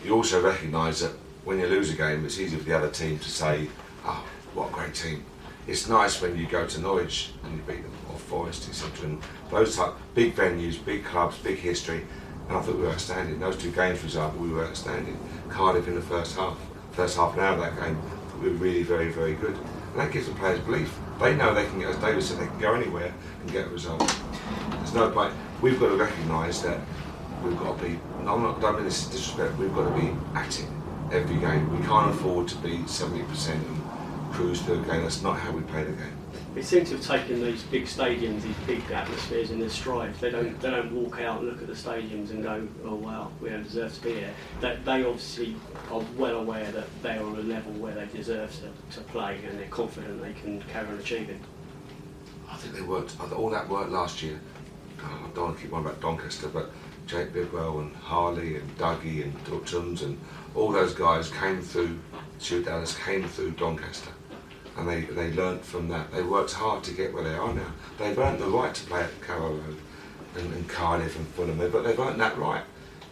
You 0.04 0.16
also 0.16 0.42
recognise 0.42 1.00
that 1.02 1.12
when 1.46 1.60
you 1.60 1.68
lose 1.68 1.90
a 1.90 1.96
game, 1.96 2.26
it's 2.26 2.40
easy 2.40 2.58
for 2.58 2.64
the 2.64 2.76
other 2.76 2.90
team 2.90 3.20
to 3.20 3.30
say, 3.30 3.70
"Oh, 4.06 4.24
what 4.54 4.70
a 4.70 4.72
great 4.74 4.94
team." 4.94 5.24
It's 5.68 5.88
nice 5.88 6.22
when 6.22 6.38
you 6.38 6.48
go 6.48 6.66
to 6.66 6.82
Norwich 6.82 7.32
and 7.44 7.56
you 7.56 7.62
beat 7.68 7.84
them, 7.84 7.92
or 8.12 8.18
Forest, 8.18 8.68
etc. 8.70 9.06
And 9.06 9.22
those 9.52 9.76
type 9.76 9.94
big 10.16 10.36
venues, 10.36 10.84
big 10.84 11.06
clubs, 11.06 11.38
big 11.38 11.60
history. 11.60 12.06
And 12.48 12.58
I 12.58 12.62
thought 12.62 12.76
we 12.76 12.82
were 12.82 12.90
outstanding. 12.90 13.40
Those 13.40 13.58
two 13.58 13.72
games, 13.72 14.00
for 14.00 14.06
example, 14.06 14.42
we 14.42 14.50
were 14.50 14.66
outstanding. 14.66 15.20
Cardiff 15.50 15.88
in 15.88 15.94
the 15.96 16.02
first 16.02 16.36
half, 16.36 16.58
first 16.94 17.16
half 17.16 17.36
an 17.36 17.42
hour 17.42 17.54
of 17.54 17.60
that 17.60 17.80
game, 17.80 17.98
we 18.42 18.50
were 18.50 18.56
really 18.56 18.82
very, 18.82 19.12
very 19.12 19.36
good. 19.36 19.56
And 19.56 19.98
that 19.98 20.12
gives 20.12 20.28
the 20.28 20.34
players 20.34 20.60
belief. 20.62 20.92
They 21.20 21.36
know 21.36 21.54
they 21.54 21.66
can, 21.66 21.80
get, 21.80 21.90
as 21.90 21.98
David 21.98 22.24
said, 22.24 22.40
they 22.40 22.48
can 22.48 22.60
go 22.60 22.74
anywhere 22.74 23.14
and 23.42 23.52
get 23.52 23.68
a 23.68 23.70
result. 23.70 24.00
There's 24.72 24.94
no 24.94 25.12
point. 25.12 25.34
We've 25.62 25.80
got 25.80 25.90
to 25.90 25.96
recognise 25.96 26.62
that 26.64 26.80
we've 27.44 27.58
got 27.60 27.78
to 27.78 27.84
be. 27.84 28.00
I'm 28.20 28.42
not. 28.42 28.62
Don't 28.62 28.76
mean 28.76 28.86
this 28.86 29.04
is 29.04 29.12
disrespect. 29.12 29.58
We've 29.58 29.74
got 29.74 29.94
to 29.94 30.02
be 30.02 30.14
at 30.34 30.60
it 30.60 30.68
every 31.12 31.38
game. 31.38 31.78
We 31.78 31.86
can't 31.86 32.12
afford 32.12 32.48
to 32.50 32.58
be 32.58 32.80
70% 32.80 33.52
and 33.52 33.84
cruise 34.32 34.62
through 34.62 34.82
a 34.82 34.86
game. 34.86 35.02
That's 35.02 35.22
not 35.22 35.38
how 35.38 35.52
we 35.52 35.62
play 35.64 35.84
the 35.84 35.92
game. 35.92 36.19
They 36.60 36.66
seem 36.66 36.84
to 36.88 36.98
have 36.98 37.06
taken 37.06 37.42
these 37.42 37.64
big 37.64 37.86
stadiums, 37.86 38.42
these 38.42 38.58
big 38.68 38.82
atmospheres 38.92 39.50
in 39.50 39.62
their 39.62 39.70
stride. 39.70 40.14
They 40.16 40.30
don't, 40.30 40.60
they 40.60 40.70
don't 40.70 40.92
walk 40.92 41.22
out 41.22 41.40
and 41.40 41.48
look 41.48 41.62
at 41.62 41.68
the 41.68 41.74
stadiums 41.74 42.32
and 42.32 42.44
go, 42.44 42.68
oh 42.84 42.96
wow, 42.96 43.32
we 43.40 43.48
don't 43.48 43.64
deserve 43.64 43.94
to 43.94 44.02
be 44.02 44.16
here. 44.16 44.34
That 44.60 44.84
they 44.84 45.06
obviously 45.06 45.56
are 45.90 46.04
well 46.18 46.40
aware 46.40 46.70
that 46.70 46.88
they 47.02 47.18
are 47.18 47.24
on 47.24 47.38
a 47.38 47.44
level 47.44 47.72
where 47.72 47.96
they 47.96 48.08
deserve 48.08 48.52
to, 48.60 48.98
to 48.98 49.02
play 49.06 49.40
and 49.48 49.58
they're 49.58 49.70
confident 49.70 50.22
they 50.22 50.34
can 50.34 50.62
carry 50.64 50.90
on 50.90 51.00
achieving. 51.00 51.40
I 52.50 52.58
think 52.58 52.76
they 52.76 52.82
worked. 52.82 53.16
All 53.32 53.50
that 53.52 53.70
work 53.70 53.90
last 53.90 54.22
year. 54.22 54.38
God, 54.98 55.12
I 55.12 55.34
don't 55.34 55.46
want 55.46 55.56
to 55.56 55.64
keep 55.64 55.72
on 55.72 55.86
about 55.86 56.02
Doncaster, 56.02 56.50
but 56.50 56.72
Jake 57.08 57.32
Bidwell 57.32 57.80
and 57.80 57.96
Harlee 57.96 58.60
and 58.60 58.78
Dougie 58.78 59.24
and 59.24 59.46
Dutchums 59.46 60.02
and 60.02 60.20
all 60.56 60.74
those 60.74 60.94
guys 60.94 61.32
came 61.32 61.62
through. 61.62 61.98
Stuart 62.38 62.66
Dallas 62.66 62.98
came 62.98 63.26
through 63.30 63.52
Doncaster, 63.52 64.12
and 64.78 64.88
they 64.88 65.02
they 65.02 65.32
learnt 65.34 65.66
from 65.66 65.90
that. 65.90 66.12
They 66.12 66.22
worked 66.22 66.54
hard 66.54 66.84
to 66.86 66.94
get 66.94 67.14
where 67.14 67.24
they 67.24 67.36
are 67.36 67.54
now. 67.54 67.72
They've 67.98 68.18
earned 68.18 68.40
the 68.40 68.48
right 68.48 68.74
to 68.74 68.86
play 68.86 69.02
at 69.02 69.30
Road 69.30 69.64
and, 70.38 70.54
and 70.54 70.68
Cardiff 70.70 71.18
and 71.18 71.28
Fulham, 71.28 71.58
but 71.58 71.84
they've 71.84 72.00
earned 72.00 72.20
that 72.22 72.38
right. 72.38 72.64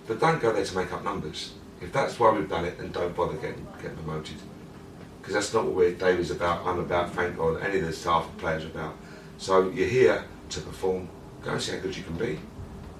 But 0.07 0.19
don't 0.19 0.41
go 0.41 0.53
there 0.53 0.63
to 0.63 0.75
make 0.75 0.93
up 0.93 1.03
numbers. 1.03 1.53
If 1.81 1.91
that's 1.91 2.19
why 2.19 2.31
we've 2.31 2.49
done 2.49 2.65
it, 2.65 2.77
then 2.77 2.91
don't 2.91 3.15
bother 3.15 3.35
getting 3.35 3.67
getting 3.81 3.97
promoted. 3.97 4.37
because 5.27 5.33
that's 5.33 5.53
not 5.53 5.65
what 5.65 5.73
we're, 5.75 5.91
David's 5.91 6.31
about. 6.31 6.65
I'm 6.65 6.79
about. 6.79 7.13
Frank 7.13 7.37
or 7.37 7.61
any 7.61 7.79
of 7.79 7.85
the 7.85 7.91
staff 7.93 8.25
and 8.29 8.37
players 8.37 8.63
are 8.63 8.67
about. 8.67 8.95
So 9.37 9.69
you're 9.69 9.87
here 9.87 10.23
to 10.49 10.61
perform. 10.61 11.09
Go 11.43 11.51
and 11.51 11.61
see 11.61 11.73
how 11.73 11.79
good 11.79 11.95
you 11.97 12.03
can 12.03 12.15
be. 12.15 12.39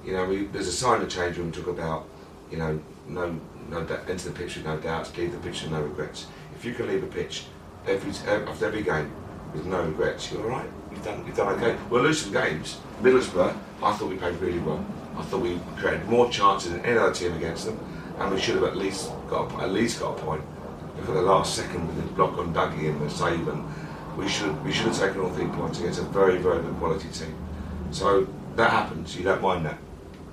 You 0.06 0.14
know, 0.14 0.26
we, 0.26 0.46
there's 0.46 0.68
a 0.68 0.74
sign 0.74 1.00
the 1.00 1.08
change 1.08 1.38
room 1.38 1.52
talk 1.54 1.68
about, 1.68 2.08
you 2.52 2.58
know, 2.58 2.80
no, 3.08 3.40
no, 3.70 3.80
enter 3.80 4.30
the 4.30 4.32
pitch 4.32 4.58
with 4.58 4.66
no 4.66 4.78
doubts, 4.78 5.16
leave 5.18 5.32
the 5.32 5.38
pitch 5.40 5.64
with 5.64 5.72
no 5.72 5.82
regrets. 5.82 6.28
If 6.56 6.66
you 6.66 6.74
can 6.74 6.88
leave 6.88 7.04
a 7.04 7.08
pitch 7.08 7.46
every 7.88 8.12
after 8.12 8.66
every 8.66 8.84
game 8.84 9.12
with 9.54 9.66
no 9.66 9.82
regrets, 9.84 10.32
you're 10.32 10.44
all 10.44 10.50
right. 10.50 10.70
You've 10.92 11.04
done, 11.04 11.26
you've 11.26 11.36
done 11.36 11.62
okay. 11.62 11.78
We'll 11.90 12.04
lose 12.04 12.22
some 12.22 12.34
games. 12.34 12.80
Middlesbrough, 13.02 13.56
I 13.82 13.94
thought 13.94 14.10
we 14.10 14.18
played 14.18 14.36
really 14.36 14.60
well. 14.60 14.86
I 15.18 15.24
thought 15.24 15.42
we 15.42 15.60
created 15.78 16.08
more 16.08 16.30
chances 16.30 16.72
than 16.72 16.86
any 16.86 16.98
other 16.98 17.14
team 17.14 17.34
against 17.34 17.66
them, 17.66 17.80
and 18.20 18.34
we 18.34 18.40
should 18.40 18.56
have 18.56 18.64
at 18.64 18.78
least 18.78 19.12
got 19.28 19.52
a, 19.52 19.64
at 19.64 19.72
least 19.72 20.00
got 20.00 20.18
a 20.18 20.22
point. 20.22 20.44
For 21.06 21.12
the 21.12 21.22
last 21.22 21.56
second 21.56 21.88
with 21.88 21.96
the 21.98 22.14
block 22.14 22.38
on 22.40 22.54
Dougie 22.54 22.90
and 22.90 23.00
the 23.02 23.10
save, 23.10 23.48
and 23.48 23.64
we 24.18 24.28
should 24.28 24.64
we 24.66 24.72
should 24.72 24.88
have 24.88 24.98
taken 24.98 25.22
all 25.22 25.30
three 25.30 25.48
points 25.48 25.80
against 25.80 26.00
a 26.00 26.04
very 26.04 26.38
very 26.38 26.62
good 26.62 26.76
quality 26.76 27.08
team. 27.10 27.36
So 27.92 28.28
that 28.56 28.72
happens. 28.72 29.16
You 29.16 29.24
don't 29.24 29.42
mind 29.42 29.66
that. 29.66 29.78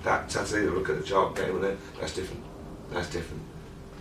That 0.02 0.30
Saturday, 0.30 0.66
look 0.68 0.88
at 0.88 0.98
the 0.98 1.04
chart 1.04 1.36
game 1.36 1.54
and 1.56 1.64
there. 1.64 1.76
That's 2.00 2.14
different. 2.14 2.42
That's 2.90 3.10
different. 3.10 3.42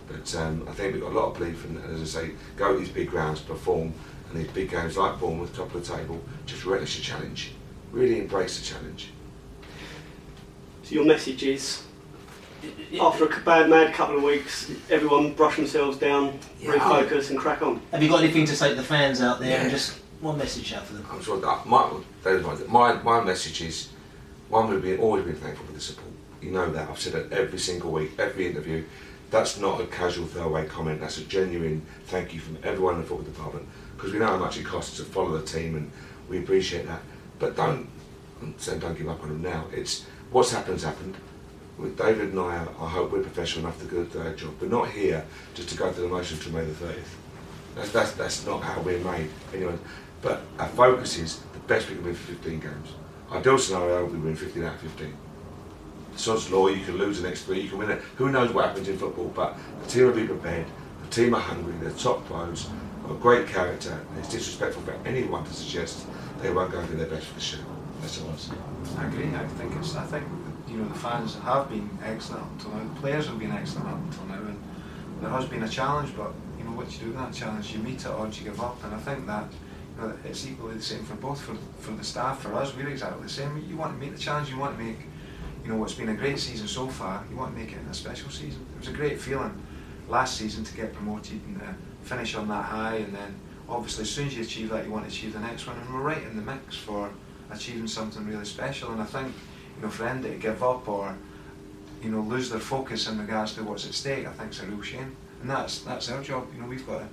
But 0.08 0.34
um, 0.36 0.66
I 0.68 0.72
think 0.72 0.92
we've 0.94 1.02
got 1.02 1.12
a 1.12 1.18
lot 1.18 1.30
of 1.32 1.38
belief, 1.38 1.64
and 1.64 1.78
as 1.94 2.16
I 2.16 2.22
say, 2.22 2.30
go 2.56 2.72
to 2.74 2.78
these 2.78 2.88
big 2.90 3.10
grounds, 3.10 3.40
perform, 3.40 3.92
and 4.30 4.40
these 4.40 4.50
big 4.50 4.70
games 4.70 4.96
like 4.96 5.18
Bournemouth, 5.18 5.54
top 5.56 5.74
of 5.74 5.86
the 5.86 5.96
table, 5.96 6.20
just 6.46 6.64
relish 6.64 6.96
the 6.96 7.02
challenge. 7.02 7.52
Really 7.92 8.18
embrace 8.20 8.58
the 8.58 8.64
challenge. 8.64 9.10
So 10.82 10.94
your 10.96 11.04
message 11.04 11.42
is, 11.44 11.82
after 13.00 13.24
a 13.26 13.40
bad, 13.40 13.70
mad 13.70 13.94
couple 13.94 14.16
of 14.16 14.22
weeks, 14.22 14.70
everyone 14.90 15.32
brush 15.32 15.56
themselves 15.56 15.96
down, 15.96 16.38
Yeah. 16.60 16.72
refocus, 16.72 17.30
and 17.30 17.38
crack 17.38 17.62
on. 17.62 17.80
Have 17.92 18.02
you 18.02 18.08
got 18.08 18.22
anything 18.22 18.44
to 18.46 18.56
say 18.56 18.70
to 18.70 18.74
the 18.74 18.82
fans 18.82 19.22
out 19.22 19.40
there, 19.40 19.56
and 19.58 19.64
Yeah. 19.64 19.70
just 19.70 19.98
one 20.20 20.36
message 20.36 20.72
out 20.74 20.86
for 20.86 20.94
them? 20.94 21.06
I'm 21.10 21.22
sure 21.22 21.40
that 21.40 21.66
my, 21.66 21.88
those 22.22 22.44
ones, 22.44 22.62
my, 22.68 22.94
my 23.02 23.22
message 23.24 23.62
is 23.62 23.88
one, 24.50 24.68
we've 24.82 25.00
always 25.00 25.24
been 25.24 25.36
thankful 25.36 25.66
for 25.66 25.72
the 25.72 25.80
support. 25.80 26.10
You 26.42 26.50
know 26.50 26.70
that. 26.72 26.90
I've 26.90 27.00
said 27.00 27.14
it 27.14 27.32
every 27.32 27.58
single 27.58 27.90
week, 27.90 28.12
every 28.18 28.48
interview. 28.48 28.84
That's 29.34 29.58
not 29.58 29.80
a 29.80 29.86
casual 29.88 30.26
throwaway 30.26 30.64
comment. 30.68 31.00
That's 31.00 31.18
a 31.18 31.24
genuine 31.24 31.84
thank 32.04 32.32
you 32.32 32.38
from 32.38 32.56
everyone 32.62 32.94
in 32.94 33.00
the 33.00 33.06
football 33.08 33.24
department 33.24 33.66
because 33.96 34.12
we 34.12 34.20
know 34.20 34.28
how 34.28 34.36
much 34.36 34.58
it 34.58 34.64
costs 34.64 34.96
to 34.98 35.02
follow 35.02 35.36
the 35.36 35.44
team 35.44 35.74
and 35.74 35.90
we 36.28 36.38
appreciate 36.38 36.86
that. 36.86 37.00
But 37.40 37.56
don't, 37.56 37.88
I'm 38.40 38.54
don't 38.78 38.96
give 38.96 39.08
up 39.08 39.24
on 39.24 39.30
them 39.30 39.42
now. 39.42 39.66
It's 39.72 40.06
what's 40.30 40.52
happened's 40.52 40.84
happened. 40.84 41.16
With 41.78 41.98
David 41.98 42.28
and 42.28 42.38
I, 42.38 42.64
I 42.78 42.88
hope 42.88 43.10
we're 43.10 43.22
professional 43.22 43.64
enough 43.64 43.80
to 43.80 44.04
do 44.04 44.20
our 44.20 44.34
job. 44.34 44.54
We're 44.60 44.68
not 44.68 44.88
here 44.90 45.24
just 45.54 45.68
to 45.70 45.76
go 45.76 45.90
through 45.90 46.04
the 46.04 46.14
motion 46.14 46.38
to 46.38 46.50
May 46.50 46.64
the 46.64 46.72
30th. 46.72 47.02
That's, 47.74 47.90
that's, 47.90 48.12
that's 48.12 48.46
not 48.46 48.62
how 48.62 48.82
we're 48.82 49.00
made. 49.00 49.30
Anyway, 49.52 49.76
but 50.22 50.42
our 50.60 50.68
focus 50.68 51.18
is 51.18 51.40
the 51.54 51.58
best 51.66 51.88
we 51.88 51.96
can 51.96 52.04
win 52.04 52.14
for 52.14 52.34
15 52.34 52.60
games. 52.60 52.92
Ideal 53.32 53.58
scenario, 53.58 54.04
we 54.04 54.16
win 54.16 54.36
15 54.36 54.62
out 54.62 54.74
of 54.74 54.80
15. 54.80 55.23
Sod's 56.16 56.50
law, 56.50 56.68
you 56.68 56.84
can 56.84 56.96
lose 56.96 57.20
the 57.20 57.28
next 57.28 57.42
three, 57.42 57.60
you 57.60 57.68
can 57.68 57.78
win 57.78 57.90
it. 57.90 58.00
Who 58.16 58.30
knows 58.30 58.52
what 58.52 58.66
happens 58.66 58.88
in 58.88 58.98
football, 58.98 59.32
but 59.34 59.56
the 59.82 59.88
team 59.88 60.06
will 60.06 60.14
be 60.14 60.26
prepared, 60.26 60.66
the 61.02 61.10
team 61.10 61.34
are 61.34 61.40
hungry, 61.40 61.74
they're 61.80 61.90
top 61.90 62.24
pros, 62.26 62.68
got 63.06 63.20
great 63.20 63.48
character, 63.48 63.92
and 63.92 64.18
it's 64.18 64.30
disrespectful 64.30 64.82
for 64.82 64.96
anyone 65.04 65.44
to 65.44 65.52
suggest 65.52 66.06
they 66.40 66.50
won't 66.50 66.72
go 66.72 66.78
and 66.78 66.88
do 66.88 66.96
their 66.96 67.06
best 67.06 67.26
for 67.26 67.34
the 67.34 67.40
show. 67.40 67.58
That's 68.00 68.20
all 68.20 68.30
I 68.30 68.36
say. 68.36 68.52
I 68.98 69.06
agree. 69.06 69.34
I 69.34 69.46
think 69.46 69.74
it's. 69.76 69.96
I 69.96 70.04
think 70.04 70.24
you 70.68 70.76
know 70.76 70.88
the 70.88 70.94
fans 70.94 71.36
have 71.36 71.70
been 71.70 71.88
excellent 72.04 72.42
up 72.42 72.52
until 72.52 72.72
now. 72.72 72.84
The 72.94 73.00
players 73.00 73.26
have 73.26 73.38
been 73.38 73.52
excellent 73.52 73.88
up 73.88 73.98
until 73.98 74.26
now, 74.26 74.48
and 74.48 74.58
there 75.22 75.30
has 75.30 75.46
been 75.46 75.62
a 75.62 75.68
challenge. 75.68 76.14
But 76.16 76.32
you 76.58 76.64
know 76.64 76.72
what 76.72 76.92
you 76.92 76.98
do 76.98 77.04
in 77.06 77.16
that 77.16 77.32
challenge, 77.32 77.72
you 77.72 77.78
meet 77.78 78.00
it 78.00 78.06
or 78.06 78.26
you 78.26 78.44
give 78.44 78.60
up. 78.60 78.82
And 78.84 78.94
I 78.94 78.98
think 78.98 79.26
that 79.26 79.46
you 79.96 80.06
know 80.06 80.14
it's 80.24 80.46
equally 80.46 80.74
the 80.74 80.82
same 80.82 81.04
for 81.04 81.14
both 81.14 81.40
for 81.40 81.54
for 81.78 81.92
the 81.92 82.04
staff, 82.04 82.42
for 82.42 82.52
us. 82.54 82.76
We're 82.76 82.88
exactly 82.88 83.22
the 83.22 83.28
same. 83.28 83.64
You 83.68 83.76
want 83.76 83.98
to 83.98 83.98
meet 83.98 84.12
the 84.12 84.20
challenge. 84.20 84.50
You 84.50 84.58
want 84.58 84.76
to 84.76 84.84
make 84.84 84.98
you 85.64 85.70
know 85.70 85.76
what's 85.76 85.94
been 85.94 86.10
a 86.10 86.14
great 86.14 86.38
season 86.38 86.68
so 86.68 86.88
far. 86.88 87.24
You 87.30 87.36
want 87.36 87.54
to 87.54 87.60
make 87.60 87.72
it 87.72 87.78
in 87.78 87.86
a 87.86 87.94
special 87.94 88.30
season. 88.30 88.66
It 88.76 88.80
was 88.80 88.88
a 88.88 88.92
great 88.92 89.18
feeling 89.18 89.60
last 90.08 90.36
season 90.36 90.62
to 90.64 90.74
get 90.74 90.92
promoted 90.92 91.40
and 91.46 91.60
uh, 91.62 91.72
finish 92.02 92.34
on 92.34 92.48
that 92.48 92.64
high, 92.64 92.96
and 92.96 93.14
then 93.14 93.34
obviously 93.68 94.02
as 94.02 94.10
soon 94.10 94.26
as 94.26 94.36
you 94.36 94.42
achieve 94.42 94.68
that, 94.70 94.84
you 94.84 94.90
want 94.90 95.08
to 95.08 95.10
achieve 95.10 95.32
the 95.32 95.40
next 95.40 95.66
one. 95.66 95.76
And 95.78 95.94
we're 95.94 96.02
right 96.02 96.22
in 96.22 96.36
the 96.36 96.42
mix 96.42 96.76
for 96.76 97.10
achieving 97.50 97.86
something 97.86 98.26
really 98.26 98.44
special. 98.44 98.90
And 98.92 99.00
I 99.00 99.06
think, 99.06 99.28
you 99.76 99.82
know, 99.82 99.88
for 99.88 100.06
Andy 100.06 100.30
to 100.30 100.36
give 100.36 100.62
up 100.62 100.86
or, 100.86 101.16
you 102.02 102.10
know, 102.10 102.20
lose 102.20 102.50
their 102.50 102.60
focus 102.60 103.08
in 103.08 103.18
regards 103.18 103.54
to 103.54 103.64
what's 103.64 103.86
at 103.86 103.94
stake, 103.94 104.26
I 104.26 104.32
think 104.32 104.50
it's 104.50 104.62
a 104.62 104.66
real 104.66 104.82
shame. 104.82 105.16
And 105.40 105.50
that's 105.50 105.80
that's 105.80 106.10
our 106.10 106.22
job. 106.22 106.46
You 106.54 106.62
know, 106.62 106.68
we've 106.68 106.86
got 106.86 106.98
to 106.98 107.08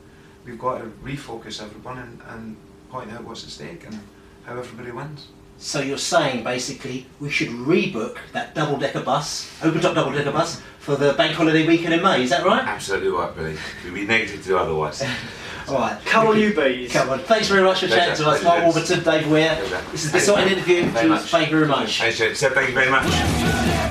we've 0.46 0.60
got 0.60 0.80
to 0.80 0.86
refocus 1.04 1.62
everyone 1.62 2.00
and, 2.00 2.22
and 2.28 2.58
point 2.90 3.12
out 3.12 3.24
what's 3.24 3.44
at 3.44 3.50
stake 3.50 3.86
and 3.86 3.98
how 4.44 4.58
everybody 4.58 4.92
wins. 4.92 5.28
So 5.62 5.80
you're 5.80 6.00
saying 6.00 6.44
basically 6.44 7.06
we 7.20 7.30
should 7.30 7.50
rebook 7.50 8.18
that 8.34 8.56
double 8.56 8.78
decker 8.78 9.02
bus, 9.02 9.48
open 9.64 9.80
top 9.80 9.94
double 9.94 10.12
decker 10.12 10.32
bus, 10.32 10.60
for 10.80 10.96
the 10.96 11.14
bank 11.14 11.34
holiday 11.34 11.68
weekend 11.68 11.94
in 11.94 12.02
May. 12.02 12.24
Is 12.24 12.32
that 12.32 12.44
right? 12.44 12.64
Absolutely 12.66 13.10
right, 13.10 13.34
Billy. 13.36 13.56
We'd 13.86 13.94
be 13.94 14.06
negative 14.08 14.42
to 14.42 14.48
do 14.48 14.58
otherwise. 14.58 15.04
All 15.68 15.76
right. 15.76 16.04
Come 16.04 16.28
on, 16.28 16.40
you 16.40 16.56
bees. 16.56 16.92
Come 16.92 17.12
on. 17.12 17.20
Thanks 17.20 17.48
very 17.48 17.62
much 17.62 17.82
for 17.82 17.88
chatting 17.88 18.16
to 18.16 18.32
us, 18.32 18.44
Mark 18.44 18.64
Warburton, 18.64 19.04
Dave 19.04 19.30
Weir. 19.30 19.56
Pleasure. 19.56 19.82
This 19.92 20.06
is 20.06 20.12
the 20.12 20.18
exciting 20.18 20.54
interview. 20.54 20.86
Very 20.88 21.08
much. 21.08 21.30
Thank 21.30 21.52
you 21.52 21.58
very 21.58 21.70
much. 21.70 22.02
Thanks, 22.02 22.18
thank 22.18 22.70
you 22.70 22.74
very 22.74 22.90
much. 22.90 23.91